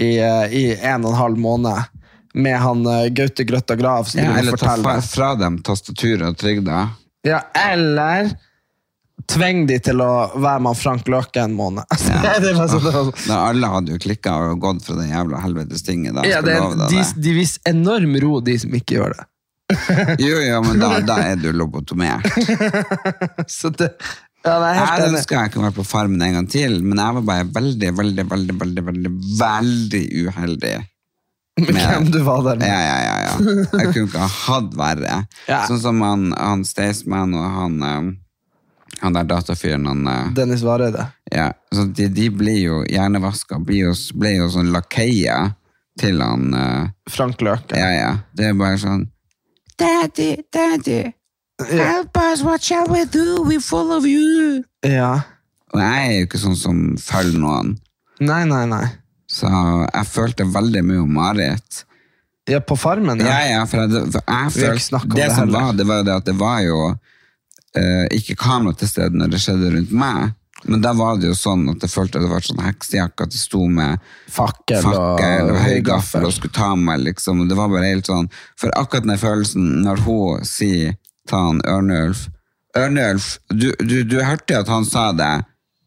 i, 0.00 0.16
eh, 0.16 0.52
i 0.56 0.62
en 0.80 1.04
og 1.04 1.10
en 1.12 1.18
halv 1.18 1.36
måned 1.36 1.82
med 2.40 2.56
han 2.62 2.86
eh, 2.86 3.08
Gaute 3.12 3.44
Grøtta 3.44 3.76
Grav 3.76 4.08
Ja, 4.16 4.38
eller 4.38 4.56
ta 4.56 4.78
fra 5.04 5.34
dem 5.36 5.58
tastaturet 5.66 6.22
og 6.30 6.38
trygda. 6.40 6.86
Ja, 7.28 7.42
eller 7.68 8.30
tveng 9.28 9.64
de 9.68 9.78
til 9.82 10.00
å 10.04 10.10
være 10.36 10.62
med 10.64 10.78
Frank 10.78 11.08
Løke 11.10 11.42
en 11.42 11.56
måned. 11.56 11.84
det 12.44 12.54
var 12.56 12.70
sånn, 12.70 12.86
det 12.86 12.94
var. 12.94 13.10
Da 13.26 13.40
alle 13.50 13.72
hadde 13.74 13.94
jo 13.96 14.00
klikka 14.02 14.36
og 14.50 14.62
gått 14.62 14.86
fra 14.86 14.96
den 15.00 15.10
jævla 15.12 15.42
helvetes 15.44 15.84
tinget. 15.86 16.20
Ja, 16.28 16.40
det, 16.44 16.56
love 16.60 16.88
de, 16.92 17.02
de 17.20 17.36
viser 17.36 17.72
enorm 17.72 18.16
ro, 18.22 18.38
de 18.44 18.56
som 18.62 18.74
ikke 18.76 19.00
gjør 19.00 19.18
det. 19.18 19.26
Jo, 20.18 20.34
jo, 20.42 20.56
men 20.66 20.80
da, 20.82 20.96
da 21.12 21.20
er 21.28 21.38
du 21.38 21.52
lobotomert. 21.54 22.26
Så 23.50 23.70
det 23.74 23.92
ja, 24.40 24.54
Jeg 24.72 25.10
ønsker 25.10 25.36
jeg 25.36 25.52
kunne 25.52 25.68
vært 25.68 25.76
på 25.76 25.84
Farmen 25.84 26.22
en 26.24 26.38
gang 26.38 26.46
til, 26.48 26.78
men 26.80 26.96
jeg 26.96 27.16
var 27.18 27.26
bare 27.28 27.50
veldig, 27.58 27.90
veldig, 27.98 28.24
veldig, 28.30 28.56
veldig, 28.62 28.84
veldig, 28.86 29.12
veldig 29.42 30.00
uheldig. 30.24 30.72
Med 31.60 31.76
hvem 31.76 32.06
du 32.08 32.22
var 32.24 32.40
der 32.46 32.60
med. 32.60 32.70
Ja, 32.70 32.80
ja, 32.80 32.96
ja, 33.04 33.16
ja. 33.26 33.54
Jeg 33.82 33.92
kunne 33.92 34.06
ikke 34.08 34.22
ha 34.22 34.30
hatt 34.46 34.76
verre. 34.78 35.16
Ja. 35.44 35.60
Sånn 35.68 35.82
som 35.82 36.00
han, 36.04 36.30
han 36.32 36.64
Staysman 36.64 37.34
og 37.36 37.44
han, 37.58 37.76
eh, 37.84 38.08
han 39.00 39.14
der 39.16 39.24
datafyren, 39.24 39.86
han 39.88 40.06
eh, 40.08 40.32
Dennis 40.36 40.62
Vareide. 40.66 41.06
ja, 41.32 41.52
så 41.74 41.84
de, 41.86 42.08
de 42.08 42.28
blir 42.30 42.58
jo 42.64 42.82
hjernevaska, 42.88 43.58
blir 43.64 43.86
jo, 43.88 43.94
ble 44.20 44.34
jo 44.36 44.48
sånn 44.52 44.72
lakeier 44.74 45.54
til 46.00 46.20
han 46.22 46.54
eh, 46.54 46.88
Frank 47.10 47.40
Løke. 47.44 47.76
Ja, 47.78 47.90
ja. 47.96 48.10
Det 48.36 48.50
er 48.50 48.54
bare 48.58 48.78
sånn 48.80 49.06
Daddy, 49.80 50.36
daddy, 50.52 51.12
help 51.70 52.16
us, 52.20 52.42
what 52.44 52.62
shall 52.62 52.86
we 52.92 53.04
do? 53.08 53.42
We 53.48 53.56
follow 53.60 54.04
you. 54.04 54.62
Ja. 54.84 55.22
Og 55.72 55.80
jeg 55.80 56.08
er 56.08 56.16
jo 56.18 56.26
ikke 56.26 56.40
sånn 56.42 56.56
som 56.58 56.80
følger 57.00 57.38
noen, 57.40 57.76
Nei, 58.20 58.42
nei, 58.44 58.66
nei. 58.68 58.84
så 59.30 59.48
jeg 59.48 60.04
følte 60.10 60.44
veldig 60.52 60.82
mye 60.84 61.00
om 61.06 61.14
Marit. 61.16 61.84
Ja, 62.50 62.58
på 62.60 62.76
Farmen, 62.76 63.20
Ja, 63.22 63.38
ja. 63.46 63.60
ja, 63.60 63.62
for 63.70 63.80
jeg, 63.86 64.10
for 64.12 64.20
jeg 64.20 64.26
Vi 64.26 64.34
har 64.34 64.50
ikke 64.50 64.58
følte 64.58 64.84
snakket 64.90 65.10
om 65.12 65.16
det, 65.16 65.22
det 65.24 65.30
som 65.36 65.40
heller. 65.46 65.60
var, 65.64 65.72
det 65.78 65.86
var 65.88 65.96
jo 66.00 66.04
det 66.10 66.16
at 66.18 66.26
det 66.28 66.34
var 66.40 66.60
jo 66.66 66.78
eh, 67.78 68.06
ikke 68.16 68.38
kamera 68.40 68.76
til 68.78 68.90
stede 68.90 69.18
når 69.18 69.34
det 69.34 69.42
skjedde 69.42 69.72
rundt 69.74 69.92
meg. 69.92 70.36
Men 70.68 70.82
da 70.84 70.92
var 70.92 71.16
det 71.16 71.30
jo 71.30 71.36
sånn 71.36 71.62
at 71.72 71.84
jeg 71.84 71.92
følte 71.92 72.18
at 72.20 72.26
det 72.26 72.30
var 72.32 72.44
sånn 72.44 72.60
heksejakke, 72.60 73.24
at 73.24 73.36
jeg 73.36 73.40
sto 73.40 73.62
med 73.64 74.02
Fakkel, 74.28 74.82
fakkel 74.84 75.52
og 75.54 75.60
høygaffel 75.64 76.26
og 76.28 76.34
skulle 76.36 76.56
ta 76.56 76.74
meg, 76.76 77.00
liksom. 77.06 77.40
Og 77.40 77.48
det 77.48 77.56
var 77.56 77.70
bare 77.72 77.88
helt 77.88 78.10
sånn 78.10 78.28
For 78.60 78.72
akkurat 78.76 79.08
den 79.08 79.20
følelsen 79.20 79.70
når 79.86 80.04
hun 80.04 80.44
sier 80.48 80.98
ta 81.30 81.46
han 81.46 81.62
Ørnulf 81.68 82.26
Ørnulf, 82.76 83.38
du, 83.48 83.70
du, 83.80 84.02
du 84.06 84.20
hørte 84.22 84.60
at 84.60 84.68
han 84.70 84.84
sa 84.86 85.08
det. 85.16 85.32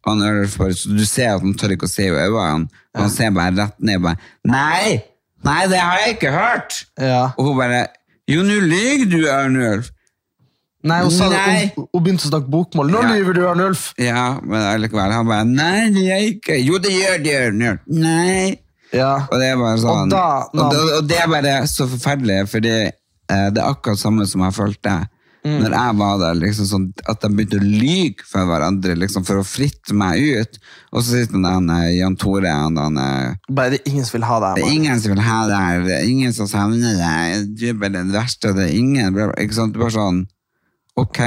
Han 0.03 0.19
Ørnulf 0.25 0.57
bare, 0.59 0.75
så 0.75 0.91
Du 0.91 1.05
ser 1.07 1.35
at 1.35 1.45
han 1.45 1.53
tør 1.55 1.77
ikke 1.77 1.87
å 1.87 1.93
se 1.93 2.09
i 2.09 2.11
øynene. 2.11 2.67
Han 2.97 3.09
ser 3.13 3.31
bare 3.35 3.53
rett 3.55 3.77
ned 3.79 4.01
og 4.01 4.09
bare 4.09 4.19
Nei! 4.49 4.99
Nei, 5.43 5.61
det 5.67 5.79
har 5.79 6.01
jeg 6.01 6.17
ikke 6.17 6.31
hørt! 6.33 6.81
Ja. 6.99 7.29
Og 7.37 7.51
hun 7.51 7.59
bare 7.61 7.85
Jo, 8.31 8.43
nå 8.47 8.57
lyver 8.63 9.05
du, 9.11 9.21
Ørnulf! 9.27 9.93
Nei, 10.83 10.99
hun, 11.01 11.11
sa 11.15 11.29
Nei. 11.31 11.71
hun, 11.77 11.87
hun 11.93 12.03
begynte 12.03 12.27
å 12.27 12.31
snakke 12.33 12.49
bokmål. 12.51 12.89
Nå 12.91 13.01
Ja. 13.01 13.13
lyver 13.15 13.33
du, 13.37 13.41
Arnulf! 13.47 13.93
Ja, 13.97 14.39
men 14.43 14.61
allikevel. 14.61 15.11
Han 15.15 15.27
bare 15.27 15.45
Nei, 15.45 15.89
det 15.95 16.03
gjør 16.03 16.19
jeg 16.19 16.33
ikke. 16.41 16.57
Jo, 16.65 16.77
det 16.83 16.91
gjør 16.91 17.23
det, 17.23 17.35
Ørnulf. 17.47 17.79
Nei. 17.87 18.59
Ja. 18.93 19.13
Og 19.31 19.39
det 19.39 19.47
er 19.53 19.57
bare 19.57 19.77
sånn 19.81 20.03
Og 20.03 20.09
da- 20.09 20.45
og, 20.53 20.69
det, 20.73 20.81
og 20.99 21.07
det 21.07 21.17
er 21.23 21.27
bare 21.31 21.55
så 21.71 21.87
forferdelig, 21.89 22.43
fordi 22.51 22.73
eh, 23.29 23.49
det 23.49 23.57
er 23.63 23.71
akkurat 23.71 23.97
samme 23.97 24.27
som 24.27 24.41
jeg 24.41 24.53
følte 24.59 25.07
Mm. 25.43 25.59
når 25.59 25.71
jeg 25.75 25.95
var 25.99 26.17
der. 26.19 26.35
liksom 26.39 26.65
sånn 26.65 26.93
At 27.05 27.19
de 27.19 27.27
begynte 27.27 27.57
å 27.59 27.63
lyge 27.67 28.23
for 28.23 28.45
hverandre 28.47 28.95
liksom 28.95 29.25
for 29.25 29.41
å 29.41 29.43
fritte 29.43 29.91
meg 29.93 30.21
ut. 30.39 30.57
Og 30.93 31.01
så 31.03 31.17
sitter 31.19 31.33
den 31.43 31.67
Jan 31.97 32.15
Tore 32.15 32.47
han, 32.47 32.77
han, 32.77 32.95
Bare 33.51 33.71
det 33.71 33.81
er 33.85 33.91
ingen 33.91 34.05
som 34.05 34.19
vil 34.21 34.23
ha 34.29 34.39
deg. 34.39 34.55
Det 34.63 34.69
er 34.69 34.73
ingen 34.77 34.99
som 35.01 35.11
vil 35.11 35.21
ha 35.21 35.47
deg 35.47 35.85
det 35.85 35.97
er 35.99 36.07
ingen 36.07 36.31
som 36.31 36.47
savner 36.47 36.95
deg. 36.95 37.57
Du 37.59 37.67
er 37.67 37.73
bare 37.73 37.91
den 37.91 38.11
verste, 38.13 38.49
og 38.51 38.55
det 38.55 38.69
er 38.69 38.77
ingen. 38.77 39.13
Ikke 39.35 39.53
sant? 39.53 39.73
Det 39.73 39.81
bare 39.83 39.91
sånn 39.91 40.27
Ok, 40.99 41.19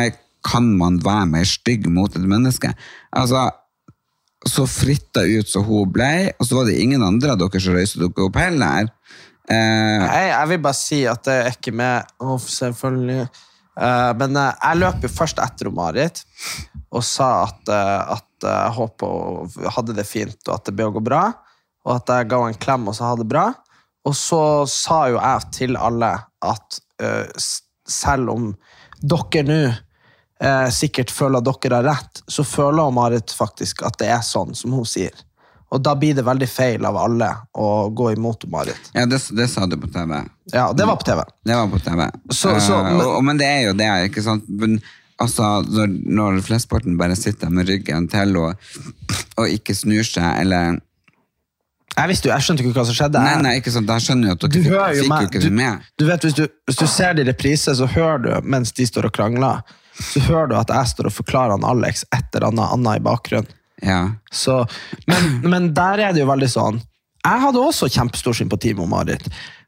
kan 0.46 0.66
man 0.78 1.00
være 1.02 1.26
mer 1.30 1.46
stygg 1.48 1.88
mot 1.90 2.12
et 2.14 2.26
menneske? 2.28 2.70
Altså, 3.16 3.48
så 4.46 4.66
fritta 4.70 5.24
ut 5.26 5.48
som 5.50 5.64
hun 5.66 5.90
ble, 5.90 6.30
og 6.36 6.46
så 6.46 6.60
var 6.60 6.68
det 6.68 6.78
ingen 6.78 7.02
andre 7.02 7.34
av 7.34 7.40
dere 7.40 7.62
som 7.62 7.74
røyste 7.74 8.02
dere 8.02 8.28
opp 8.28 8.38
heller. 8.38 8.92
Eh, 9.50 10.04
Jeg, 10.06 10.30
jeg 10.30 10.52
vil 10.52 10.62
bare 10.62 10.78
si 10.78 11.00
at 11.10 11.26
det 11.26 11.36
er 11.40 11.50
ikke 11.56 11.74
med 11.74 12.14
oh, 12.22 12.38
selvfølgelig. 12.38 13.26
Uh, 13.76 14.12
men 14.16 14.38
uh, 14.38 14.54
jeg 14.54 14.80
løp 14.80 15.02
jo 15.04 15.10
først 15.12 15.40
etter 15.44 15.68
Marit 15.68 16.22
og 16.96 17.02
sa 17.04 17.44
at, 17.44 17.58
uh, 17.68 18.14
at 18.14 18.46
jeg 18.46 18.72
håpa 18.72 19.10
hun 19.10 19.68
hadde 19.74 19.96
det 19.98 20.06
fint, 20.08 20.38
og 20.46 20.54
at 20.54 20.64
det 20.68 20.72
ble 20.78 20.86
å 20.88 20.94
gå 20.94 21.02
bra. 21.04 21.26
Og 21.84 21.98
at 21.98 22.08
jeg 22.14 22.30
ga 22.30 22.40
henne 22.40 22.54
en 22.54 22.62
klem 22.62 22.88
og 22.88 22.96
sa 22.96 23.10
ha 23.10 23.18
det 23.18 23.28
bra. 23.28 23.50
Og 24.06 24.14
så 24.16 24.40
sa 24.70 25.06
jo 25.10 25.18
jeg 25.18 25.52
til 25.54 25.76
alle 25.78 26.12
at 26.46 26.78
selv 27.90 28.30
om 28.32 28.44
dere 29.00 29.42
nå 29.46 29.60
eh, 30.40 30.68
sikkert 30.70 31.10
føler 31.10 31.40
dere 31.44 31.74
har 31.80 31.84
rett, 31.92 32.22
så 32.28 32.44
føler 32.44 32.90
Marit 32.94 33.32
faktisk 33.32 33.82
at 33.86 33.98
det 33.98 34.08
er 34.12 34.20
sånn 34.26 34.54
som 34.54 34.72
hun 34.76 34.84
sier. 34.88 35.14
Og 35.74 35.80
da 35.82 35.96
blir 35.98 36.14
det 36.14 36.22
veldig 36.24 36.46
feil 36.48 36.84
av 36.86 36.94
alle 36.96 37.26
å 37.58 37.88
gå 37.90 38.12
imot 38.14 38.44
Marit. 38.52 38.90
ja, 38.94 39.04
det, 39.06 39.18
det 39.34 39.48
sa 39.50 39.66
du 39.66 39.74
på 39.76 39.88
TV. 39.90 40.20
Ja, 40.52 40.68
det 40.72 40.86
var 40.86 40.96
på 41.00 41.08
TV. 41.08 41.24
Det 41.44 41.56
var 41.58 41.66
på 41.72 41.80
TV. 41.82 42.04
Så- 42.30 42.60
så- 42.60 42.78
Eh, 42.86 42.92
men- 42.92 43.00
uh, 43.00 43.16
og, 43.16 43.24
men 43.24 43.36
det 43.36 43.46
er 43.46 43.62
jo 43.66 43.72
det, 43.74 43.88
ikke 44.10 44.22
sant? 44.22 44.44
Men, 44.48 44.80
altså, 45.18 45.62
når, 45.66 45.86
når 46.06 46.40
flestparten 46.46 46.96
bare 46.96 47.16
sitter 47.16 47.50
med 47.50 47.66
ryggen 47.68 48.06
til 48.08 48.36
og, 48.36 48.54
og 49.38 49.48
ikke 49.48 49.74
snur 49.74 50.04
seg, 50.06 50.40
eller 50.44 50.78
Jeg 51.96 52.10
visste 52.10 52.28
jo, 52.28 52.34
jeg 52.34 52.44
skjønte 52.44 52.64
jo 52.64 52.70
ikke 52.70 52.80
hva 52.82 52.86
som 52.90 52.96
skjedde. 52.98 53.20
Nei, 53.24 53.36
nei, 53.40 53.52
ikke 53.60 53.72
sant, 53.72 53.88
da 53.88 53.96
skjønner 54.02 54.28
jeg 54.28 54.36
at 54.36 54.42
Du 54.44 54.58
dere 54.58 54.88
fikk, 54.92 55.06
fikk 55.06 55.16
jo 55.16 55.28
ikke 55.30 55.44
det 55.46 55.52
med. 55.56 55.84
Du 55.96 56.04
vet, 56.08 56.26
hvis 56.28 56.36
du, 56.36 56.42
hvis 56.68 56.80
du 56.80 56.86
ser 56.92 57.16
det 57.16 57.24
i 57.24 57.28
reprise, 57.30 57.72
så 57.78 57.88
hører 57.88 58.24
du 58.24 58.48
mens 58.56 58.74
de 58.76 58.84
står 58.88 59.08
og 59.08 59.14
krangler, 59.16 59.62
så 59.96 60.20
hører 60.26 60.50
du 60.52 60.56
at 60.58 60.72
jeg 60.72 60.92
står 60.92 61.08
og 61.08 61.16
forklarer 61.16 61.56
han 61.56 61.64
Alex 61.64 62.04
et 62.12 62.36
eller 62.36 62.50
annet 62.50 62.74
annet 62.76 63.00
i 63.00 63.04
bakgrunnen. 63.06 63.54
Ja. 63.84 64.02
Så, 64.32 64.62
men, 65.08 65.26
men 65.48 65.70
der 65.76 66.00
er 66.04 66.14
det 66.16 66.22
jo 66.22 66.30
veldig 66.30 66.46
sånn 66.48 66.78
Jeg 66.80 67.40
hadde 67.42 67.60
også 67.60 67.90
kjempestor 67.92 68.32
sympati 68.38 68.70
med 68.72 68.88
Marit. 68.88 69.26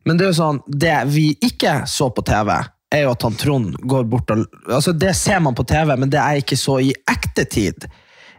Men 0.08 0.16
det 0.16 0.24
er 0.24 0.30
jo 0.30 0.38
sånn, 0.38 0.60
det 0.68 0.94
vi 1.12 1.26
ikke 1.44 1.82
så 1.90 2.08
på 2.14 2.24
TV, 2.24 2.54
er 2.88 3.04
jo 3.04 3.10
at 3.12 3.24
han 3.26 3.36
Trond 3.36 3.74
går 3.84 4.06
bort 4.08 4.30
og 4.32 4.46
altså 4.64 4.94
Det 4.96 5.12
ser 5.16 5.42
man 5.44 5.56
på 5.56 5.66
TV, 5.68 5.92
men 5.96 6.08
det 6.12 6.20
jeg 6.20 6.44
ikke 6.44 6.60
så 6.60 6.78
i 6.80 6.94
ekte 7.10 7.44
tid, 7.44 7.88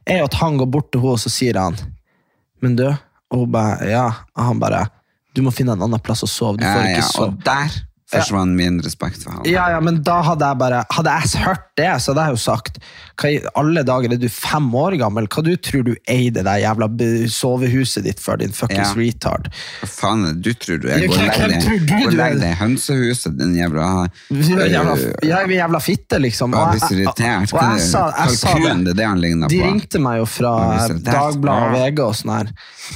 er 0.10 0.24
jo 0.24 0.30
at 0.30 0.40
han 0.40 0.58
går 0.58 0.72
bort 0.74 0.90
til 0.90 1.04
henne, 1.04 1.18
og 1.18 1.22
så 1.22 1.34
sier 1.34 1.60
han 1.60 1.78
Men 2.66 2.80
du? 2.80 2.88
Og 3.32 3.40
hun 3.46 3.52
bare 3.52 3.88
Ja. 3.90 4.06
Og 4.36 4.44
han 4.46 4.60
bare 4.60 4.88
Du 5.36 5.42
må 5.46 5.52
finne 5.54 5.72
en 5.78 5.82
annen 5.86 6.00
plass 6.02 6.24
å 6.24 6.28
sove. 6.28 6.58
Du 6.58 6.64
Ja, 6.66 6.74
får 6.76 6.86
ja, 6.88 6.96
ikke 6.98 7.04
sove. 7.12 7.28
og 7.28 7.44
der 7.46 7.70
forsvant 8.12 8.56
min 8.58 8.80
respekt 8.82 9.24
for 9.24 9.32
ham. 9.38 9.44
Ja, 9.46 9.70
ja, 9.76 9.80
men 9.80 10.02
da 10.04 10.22
hadde 10.26 10.48
jeg 10.50 10.58
bare 10.58 10.84
Hadde 10.96 11.12
jeg 11.20 11.44
hørt 11.46 11.66
det, 11.78 11.90
så 12.02 12.12
hadde 12.14 12.24
jeg 12.30 12.36
jo 12.36 12.42
sagt 12.42 12.80
Hva 13.22 13.30
i 13.36 13.40
alle 13.60 13.84
dager 13.86 14.14
er 14.16 14.18
du 14.22 14.28
fem 14.34 14.70
år 14.76 14.98
gammel? 14.98 15.28
Hva 15.30 15.44
du 15.46 15.52
tror 15.58 15.84
du 15.86 15.92
eide 16.10 16.42
det 16.48 16.56
jævla 16.64 16.88
sovehuset 17.30 18.04
ditt 18.08 18.20
for, 18.24 18.38
din 18.42 18.52
fuckings 18.56 18.94
Ja. 18.96 18.98
retard? 18.98 19.50
Hva 19.82 19.90
faen 19.92 20.26
er 20.26 20.34
det 20.34 20.42
du 20.42 20.54
tror 20.66 20.80
du 20.82 20.88
er? 20.90 21.06
Gå 21.06 21.14
og 21.14 21.20
legg 21.20 22.18
deg- 22.18 22.38
og 22.40 22.48
i 22.50 22.54
hønsehuset, 22.64 23.38
din 23.38 23.54
jævla 23.60 24.08
jævla, 24.32 24.96
er 25.30 25.54
jævla 25.60 25.82
fitte, 25.84 26.20
liksom. 26.22 26.54
Og 26.56 26.72
blir 26.74 26.80
jeg- 26.82 26.98
irritert. 27.00 27.54
Og 27.54 27.62
jeg 27.62 27.82
sa, 27.86 28.06
jeg 28.26 28.38
sa 28.38 28.54
Kalkun, 28.54 28.84
det 28.86 28.96
det 28.98 29.06
han 29.06 29.22
ligner 29.22 29.48
De 29.50 29.60
på. 29.60 29.66
ringte 29.68 30.00
meg 30.00 30.18
jo 30.20 30.26
fra. 30.26 30.88
Dagbladet 30.88 31.70
og. 31.70 31.76
VG 31.78 32.00
og 32.08 32.16
sånn 32.16 32.34
her. 32.38 32.52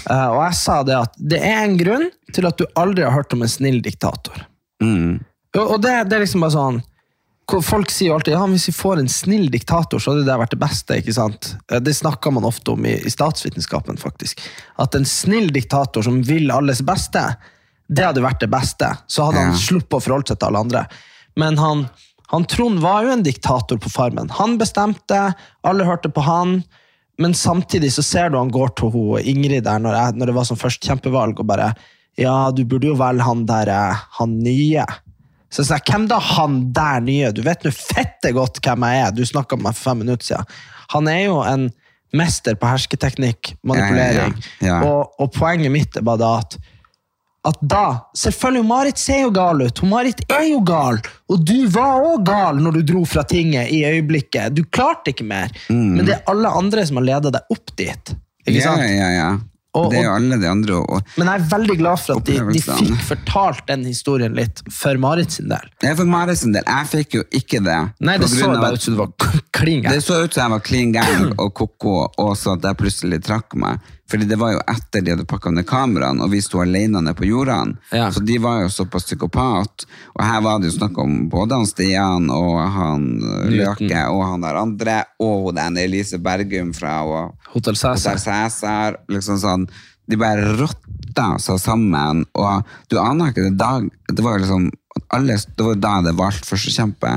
Eh, 0.10 0.28
og 0.34 0.42
jeg 0.48 0.56
sa 0.56 0.84
det 0.84 0.96
at 0.98 1.14
det 1.20 1.42
er 1.42 1.64
en 1.66 1.78
grunn 1.78 2.10
til 2.34 2.46
at 2.48 2.58
du 2.58 2.66
aldri 2.76 3.04
har 3.04 3.12
hørt 3.12 3.34
om 3.34 3.42
en 3.44 3.48
snill 3.52 3.82
diktator. 3.82 4.46
Mm. 4.84 5.14
Og 5.62 5.78
det, 5.84 5.94
det 6.10 6.18
er 6.18 6.24
liksom 6.26 6.44
bare 6.44 6.56
sånn 6.58 6.82
Folk 7.62 7.92
sier 7.92 8.08
jo 8.08 8.14
alltid 8.16 8.34
ja, 8.38 8.44
hvis 8.48 8.70
vi 8.70 8.74
får 8.74 9.02
en 9.02 9.10
snill 9.12 9.50
diktator, 9.52 10.00
så 10.00 10.14
hadde 10.14 10.24
det 10.26 10.36
vært 10.40 10.54
det 10.56 10.60
beste. 10.62 10.96
ikke 11.02 11.14
sant? 11.14 11.50
Eh, 11.70 11.82
Det 11.84 11.92
snakker 11.94 12.32
man 12.32 12.46
ofte 12.48 12.72
om 12.72 12.86
i, 12.88 12.94
i 13.04 13.12
statsvitenskapen. 13.12 13.98
faktisk. 14.00 14.40
At 14.80 14.96
en 14.96 15.04
snill 15.06 15.52
diktator 15.54 16.06
som 16.08 16.22
vil 16.24 16.50
alles 16.56 16.80
beste, 16.88 17.22
det 17.92 18.06
hadde 18.08 18.24
vært 18.24 18.40
det 18.40 18.50
beste. 18.50 18.88
Så 19.12 19.26
hadde 19.28 19.44
han 19.44 19.52
Ja. 19.52 19.60
sluppet 19.60 20.00
å 20.00 20.02
forholde 20.02 20.32
seg 20.32 20.40
til 20.40 20.48
alle 20.48 20.64
andre. 20.64 20.86
Men 21.36 21.58
han, 21.60 21.90
han 22.32 22.46
Trond 22.46 22.80
var 22.80 23.04
jo 23.04 23.12
en 23.12 23.24
diktator 23.28 23.78
på 23.78 23.92
Farmen. 23.92 24.32
Han 24.40 24.58
bestemte, 24.58 25.36
alle 25.68 25.84
hørte 25.84 26.10
på 26.16 26.24
han. 26.24 26.64
Men 27.20 27.34
samtidig 27.34 27.92
så 27.92 28.02
ser 28.08 28.30
du 28.32 28.38
han 28.40 28.50
går 28.56 28.72
til 28.80 28.90
hun, 28.96 29.20
Ingrid 29.20 29.66
der 29.68 29.84
når, 29.84 30.00
jeg, 30.00 30.16
når 30.16 30.32
det 30.32 30.36
var 30.40 30.48
som 30.48 30.58
først 30.58 30.82
kjempevalg, 30.88 31.38
og 31.44 31.46
bare 31.52 31.74
Ja, 32.20 32.52
du 32.54 32.64
burde 32.66 32.92
jo 32.92 32.98
velge 33.00 33.26
han 33.26 33.46
der, 33.50 33.72
eh, 33.74 34.04
han 34.20 34.38
nye. 34.44 34.86
Så 35.54 35.62
jeg 35.62 35.70
sa, 35.70 35.80
hvem 35.86 36.08
da 36.10 36.18
han 36.20 36.60
der 36.74 37.02
nye? 37.06 37.32
Du 37.34 37.42
vet 37.46 37.64
nå 37.66 37.72
fette 37.74 38.34
godt 38.34 38.60
hvem 38.66 38.86
jeg 38.90 39.06
er. 39.06 39.12
Du 39.14 39.24
snakka 39.26 39.58
med 39.58 39.70
meg 39.70 39.78
for 39.78 39.92
fem 39.92 40.04
minutter 40.06 40.26
siden. 40.32 40.54
Han 40.94 41.10
er 41.10 41.24
jo 41.28 41.40
en 41.46 41.70
mester 42.14 42.56
på 42.58 42.70
hersketeknikk, 42.70 43.56
manipulering. 43.66 44.34
Ja, 44.62 44.68
ja, 44.68 44.68
ja. 44.68 44.78
Og, 44.86 45.14
og 45.22 45.34
poenget 45.34 45.74
mitt 45.74 45.98
er 45.98 46.06
bare 46.06 46.22
da 46.22 46.36
at 46.44 46.60
at 47.44 47.58
da, 47.60 47.86
selvfølgelig 48.16 48.66
Marit 48.70 49.00
ser 49.02 49.26
jo 49.26 49.32
gal 49.36 49.60
ut, 49.66 49.80
hun 49.84 49.90
Marit 49.92 50.22
er 50.32 50.46
jo 50.48 50.62
gal, 50.64 51.02
og 51.28 51.42
du 51.44 51.66
var 51.74 52.00
også 52.00 52.22
gal 52.30 52.62
når 52.64 52.78
du 52.78 52.86
dro 52.94 53.02
fra 53.04 53.26
tinget 53.28 53.68
i 53.68 53.82
øyeblikket. 53.84 54.54
Du 54.56 54.62
klarte 54.64 55.12
ikke 55.12 55.26
mer, 55.28 55.52
men 55.68 56.06
det 56.08 56.14
er 56.16 56.22
alle 56.32 56.48
andre 56.48 56.86
som 56.88 57.02
har 57.02 57.08
ledet 57.10 57.34
deg 57.36 57.52
opp 57.52 57.74
dit. 57.76 58.14
Ikke 58.48 58.54
Mm. 58.54 58.62
Ja, 58.62 58.64
sant? 58.64 59.44
Og- 59.74 59.90
det 59.92 60.00
er 60.00 60.04
jo 60.06 60.14
alle 60.14 60.38
de 60.38 60.48
andre. 60.48 60.76
Og, 60.76 61.02
Men 61.18 61.28
jeg 61.28 61.42
er 61.42 61.48
veldig 61.50 61.78
glad 61.80 62.00
for 62.00 62.20
at 62.20 62.26
de, 62.26 62.36
de 62.54 62.62
fikk 62.62 63.00
fortalt 63.08 63.64
den 63.68 63.86
historien 63.90 64.36
litt 64.38 64.62
for 64.70 65.00
Marit 65.02 65.32
sin 65.32 65.50
del. 65.50 65.66
Ja, 65.82 65.96
for 65.98 66.06
Marit 66.06 66.38
sin 66.38 66.54
del, 66.54 66.64
jeg 66.68 66.90
fikk 66.92 67.18
jo 67.18 67.24
ikke 67.34 67.64
det. 67.66 67.80
Nei, 68.00 68.18
det 68.22 68.30
så 68.30 68.52
bare 68.54 68.78
ut 68.78 68.86
som 68.86 68.94
du 68.94 69.02
var 69.02 69.12
klin 69.58 69.82
Det 69.90 70.04
så 70.06 70.22
ut 70.24 70.34
som 70.34 70.44
jeg 70.46 70.54
var 70.54 70.64
klin 70.68 70.94
gæren 70.94 71.34
og 71.40 71.54
koko, 71.58 71.96
og 72.22 72.38
så 72.38 72.54
at 72.58 72.70
jeg 72.70 72.78
plutselig 72.84 73.24
trakk 73.26 73.58
meg. 73.58 73.82
Fordi 74.14 74.28
det 74.30 74.38
var 74.38 74.52
jo 74.54 74.60
etter 74.70 75.02
de 75.02 75.10
hadde 75.16 75.24
pakka 75.26 75.50
ned 75.50 75.66
kameraene, 75.66 76.22
og 76.22 76.30
vi 76.30 76.42
sto 76.46 76.60
alene 76.62 77.00
nede 77.02 77.16
på 77.18 77.26
jordene. 77.26 77.80
Ja. 77.90 78.12
Så 78.14 78.22
de 78.22 78.36
var 78.38 78.60
jo 78.62 78.68
såpass 78.70 79.08
psykopat. 79.08 79.88
Og 80.14 80.22
her 80.22 80.44
var 80.46 80.60
det 80.62 80.70
jo 80.70 80.76
snakk 80.76 81.00
om 81.02 81.16
både 81.32 81.58
han 81.58 81.66
Stian 81.66 82.28
og 82.30 82.60
han 82.76 83.08
øh, 83.18 83.48
Løke 83.50 84.04
og 84.12 84.22
han 84.28 84.46
der 84.46 84.60
andre, 84.62 85.00
og 85.18 85.50
den 85.58 85.80
Elise 85.82 86.22
Bergum 86.22 86.76
fra 86.78 87.00
Hotell 87.02 87.34
Hotel 87.56 87.80
Cæsar. 87.80 88.20
Hotel 88.20 88.22
Cæsar. 88.22 89.00
Liksom 89.10 89.42
sånn. 89.42 89.66
De 90.06 90.22
bare 90.22 90.54
rotta 90.62 91.28
seg 91.42 91.58
sammen, 91.64 92.22
og 92.38 92.70
du 92.94 93.00
aner 93.02 93.32
ikke 93.32 93.46
det 93.48 93.58
dag 93.58 93.86
Det 94.12 94.20
var 94.20 94.36
jo 94.36 94.44
liksom 94.44 94.66
alle, 95.16 95.38
Det 95.40 95.66
var 95.66 95.78
da 95.80 95.94
det 96.06 96.14
valgte 96.20 96.50
førstekjempe, 96.52 97.12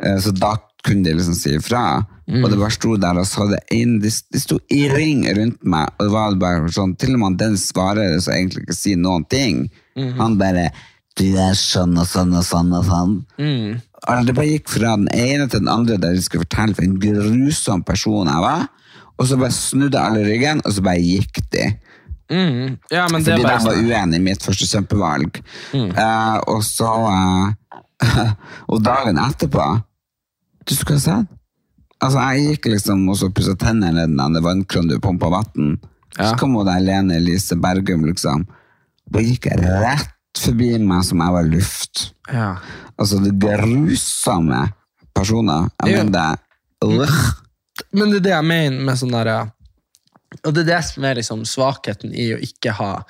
eh, 0.00 0.18
så 0.22 0.32
da 0.32 0.54
kunne 0.86 1.06
de 1.06 1.14
liksom 1.16 1.36
si 1.38 1.54
ifra. 1.56 2.02
Og 2.32 2.46
det 2.48 2.58
bare 2.58 2.72
sto 2.72 2.94
der 2.96 3.18
og 3.20 3.26
så 3.28 3.44
det 3.50 3.60
inn, 3.74 3.98
de, 4.00 4.08
de 4.08 4.40
sto 4.40 4.56
i 4.72 4.86
ring 4.88 5.24
rundt 5.36 5.58
meg, 5.68 5.90
og 5.98 6.06
det 6.06 6.12
var 6.14 6.36
bare 6.40 6.70
sånn, 6.72 6.94
til 6.96 7.16
og 7.16 7.20
med 7.24 7.38
den 7.40 7.58
svarer 7.60 8.14
som 8.22 8.32
egentlig 8.36 8.62
ikke 8.64 8.76
sier 8.78 9.00
noen 9.00 9.26
ting. 9.30 9.66
Han 10.20 10.38
bare 10.40 10.70
Du 11.18 11.26
er 11.36 11.52
sånn 11.58 11.92
og 12.00 12.06
sånn 12.08 12.30
og 12.32 12.44
sånn 12.46 12.70
og 12.72 12.86
sånn. 12.88 13.10
Og 14.08 14.26
det 14.26 14.34
bare 14.34 14.48
gikk 14.48 14.70
fra 14.72 14.94
den 14.96 15.10
ene 15.12 15.44
til 15.44 15.60
den 15.60 15.68
andre 15.68 15.98
der 16.00 16.14
de 16.16 16.22
skulle 16.24 16.46
fortelle 16.46 16.74
for 16.78 16.86
en 16.86 16.96
grusom 17.02 17.82
person 17.84 18.30
jeg 18.32 18.44
var, 18.46 18.64
og 19.18 19.28
så 19.28 19.36
bare 19.36 19.52
snudde 19.52 20.00
alle 20.00 20.24
ryggen, 20.24 20.62
og 20.64 20.72
så 20.72 20.82
bare 20.86 21.02
gikk 21.04 21.42
de. 21.52 21.66
Ja, 22.32 23.04
men 23.12 23.20
det 23.20 23.34
Fordi 23.34 23.42
de 23.42 23.44
var 23.44 23.60
sånn. 23.60 23.84
uenige 23.84 24.16
i 24.16 24.24
mitt 24.24 24.42
første 24.42 24.66
kjempevalg. 24.70 25.42
Uh, 25.76 26.38
og 26.48 26.62
så 26.64 26.88
uh, 26.88 27.52
Og 28.72 28.80
dagen 28.82 29.20
etterpå 29.20 29.66
Du 30.68 30.74
skal 30.74 31.00
se. 31.02 31.16
Altså, 32.02 32.18
jeg 32.34 32.56
gikk 32.56 32.70
liksom 32.72 33.04
og 33.10 33.16
så 33.18 33.30
pussa 33.34 33.54
tennene 33.58 34.04
i 34.06 34.10
den 34.10 34.42
vannkronen 34.42 34.90
du 34.90 34.98
pumpa 35.02 35.30
vann. 35.30 35.76
Så 36.16 36.34
kom 36.40 36.56
hun 36.58 36.66
der 36.68 36.82
Lene 36.82 37.16
Elise 37.20 37.56
Bergum, 37.56 38.04
liksom. 38.08 38.44
Da 39.12 39.22
gikk 39.22 39.46
rett 39.60 40.10
forbi 40.42 40.74
meg 40.80 41.04
som 41.06 41.20
jeg 41.22 41.34
var 41.36 41.46
luft. 41.46 42.02
Ja. 42.32 42.56
Altså, 42.98 43.20
det 43.22 43.34
grusomme 43.40 44.66
personer. 45.14 45.68
Jeg 45.84 45.92
Ja. 45.92 46.04
mener 46.04 46.36
det. 46.82 47.08
Men 47.92 48.10
det 48.10 48.16
er 48.16 48.20
det 48.26 48.32
jeg 48.32 48.44
mener 48.44 48.80
med 48.84 48.98
sånn 48.98 49.12
derre 49.12 49.52
Og 50.44 50.54
det 50.54 50.62
er 50.64 50.76
det 50.76 50.84
som 50.84 51.04
er 51.04 51.14
liksom 51.14 51.44
svakheten 51.44 52.12
i 52.14 52.32
å 52.34 52.38
ikke 52.42 52.72
ha 52.72 53.04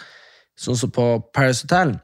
Sånn 0.58 0.76
som 0.76 0.90
på 0.90 1.22
Paris 1.32 1.62
Hotel. 1.62 1.98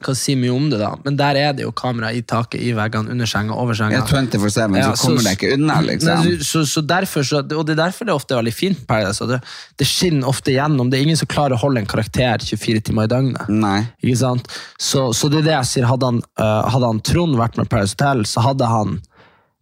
Kan 0.00 0.14
si 0.16 0.32
mye 0.34 0.48
om 0.54 0.70
det, 0.72 0.78
da, 0.80 0.94
men 1.04 1.16
der 1.18 1.36
er 1.36 1.52
det 1.52 1.64
jo 1.66 1.72
kamera 1.76 2.08
i 2.16 2.22
taket, 2.24 2.56
i 2.64 2.70
veggene, 2.72 3.10
under 3.12 3.26
senga, 3.28 3.52
over 3.52 3.74
senga. 3.76 3.98
Ja, 3.98 4.04
24-7, 4.08 4.76
Ja, 4.78 4.92
så 4.94 5.06
kommer 5.06 5.20
så- 5.20 5.26
det 5.28 5.34
ikke 5.38 5.50
unna, 5.58 5.80
liksom. 5.84 6.24
Nei, 6.24 6.36
så, 6.40 6.62
så 6.64 6.80
derfor, 6.80 7.22
så, 7.22 7.42
og 7.44 7.66
det 7.68 7.74
er 7.78 7.82
derfor 7.82 8.06
det 8.08 8.14
er 8.14 8.16
ofte 8.16 8.32
er 8.32 8.40
veldig 8.42 8.54
fint 8.56 8.86
Paradise. 8.88 9.26
Det, 9.28 9.40
det 9.76 9.86
skinner 9.86 10.26
ofte 10.32 10.54
gjennom. 10.56 10.88
Det 10.90 10.98
er 10.98 11.02
ingen 11.04 11.20
som 11.20 11.28
klarer 11.28 11.52
å 11.58 11.60
holde 11.60 11.82
en 11.82 11.86
karakter 11.90 12.40
24 12.40 12.80
timer 12.88 13.04
i 13.04 13.12
døgnet. 13.12 13.48
Nei. 13.52 13.78
Ikke 14.02 14.16
sant? 14.22 14.48
Så, 14.80 15.10
så 15.12 15.28
det 15.28 15.42
er 15.42 15.48
det 15.50 15.54
jeg 15.58 15.70
sier. 15.74 15.88
Hadde 15.92 16.06
han, 16.14 16.22
uh, 16.40 16.64
hadde 16.72 16.86
han 16.94 17.00
Trond 17.04 17.36
vært 17.36 17.60
med 17.60 17.68
Paradise 17.68 17.92
Hotel, 17.98 18.24
så 18.24 18.40
hadde 18.48 18.64
han 18.72 19.00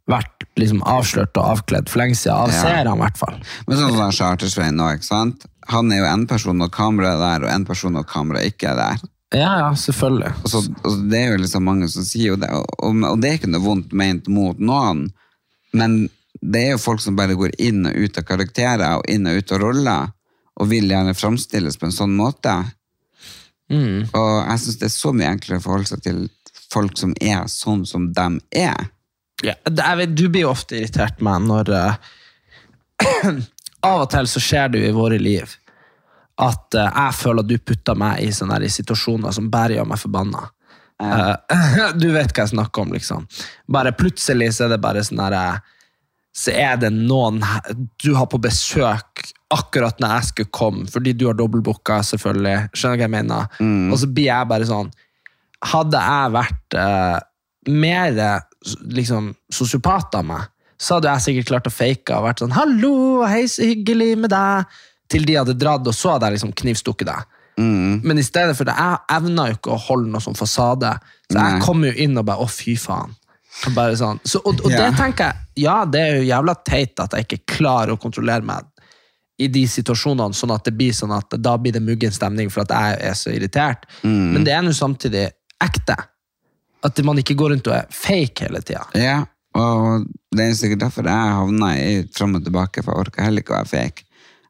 vært 0.09 0.47
liksom 0.57 0.81
avslørt 0.89 1.37
og 1.37 1.45
avkledd 1.59 1.91
for 1.91 2.01
lenge 2.01 2.15
siden. 2.17 2.39
Av 2.47 2.49
Ja. 2.55 2.63
seerne, 2.63 2.95
i 2.95 3.03
hvert 3.03 3.19
fall. 3.21 3.37
Men 3.67 3.77
sånn 3.83 3.97
som 3.99 4.15
Chartersveien 4.23 4.79
nå, 4.79 4.87
ikke 4.97 5.05
sant? 5.11 5.45
Han 5.69 5.91
er 5.93 5.99
jo 5.99 6.05
en 6.15 6.27
person 6.31 6.57
når 6.57 6.71
kameraet 6.73 7.19
er 7.19 7.41
der, 7.41 7.47
og 7.49 7.53
en 7.59 7.65
person 7.69 7.93
når 7.93 8.07
kameraet 8.09 8.55
ikke 8.55 8.71
er 8.71 8.77
der. 8.77 9.09
Ja, 9.35 9.59
ja, 9.61 9.69
selvfølgelig. 9.77 10.31
Og, 10.43 10.51
så, 10.51 10.63
og 10.89 11.03
det 11.11 11.19
er 11.21 11.35
jo 11.35 11.41
liksom 11.43 11.67
mange 11.69 11.89
som 11.93 12.05
sier 12.07 12.33
jo 12.33 12.39
det, 12.41 12.49
og, 12.49 13.03
og 13.05 13.19
det 13.21 13.29
er 13.29 13.41
ikke 13.41 13.51
noe 13.53 13.65
vondt 13.65 13.93
ment 13.93 14.31
mot 14.33 14.61
noen, 14.61 15.09
men 15.77 15.99
det 16.41 16.63
er 16.65 16.71
jo 16.73 16.81
folk 16.81 17.03
som 17.03 17.19
bare 17.19 17.37
går 17.37 17.57
inn 17.61 17.85
og 17.91 17.99
ut 17.99 18.19
av 18.21 18.25
karakterer, 18.25 18.97
og 18.97 19.11
inn 19.11 19.29
og 19.29 19.41
ut 19.41 19.53
av 19.53 19.63
roller, 19.63 20.11
og 20.59 20.71
vil 20.71 20.89
gjerne 20.91 21.17
framstilles 21.17 21.77
på 21.79 21.89
en 21.89 21.95
sånn 21.95 22.17
måte. 22.17 22.55
Og 24.17 24.33
jeg 24.49 24.61
synes 24.63 24.79
det 24.81 24.89
er 24.89 24.95
så 24.95 25.13
mye 25.13 25.33
enklere 25.35 25.61
å 25.61 25.65
forholde 25.67 25.91
seg 25.91 26.05
til 26.07 26.23
folk 26.73 26.97
som 27.01 27.15
er 27.21 27.45
sånn 27.53 27.85
som 27.89 28.11
dem 28.17 28.41
er. 28.55 28.89
Ja, 29.45 29.55
vet, 29.69 30.17
du 30.17 30.27
blir 30.29 30.47
jo 30.47 30.55
ofte 30.55 30.81
irritert 30.81 31.21
med 31.25 31.47
når 31.47 31.71
uh, 31.71 31.95
Av 33.87 34.03
og 34.03 34.09
til 34.11 34.27
så 34.27 34.41
skjer 34.43 34.73
det 34.73 34.81
jo 34.83 34.89
i 34.89 34.97
våre 34.97 35.21
liv 35.23 35.53
at 36.39 36.77
uh, 36.79 36.87
jeg 36.87 37.17
føler 37.19 37.43
at 37.43 37.51
du 37.51 37.59
putter 37.59 37.99
meg 37.99 38.23
i 38.23 38.31
sånne 38.35 38.61
i 38.63 38.71
situasjoner 38.71 39.35
som 39.35 39.51
bare 39.51 39.79
gjør 39.79 39.89
meg 39.91 40.01
forbanna. 40.03 40.45
Eh, 41.03 41.35
du 42.01 42.09
vet 42.15 42.33
hva 42.35 42.45
jeg 42.45 42.55
snakker 42.55 42.85
om, 42.85 42.95
liksom. 42.97 43.27
Bare 43.71 43.95
plutselig 43.97 44.53
så 44.57 44.67
er 44.67 44.75
det 44.75 44.83
bare 44.83 45.05
sånn 45.07 45.23
her 45.23 45.37
eh, 45.39 45.61
Så 46.35 46.55
er 46.55 46.79
det 46.83 46.91
noen 46.95 47.41
du 48.03 48.13
har 48.17 48.29
på 48.31 48.41
besøk 48.43 49.23
akkurat 49.55 49.99
når 50.03 50.17
jeg 50.17 50.29
skulle 50.29 50.55
komme, 50.55 50.85
fordi 50.91 51.15
du 51.17 51.27
har 51.29 51.39
dobbeltbooka, 51.39 52.03
selvfølgelig. 52.05 52.69
Skjønner 52.75 52.99
du 52.99 53.01
hva 53.01 53.07
jeg 53.07 53.15
mener? 53.15 53.57
Og 53.93 53.97
så 54.03 54.11
blir 54.11 54.29
jeg 54.29 54.51
bare 54.51 54.69
sånn 54.69 54.91
Hadde 55.69 55.99
jeg 55.99 56.35
vært 56.37 56.77
uh, 56.79 57.17
mer 57.75 58.13
liksom, 58.95 59.33
sosiopat 59.51 60.15
av 60.15 60.29
meg, 60.29 60.45
så 60.79 60.99
hadde 60.99 61.11
jeg 61.11 61.25
sikkert 61.25 61.49
klart 61.49 61.67
å 61.67 61.73
fake 61.75 62.15
og 62.15 62.29
vært 62.29 62.43
sånn 62.45 62.55
'Hallo, 62.55 63.25
hei, 63.27 63.43
så 63.51 63.67
hyggelig 63.67 64.13
med 64.23 64.31
deg', 64.31 64.79
til 65.09 65.25
de 65.29 65.39
hadde 65.41 65.57
dratt, 65.59 65.87
og 65.87 65.97
så 65.97 66.15
hadde 66.15 66.29
jeg 66.29 66.39
liksom 66.39 66.55
knivstukket 66.63 67.09
deg. 67.09 67.35
Men 67.59 68.19
i 68.19 68.23
stedet 68.23 68.55
for 68.55 68.69
det, 68.69 68.75
jeg 68.79 68.99
evna 69.17 69.49
jo 69.49 69.57
ikke 69.57 69.73
å 69.75 69.81
holde 69.89 70.13
noe 70.13 70.23
sånn 70.23 70.37
fasade, 70.39 70.93
så 71.27 71.39
jeg 71.41 71.63
kom 71.65 71.83
jo 71.83 71.91
inn 71.91 72.19
og 72.21 72.29
bare 72.29 72.45
'Å, 72.45 72.51
fy 72.51 72.77
faen'. 72.79 73.17
Bare 73.75 73.97
sånn. 73.99 74.21
så, 74.23 74.39
og, 74.45 74.61
og 74.63 74.71
yeah. 74.71 74.85
det 74.85 74.99
tenker 75.01 75.33
jeg 75.33 75.65
Ja, 75.65 75.85
det 75.85 76.01
er 76.01 76.13
jo 76.21 76.27
jævla 76.29 76.53
teit 76.63 77.01
at 77.03 77.17
jeg 77.17 77.27
ikke 77.27 77.57
klarer 77.57 77.97
å 77.97 77.99
kontrollere 77.99 78.47
meg 78.47 78.69
i 79.39 79.49
de 79.51 79.65
situasjonene, 79.71 80.35
sånn 80.35 80.53
at 80.55 80.67
det 80.67 80.75
blir 80.79 80.95
sånn 80.95 81.15
at 81.15 81.35
da 81.39 81.57
blir 81.59 81.75
det 81.75 81.83
muggen 81.83 82.15
stemning 82.15 82.51
for 82.51 82.63
at 82.65 82.75
jeg 82.75 83.01
er 83.11 83.19
så 83.19 83.33
irritert. 83.35 83.87
Mm. 84.03 84.33
Men 84.35 84.47
det 84.47 84.55
er 84.55 84.63
nå 84.67 84.73
samtidig 84.75 85.29
ekte. 85.63 85.97
At 86.87 86.99
man 87.07 87.19
ikke 87.19 87.37
går 87.39 87.55
rundt 87.55 87.71
og 87.71 87.77
er 87.77 87.87
fake 87.95 88.47
hele 88.47 88.63
tida. 88.63 88.85
Ja, 88.99 89.25
Og 89.59 90.05
det 90.35 90.45
er 90.45 90.59
sikkert 90.59 90.83
derfor 90.85 91.07
jeg 91.09 91.37
havna 91.39 91.71
i 91.79 92.03
fram 92.15 92.37
og 92.39 92.45
tilbake, 92.47 92.83
for 92.83 92.95
jeg 92.95 93.07
orker 93.07 93.27
heller 93.27 93.43
ikke 93.43 93.55
å 93.55 93.61
være 93.63 93.71
fake. 93.71 94.05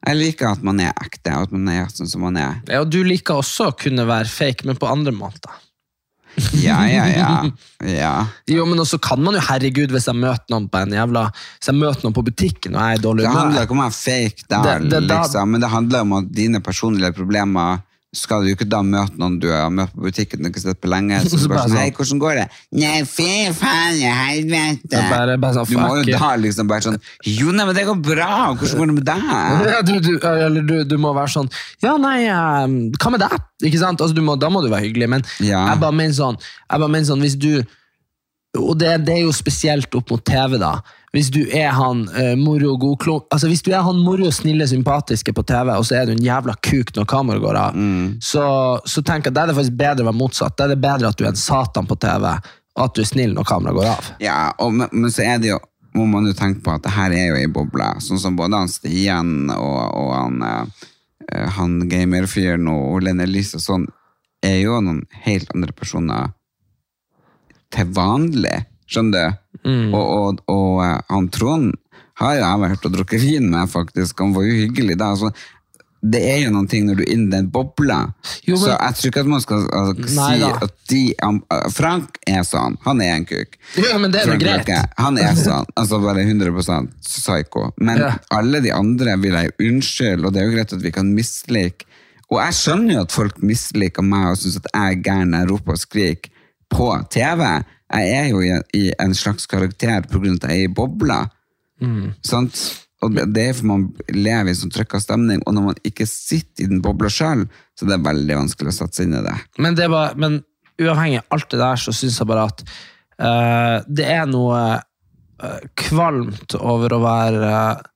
Jeg 0.07 0.15
liker 0.15 0.53
at 0.53 0.61
man 0.63 0.79
er 0.79 0.93
ekte, 1.03 1.33
og 1.35 1.49
at 1.49 1.51
man 1.51 1.67
er 1.73 1.89
sånn 1.91 2.07
som 2.07 2.21
man 2.23 2.37
er. 2.39 2.61
Ja, 2.71 2.81
og 2.85 2.91
du 2.93 3.01
liker 3.03 3.41
også 3.41 3.69
å 3.69 3.75
kunne 3.75 4.05
være 4.07 4.29
fake, 4.31 4.65
men 4.69 4.77
på 4.79 4.87
andre 4.89 5.11
måter. 5.11 5.51
Ja, 6.53 6.77
ja, 6.87 7.05
ja. 7.09 7.29
ja. 7.99 8.13
Jo, 8.47 8.63
men 8.69 8.79
også 8.79 8.99
kan 9.01 9.19
man 9.25 9.35
jo, 9.35 9.41
herregud, 9.43 9.91
hvis 9.91 10.05
jeg 10.07 10.15
møter 10.15 10.53
noen 10.53 10.67
på 10.71 10.77
en 10.85 10.93
jævla 10.93 11.23
Hvis 11.33 11.71
jeg 11.71 11.75
møter 11.79 12.05
noen 12.05 12.15
på 12.15 12.23
butikken 12.29 12.77
og 12.77 12.83
jeg 12.85 12.95
er 12.95 12.99
i 12.99 13.03
dårlig 13.03 13.25
Det 13.25 13.33
handler 13.33 13.65
ikke 13.65 13.75
om 13.75 13.81
å 13.81 13.87
være 13.87 13.97
fake 13.97 14.45
der, 14.47 14.67
Det- 14.85 14.89
det- 14.93 15.01
liksom, 15.09 15.49
men 15.51 15.61
det 15.65 15.71
handler 15.73 16.05
om 16.05 16.13
at 16.19 16.29
dine 16.31 16.61
personlige 16.63 17.11
problemer 17.17 17.81
skal 18.15 18.41
du 18.41 18.49
ikke 18.49 18.65
da 18.65 18.79
møte 18.81 19.19
noen 19.21 19.35
du 19.37 19.47
har 19.53 19.67
møtt 19.69 19.91
på 19.93 20.07
butikken 20.07 20.41
og 20.41 20.49
ikke 20.49 20.61
sett 20.63 20.79
på 20.81 20.89
lenge. 20.89 21.19
Så 21.29 21.37
Så 21.37 21.49
bare 21.51 21.67
sånn, 21.67 21.75
sånn. 21.75 21.81
hei, 21.83 21.91
hvordan 21.93 22.21
går 22.23 22.39
det? 22.39 22.45
Nei, 22.81 22.93
fy 23.05 23.27
faen, 23.53 23.99
i 24.01 24.09
helvete. 24.19 25.01
Bare- 25.11 25.37
bare 25.37 25.53
sånn, 25.59 25.69
du 25.69 25.77
må 25.77 25.91
jo 25.99 26.05
da 26.17 26.31
liksom 26.41 26.67
bare 26.71 26.81
sånn, 26.87 26.97
jo, 27.29 27.51
nei, 27.53 27.67
men 27.69 27.77
det 27.77 27.85
går 27.85 27.99
bra, 28.09 28.29
hvordan 28.57 28.81
går 28.81 28.89
det 28.89 28.97
med 28.97 29.07
deg? 29.11 29.25
Ja, 29.75 29.81
du, 29.85 29.93
du, 30.01 30.11
eller 30.25 30.65
du, 30.65 30.75
du 30.89 30.97
må 30.97 31.13
være 31.13 31.29
sånn 31.35 31.51
Ja, 31.85 31.93
nei, 32.01 32.23
eh, 32.25 32.65
hva 32.97 33.11
med 33.13 33.21
deg? 33.21 33.35
Ikke 33.69 33.81
sant? 33.83 34.01
Altså, 34.01 34.17
du 34.17 34.23
må, 34.25 34.39
da 34.41 34.49
må 34.49 34.63
du 34.65 34.71
være 34.73 34.87
hyggelig, 34.87 35.09
men 35.13 35.25
Ja. 35.45 35.67
jeg 35.69 35.81
bare 35.85 35.93
mener 36.01 36.15
sånn, 36.17 36.39
jeg 36.41 36.79
bare 36.81 36.89
mener 36.95 37.05
sånn 37.11 37.21
Hvis 37.25 37.37
du 37.37 37.51
Og 38.57 38.73
det, 38.81 38.95
det 39.05 39.19
er 39.19 39.25
jo 39.27 39.33
spesielt 39.35 39.93
opp 39.99 40.09
mot 40.09 40.23
TV, 40.25 40.57
da. 40.57 40.79
Hvis 41.15 41.31
du 41.33 41.39
er 41.45 41.71
han 41.73 42.03
uh, 42.13 42.35
moro, 42.37 42.75
godklump 42.77 43.31
Altså 43.33 43.49
Hvis 43.49 43.63
du 43.65 43.71
er 43.73 43.81
han 43.85 43.97
moro, 44.05 44.29
snille, 44.33 44.67
sympatiske 44.69 45.33
på 45.33 45.43
TV, 45.47 45.71
og 45.73 45.87
så 45.87 45.99
er 45.99 46.05
du 46.05 46.13
en 46.13 46.23
jævla 46.23 46.53
kuk 46.65 46.93
når 46.95 47.07
kameraet 47.09 47.43
går 47.43 47.57
av, 47.57 47.79
så, 48.21 48.45
så 48.85 49.01
tenker 49.05 49.29
jeg 49.29 49.37
da 49.37 49.43
er 49.43 49.51
det 49.51 49.57
faktisk 49.57 49.79
bedre 49.79 50.05
å 50.05 50.09
være 50.09 50.19
motsatt. 50.19 50.55
Da 50.57 50.67
er 50.67 50.75
det 50.75 50.83
bedre 50.83 51.09
at 51.09 51.17
du 51.17 51.25
er 51.25 51.31
en 51.31 51.39
satan 51.39 51.89
på 51.89 51.97
TV, 52.01 52.27
og 52.77 52.85
at 52.85 52.95
du 52.95 53.01
er 53.01 53.09
snill 53.09 53.33
når 53.37 53.47
kameraet 53.49 53.79
går 53.79 53.89
av. 53.89 54.13
Ja, 54.23 54.37
og, 54.61 54.73
men, 54.75 54.91
men 54.93 55.13
så 55.13 55.25
er 55.25 55.41
det 55.41 55.53
jo 55.53 55.59
må 55.97 56.05
man 56.05 56.27
jo 56.29 56.35
tenke 56.37 56.61
på 56.65 56.73
at 56.75 56.85
det 56.85 56.93
her 56.93 57.13
er 57.15 57.31
jo 57.31 57.37
ei 57.39 57.49
boble. 57.51 57.87
Sånn 58.03 58.21
som 58.21 58.37
både 58.37 58.61
han 58.61 58.71
Stian 58.71 59.49
og, 59.53 59.79
og 59.97 60.11
han, 60.13 60.43
uh, 60.43 61.47
han 61.57 61.79
gamerfyren 61.89 62.69
og 62.71 63.01
Lene 63.05 63.25
Elise 63.25 63.57
og 63.59 63.65
sånn, 63.65 63.87
er 64.45 64.61
jo 64.61 64.77
noen 64.83 65.03
helt 65.25 65.49
andre 65.55 65.75
personer 65.75 66.35
til 67.73 67.89
vanlig. 67.95 68.55
Skjønner 68.89 69.17
du? 69.17 69.39
Mm. 69.65 69.93
Og, 69.93 70.07
og, 70.17 70.41
og 70.47 70.81
eh, 70.85 70.97
han 71.09 71.29
Trond 71.29 71.73
har 72.19 72.35
jo 72.35 72.41
jeg 72.43 72.59
vært 72.65 72.85
og 72.85 72.93
drukket 72.97 73.21
vin 73.23 73.49
med, 73.49 73.69
faktisk. 73.71 74.19
Han 74.19 74.33
var 74.35 74.43
jo 74.43 74.57
hyggelig 74.65 74.97
da. 74.99 75.13
Så 75.15 75.29
det 75.99 76.19
er 76.31 76.37
jo 76.45 76.51
noen 76.55 76.67
ting 76.71 76.85
når 76.87 76.95
du 76.99 77.03
er 77.03 77.09
inni 77.13 77.29
den 77.31 77.47
bobla. 77.51 77.97
Jo, 78.47 78.55
men- 78.55 78.61
Så 78.63 78.69
jeg 78.71 78.95
tror 78.95 79.09
ikke 79.09 79.19
at 79.25 79.29
man 79.33 79.41
skal 79.43 79.65
altså, 79.71 80.07
si 80.07 80.43
at 80.47 80.75
de 80.91 81.01
han- 81.21 81.41
Frank 81.75 82.19
er 82.27 82.43
sånn. 82.47 82.77
Han 82.85 83.01
er 83.01 83.15
en 83.17 83.25
kuk. 83.27 83.57
Ja, 83.75 83.97
men 83.97 84.11
det 84.11 84.21
er 84.21 84.27
Frank 84.31 84.43
greit. 84.43 84.93
Han 84.97 85.17
er 85.17 85.35
sånn, 85.35 85.65
altså 85.75 85.99
bare 86.03 86.23
100% 86.27 86.91
psycho. 87.03 87.71
Men 87.77 87.97
Ja. 87.99 88.13
alle 88.31 88.61
de 88.61 88.71
andre 88.71 89.17
vil 89.19 89.31
jeg 89.33 89.51
unnskylde, 89.59 90.25
og 90.25 90.33
det 90.33 90.41
er 90.41 90.45
jo 90.49 90.55
greit 90.55 90.73
at 90.73 90.81
vi 90.81 90.91
kan 90.91 91.13
mislike. 91.15 91.85
Og 92.31 92.39
jeg 92.43 92.53
skjønner 92.53 92.93
jo 92.93 93.01
at 93.01 93.11
folk 93.11 93.37
misliker 93.41 94.03
meg 94.03 94.31
og 94.31 94.37
syns 94.37 94.57
at 94.57 94.67
jeg 94.73 94.91
er 94.97 95.01
gæren 95.03 95.31
når 95.31 95.39
jeg 95.39 95.49
roper 95.51 95.71
og 95.71 95.79
skriker 95.79 96.29
på 96.69 97.09
TV. 97.09 97.63
Jeg 97.89 98.13
er 98.19 98.27
jo 98.29 98.41
i, 98.43 98.83
en 99.01 99.15
slags 99.17 99.49
karakter 99.49 100.05
pga. 100.05 100.35
at 100.35 100.47
jeg 100.51 100.65
er 100.65 100.67
i 100.67 100.73
bobla. 100.73 101.23
Mm. 101.81 102.13
Sant? 102.25 102.59
Og 103.01 103.15
det, 103.15 103.41
er 103.41 103.55
for 103.55 103.69
man 103.69 103.85
lever 104.11 104.51
i 104.51 104.57
sånn 104.59 104.73
trykka 104.75 104.99
stemning, 104.99 105.41
og 105.47 105.55
når 105.55 105.67
man 105.69 105.81
ikke 105.87 106.07
sitter 106.09 106.65
i 106.65 106.69
den 106.71 106.81
bobla 106.83 107.11
sjøl, 107.13 107.45
så 107.79 107.87
det 107.87 107.95
er 107.95 108.07
veldig 108.09 108.39
vanskelig 108.41 108.73
å 108.73 108.75
sette 108.75 108.99
seg 108.99 109.07
inn 109.07 109.19
i 109.21 109.23
det. 109.23 109.35
Men, 109.57 109.77
det 109.79 109.87
var, 109.91 110.17
men 110.19 110.41
uavhengig 110.81 111.21
av 111.21 111.37
alt 111.37 111.47
det 111.53 111.61
der, 111.61 111.79
så 111.79 111.95
syns 111.95 112.19
jeg 112.19 112.27
bare 112.29 112.49
at 112.51 112.65
uh, 112.65 113.77
det 113.87 114.03
er 114.03 114.27
noe 114.27 114.59
uh, 114.81 115.61
kvalmt 115.79 116.57
over 116.59 116.97
å 116.97 117.01
være 117.05 117.53
uh, 117.55 117.87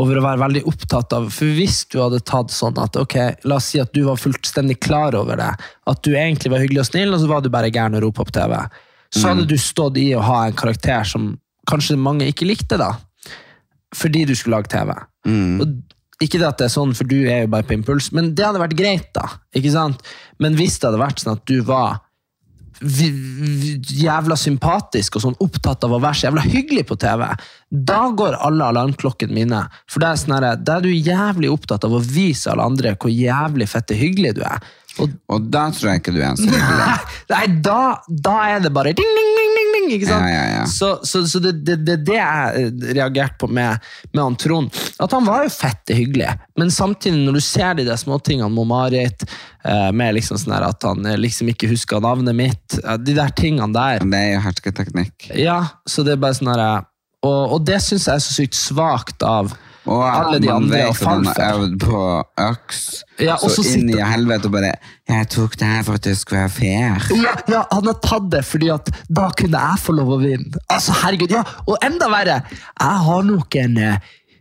over 0.00 0.16
å 0.16 0.24
være 0.24 0.40
veldig 0.40 0.62
opptatt 0.70 1.12
av 1.12 1.26
For 1.34 1.50
hvis 1.58 1.82
du 1.92 1.98
hadde 2.00 2.22
tatt 2.24 2.52
sånn 2.54 2.78
at 2.80 2.96
ok, 2.96 3.16
la 3.44 3.58
oss 3.58 3.70
si 3.74 3.80
at 3.82 3.92
du 3.92 4.06
var 4.06 4.20
fullstendig 4.20 4.78
klar 4.80 5.16
over 5.18 5.36
det, 5.36 5.50
at 5.60 6.00
du 6.06 6.14
egentlig 6.14 6.52
var 6.54 6.64
hyggelig 6.64 6.86
og 6.86 6.88
snill, 6.88 7.12
og 7.12 7.20
så 7.20 7.28
var 7.28 7.44
du 7.44 7.50
bare 7.52 7.72
gæren 7.72 7.98
og 7.98 8.06
ropa 8.06 8.24
på 8.24 8.36
TV, 8.38 8.56
så 9.14 9.32
hadde 9.32 9.46
du 9.50 9.56
stått 9.58 9.98
i 9.98 10.10
å 10.14 10.24
ha 10.24 10.44
en 10.46 10.56
karakter 10.56 11.06
som 11.08 11.32
kanskje 11.70 11.98
mange 11.98 12.28
ikke 12.30 12.48
likte, 12.48 12.78
da. 12.80 12.94
Fordi 13.96 14.24
du 14.28 14.36
skulle 14.38 14.60
lage 14.60 14.70
TV. 14.70 14.92
Og 15.62 16.22
ikke 16.22 16.38
det 16.38 16.46
at 16.46 16.60
det 16.60 16.68
er 16.68 16.74
sånn, 16.74 16.92
for 16.94 17.08
du 17.08 17.16
er 17.24 17.44
jo 17.44 17.50
bare 17.54 17.66
på 17.66 17.74
impuls, 17.74 18.10
men 18.12 18.34
det 18.36 18.44
hadde 18.46 18.62
vært 18.62 18.78
greit, 18.78 19.10
da. 19.16 19.26
ikke 19.56 19.72
sant? 19.72 20.04
Men 20.38 20.54
hvis 20.58 20.78
det 20.78 20.90
hadde 20.90 21.02
vært 21.02 21.22
sånn 21.22 21.36
at 21.38 21.44
du 21.48 21.60
var 21.66 22.00
jævla 22.80 24.36
sympatisk 24.40 25.18
og 25.18 25.24
sånn 25.24 25.36
opptatt 25.44 25.84
av 25.84 25.92
å 25.92 26.00
være 26.00 26.16
så 26.16 26.26
jævla 26.28 26.44
hyggelig 26.46 26.86
på 26.88 26.96
TV, 27.00 27.26
da 27.68 28.00
går 28.16 28.38
alle 28.40 28.70
alarmklokkene 28.72 29.36
mine. 29.36 29.60
For 29.90 30.00
det 30.00 30.08
er 30.08 30.20
sånn 30.22 30.36
da 30.64 30.76
er 30.78 30.86
du 30.86 30.88
jævlig 30.88 31.50
opptatt 31.52 31.84
av 31.84 31.96
å 31.96 32.00
vise 32.00 32.48
alle 32.52 32.64
andre 32.64 32.94
hvor 32.96 33.12
jævlig 33.12 33.68
fette 33.68 33.98
hyggelig 33.98 34.38
du 34.38 34.42
er. 34.46 34.64
Og 34.98 35.12
Og 35.30 35.46
da 35.52 35.68
tror 35.74 35.92
jeg 35.92 36.02
ikke 36.02 36.14
du 36.16 36.20
er 36.24 36.34
så 36.38 36.46
hyggelig. 36.48 36.88
Nei, 37.34 37.44
da, 37.62 37.80
da 38.08 38.36
er 38.50 38.64
det 38.64 38.72
bare 38.74 38.92
ding, 38.96 39.12
ding, 39.18 39.30
ding, 39.38 39.52
ding, 39.56 39.70
ding 39.76 39.86
ikke 39.96 40.08
sant? 40.08 40.26
Ja, 40.26 40.34
ja, 40.34 40.48
ja. 40.58 40.64
Så, 40.70 40.90
så, 41.06 41.22
så 41.30 41.42
det 41.44 41.52
det, 41.66 41.78
det, 41.86 41.96
det 42.08 42.18
jeg 42.18 42.72
reagerte 42.98 43.38
på 43.40 43.50
med, 43.50 43.78
med 44.12 44.22
han 44.24 44.38
Trond. 44.40 44.82
At 45.00 45.14
han 45.14 45.28
var 45.28 45.46
jo 45.46 45.54
fette 45.54 45.96
hyggelig, 45.96 46.34
men 46.58 46.74
samtidig 46.74 47.22
når 47.22 47.38
du 47.38 47.44
ser 47.44 47.78
de 47.78 47.86
der 47.88 48.00
småtingene 48.00 48.50
med 48.54 48.70
Marit, 48.70 49.24
eh, 49.64 49.88
med 49.94 50.18
liksom 50.18 50.40
sånn 50.40 50.58
at 50.58 50.86
han 50.86 51.06
eh, 51.06 51.18
liksom 51.20 51.50
ikke 51.54 51.70
husker 51.70 52.02
navnet 52.02 52.36
mitt, 52.36 52.78
eh, 52.82 52.98
de 53.00 53.16
der 53.16 53.32
tingene 53.38 53.72
der. 53.76 54.04
Det 54.04 54.20
er 54.20 54.34
jo 54.34 54.44
hersketeknikk. 54.48 55.30
Ja, 55.38 55.62
så 55.88 56.06
det 56.06 56.16
er 56.16 56.22
bare 56.22 56.38
sånn 56.38 56.52
her 56.52 56.66
eh, 56.66 56.78
og, 57.20 57.56
og 57.56 57.66
det 57.68 57.80
syns 57.84 58.06
jeg 58.08 58.16
er 58.16 58.22
så 58.24 58.32
sykt 58.32 58.56
svakt 58.56 59.24
av 59.26 59.52
Og 59.88 60.02
alle 60.04 60.38
de 60.42 60.48
man 60.50 60.62
andre 60.62 60.76
vet 60.76 60.88
at 60.90 61.06
han 61.08 61.26
har 61.26 61.54
øvd 61.54 61.76
på 61.80 62.00
øks, 62.44 62.80
Ja, 63.20 63.34
og 63.36 63.50
så 63.50 63.62
så 63.62 63.78
inn 63.78 63.88
i 63.92 63.96
helvete 64.00 64.48
og 64.48 64.52
bare 64.52 64.72
'Jeg 65.08 65.28
tok 65.28 65.58
det 65.58 65.66
her 65.68 65.82
for 65.82 65.94
at 65.94 66.04
det 66.04 66.16
skulle 66.18 66.40
være 66.40 66.54
fair'. 66.60 67.08
Ja, 67.22 67.34
ja, 67.48 67.62
han 67.72 67.86
har 67.86 67.98
tatt 68.02 68.30
det 68.32 68.44
fordi 68.44 68.68
at 68.68 68.90
da 69.08 69.30
kunne 69.30 69.58
jeg 69.58 69.78
få 69.78 69.92
lov 69.92 70.12
å 70.12 70.20
vinne. 70.20 70.52
Altså, 70.68 70.92
herregud, 70.92 71.30
ja, 71.30 71.42
Og 71.66 71.76
enda 71.82 72.08
verre, 72.08 72.42
jeg 72.80 72.98
har 73.06 73.22
nok 73.22 73.56
en 73.56 73.78
eh, 73.78 73.96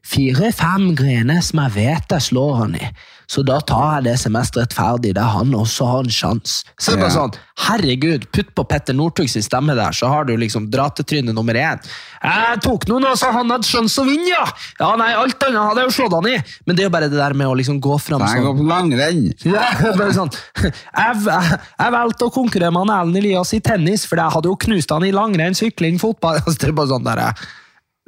fire-fem 0.06 0.96
grener 0.96 1.42
som 1.42 1.60
jeg 1.60 1.76
vet 1.76 2.12
jeg 2.12 2.22
slår 2.22 2.56
han 2.56 2.76
i. 2.76 2.92
Så 3.30 3.44
da 3.46 3.60
tar 3.62 4.00
jeg 4.00 4.08
det 4.08 4.16
semesteret 4.24 4.74
ferdig 4.74 5.12
der 5.14 5.28
han 5.36 5.52
også 5.54 5.86
har 5.86 6.08
en 6.08 6.10
sjanse. 6.14 6.64
Så 6.82 6.92
det 6.92 6.98
er 6.98 7.04
bare 7.04 7.14
sånn, 7.14 7.36
herregud, 7.68 8.24
putt 8.34 8.50
på 8.58 8.64
Petter 8.72 8.96
Northugs 8.98 9.36
stemme 9.46 9.76
der, 9.78 9.94
så 9.94 10.10
har 10.10 10.26
du 10.26 10.32
liksom 10.40 10.66
dratetryne 10.74 11.36
nummer 11.38 11.54
én. 11.60 11.84
Jeg 12.24 12.62
tok 12.66 12.88
noen, 12.90 13.06
og 13.12 13.20
så 13.22 13.30
han 13.36 13.54
hadde 13.54 13.70
sjanse 13.70 14.02
å 14.02 14.08
vinne, 14.08 14.32
ja! 14.32 14.48
Ja, 14.80 14.90
nei, 14.98 15.12
alt 15.14 15.46
annet 15.46 15.62
hadde 15.62 15.84
jeg 15.84 15.92
jo 15.92 15.96
slått 16.00 16.16
han 16.18 16.30
i. 16.32 16.34
Men 16.66 16.80
det 16.80 16.84
er 16.84 16.90
jo 16.90 16.94
bare 16.96 17.12
det 17.12 17.20
der 17.22 17.38
med 17.38 17.52
å 17.52 17.54
liksom 17.60 17.78
gå 17.86 18.00
fram 18.02 18.26
Jeg 18.26 18.42
går 18.42 18.50
sånn. 18.50 18.64
på 18.64 18.68
langrenn. 18.72 19.22
Ja, 19.54 19.94
bare 20.00 20.18
sånn. 20.18 20.34
Jeg, 20.64 20.74
jeg, 20.98 21.62
jeg 21.84 21.96
valgte 22.00 22.28
å 22.32 22.34
konkurrere 22.34 22.74
med 22.74 22.88
han 22.88 22.96
Ellen 22.98 23.22
Elias 23.22 23.54
i 23.54 23.62
tennis, 23.62 24.08
for 24.10 24.18
jeg 24.18 24.36
hadde 24.40 24.50
jo 24.50 24.58
knust 24.66 24.90
han 24.96 25.06
i 25.06 25.14
langrenn, 25.14 25.58
sykling, 25.58 26.02
fotball. 26.02 26.42
Altså, 26.50 26.58
det 26.66 26.72
er 26.72 26.76
bare 26.82 26.94
sånn 26.96 27.06
der, 27.06 27.24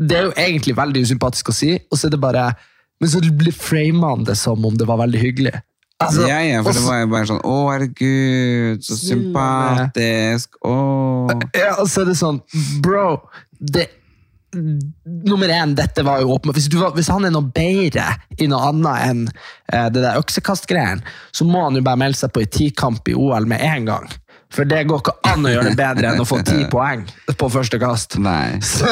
Det 0.01 0.17
er 0.17 0.27
jo 0.31 0.35
egentlig 0.47 0.73
veldig 0.81 1.05
usympatisk 1.05 1.53
å 1.53 1.57
si, 1.61 1.75
og 1.91 1.99
så 1.99 2.09
er 2.09 2.17
det 2.17 2.23
bare 2.25 2.49
Men 3.01 3.09
så 3.09 3.21
frama 3.57 4.15
han 4.15 4.25
det 4.27 4.37
som 4.39 4.65
om 4.65 4.77
det 4.77 4.87
var 4.89 5.01
veldig 5.01 5.21
hyggelig. 5.21 5.55
Altså, 6.01 6.25
ja, 6.25 6.39
ja, 6.41 6.61
for 6.63 6.71
også, 6.71 6.81
det 6.81 6.87
var 6.87 6.99
jo 6.99 7.07
bare 7.11 7.29
sånn 7.29 7.41
'Å, 7.45 7.55
herregud, 7.69 8.85
så 8.85 8.97
sympatisk'. 8.97 10.55
Å. 10.65 10.75
Ja, 11.57 11.75
og 11.77 11.89
så 11.89 12.01
er 12.01 12.09
det 12.09 12.17
sånn 12.17 12.41
Bro, 12.81 13.21
det 13.59 13.89
Nummer 14.51 15.47
én, 15.47 15.75
dette 15.75 16.03
var 16.03 16.19
jo 16.19 16.33
åpenbart. 16.33 16.57
Hvis, 16.57 16.67
hvis 16.67 17.07
han 17.07 17.23
er 17.23 17.31
noe 17.31 17.47
bedre 17.55 18.03
i 18.35 18.49
noe 18.51 18.65
annet 18.67 19.05
enn 19.07 19.21
eh, 19.71 19.85
det 19.87 20.01
der 20.03 20.19
øksekastgreiene, 20.19 21.05
så 21.31 21.47
må 21.47 21.61
han 21.63 21.79
jo 21.79 21.83
bare 21.85 22.01
melde 22.01 22.19
seg 22.19 22.33
på 22.35 22.43
i 22.43 22.49
tikamp 22.51 23.07
i 23.07 23.15
OL 23.15 23.47
med 23.47 23.63
en 23.63 23.87
gang. 23.87 24.09
For 24.51 24.67
det 24.67 24.81
går 24.89 24.99
ikke 24.99 25.13
an 25.31 25.47
å 25.47 25.53
gjøre 25.53 25.71
det 25.71 25.77
bedre 25.79 26.11
enn 26.11 26.19
å 26.19 26.27
få 26.27 26.41
ti 26.43 26.65
poeng 26.73 27.05
på 27.31 27.49
første 27.53 27.79
kast. 27.79 28.19
Nei. 28.19 28.59
Så. 28.59 28.91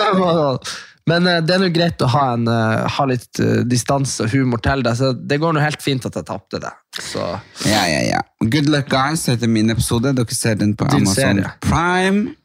Men 1.09 1.27
eh, 1.29 1.39
det 1.45 1.55
er 1.55 1.61
nå 1.63 1.69
greit 1.73 2.01
å 2.05 2.09
ha, 2.13 2.25
en, 2.35 2.47
eh, 2.49 2.87
ha 2.95 3.05
litt 3.09 3.41
eh, 3.43 3.61
distanse 3.67 4.25
og 4.25 4.33
humor 4.33 4.61
til 4.65 4.83
det, 4.85 4.95
så 4.99 5.11
det 5.13 5.39
går 5.41 5.55
nå 5.55 5.63
helt 5.63 5.83
fint 5.83 6.05
at 6.07 6.19
jeg 6.19 6.27
tapte 6.27 6.61
det. 6.63 6.73
Så 6.99 7.23
Ja, 7.67 7.83
ja, 7.89 8.01
ja. 8.07 8.21
Good 8.43 8.69
Luck 8.71 8.89
Guys 8.91 9.27
heter 9.29 9.51
min 9.51 9.71
episode. 9.73 10.13
Dere 10.17 10.35
ser 10.37 10.59
den 10.59 10.75
på 10.77 10.87
Din 10.91 11.07
Amazon 11.07 11.41
serie. 11.41 11.53
Prime. 11.65 12.35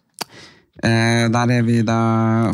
Eh, 0.85 1.27
der 1.33 1.53
er 1.55 1.67
vi 1.67 1.81
da 1.87 1.99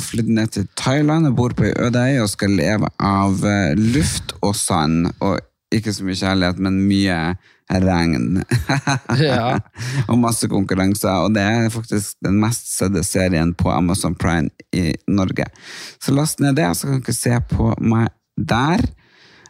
flydd 0.02 0.28
ned 0.36 0.52
til 0.54 0.66
Thailand 0.78 1.30
og 1.30 1.38
bor 1.38 1.54
på 1.56 1.66
ei 1.70 1.76
øde 1.86 2.02
øy 2.04 2.20
og 2.24 2.28
skal 2.30 2.52
leve 2.58 2.90
av 3.00 3.40
luft 3.80 4.36
og 4.42 4.54
sand. 4.58 5.08
Og 5.24 5.40
ikke 5.74 5.94
så 5.94 6.06
mye 6.06 6.18
kjærlighet, 6.18 6.60
men 6.62 6.82
mye 6.90 7.18
regn. 7.70 8.42
Ja. 9.20 9.58
og 10.08 10.18
masse 10.18 10.48
konkurranser. 10.50 11.26
Og 11.26 11.34
det 11.34 11.42
er 11.42 11.72
faktisk 11.72 12.16
den 12.24 12.38
mest 12.42 12.70
sedde 12.76 13.02
serien 13.06 13.52
på 13.54 13.70
Amazon 13.72 14.14
Prime 14.14 14.50
i 14.72 14.94
Norge. 15.10 15.46
Så 16.02 16.14
last 16.14 16.40
ned 16.40 16.56
det, 16.58 16.70
så 16.76 16.88
kan 16.88 17.04
dere 17.04 17.16
se 17.16 17.36
på 17.52 17.74
meg 17.80 18.10
der. 18.36 18.82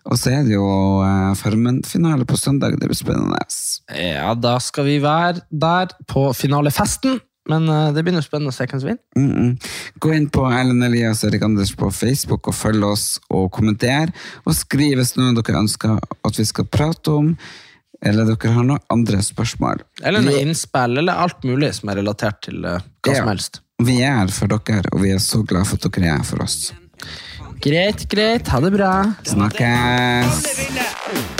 Og 0.09 0.17
så 0.19 0.33
er 0.33 0.45
det 0.47 0.55
jo 0.55 0.67
eh, 1.05 1.33
Farmen-finale 1.37 2.27
på 2.29 2.39
søndag. 2.41 2.79
Det 2.81 2.89
blir 2.89 2.99
spennende. 2.99 3.41
Ja, 3.93 4.33
da 4.35 4.57
skal 4.63 4.89
vi 4.89 5.01
være 5.03 5.45
der 5.51 5.93
på 6.09 6.31
finalefesten 6.37 7.21
Men 7.51 7.69
eh, 7.69 7.91
det 7.95 8.05
blir 8.05 8.15
noe 8.15 8.25
spennende 8.25 8.53
å 8.53 8.57
se 8.57 8.67
hvem 8.69 8.81
som 8.81 8.91
vinner. 8.91 9.03
Mm 9.17 9.31
-mm. 9.33 9.71
Gå 9.99 10.13
inn 10.15 10.29
på 10.29 10.45
Ellen 10.51 10.83
Elias 10.83 11.25
og 11.25 11.31
Erik 11.31 11.43
Anders 11.43 11.75
på 11.75 11.91
Facebook 11.91 12.49
og 12.49 12.55
følg 12.55 12.85
oss 12.85 13.19
og 13.31 13.51
kommenter. 13.51 14.13
Og 14.47 14.55
skriv 14.55 14.97
hvis 14.97 15.17
noe 15.17 15.35
dere 15.35 15.59
ønsker 15.59 15.99
at 16.25 16.39
vi 16.39 16.45
skal 16.45 16.65
prate 16.65 17.11
om, 17.11 17.37
eller 18.03 18.25
dere 18.31 18.53
har 18.55 18.65
noen 18.65 18.81
andre 18.91 19.21
spørsmål. 19.25 19.83
Eller 20.03 20.21
noe 20.25 20.41
innspill, 20.41 20.99
eller 21.03 21.13
alt 21.25 21.43
mulig 21.45 21.73
som 21.77 21.89
er 21.93 21.97
relatert 22.01 22.41
til 22.49 22.65
eh, 22.65 22.81
hva 23.05 23.13
Ja. 23.13 23.19
som 23.23 23.29
helst. 23.33 23.61
Vi 23.81 24.01
er 24.05 24.17
her 24.21 24.29
for 24.29 24.47
dere, 24.53 24.85
og 24.93 25.01
vi 25.03 25.11
er 25.15 25.19
så 25.25 25.41
glad 25.47 25.65
for 25.67 25.77
at 25.81 25.89
dere 25.93 26.15
er 26.19 26.23
for 26.25 26.43
oss. 26.45 26.73
Greit, 27.61 28.09
greit. 28.09 28.49
Ha 28.49 28.61
det 28.61 28.73
bra. 28.73 29.15
Snakkes! 29.25 31.40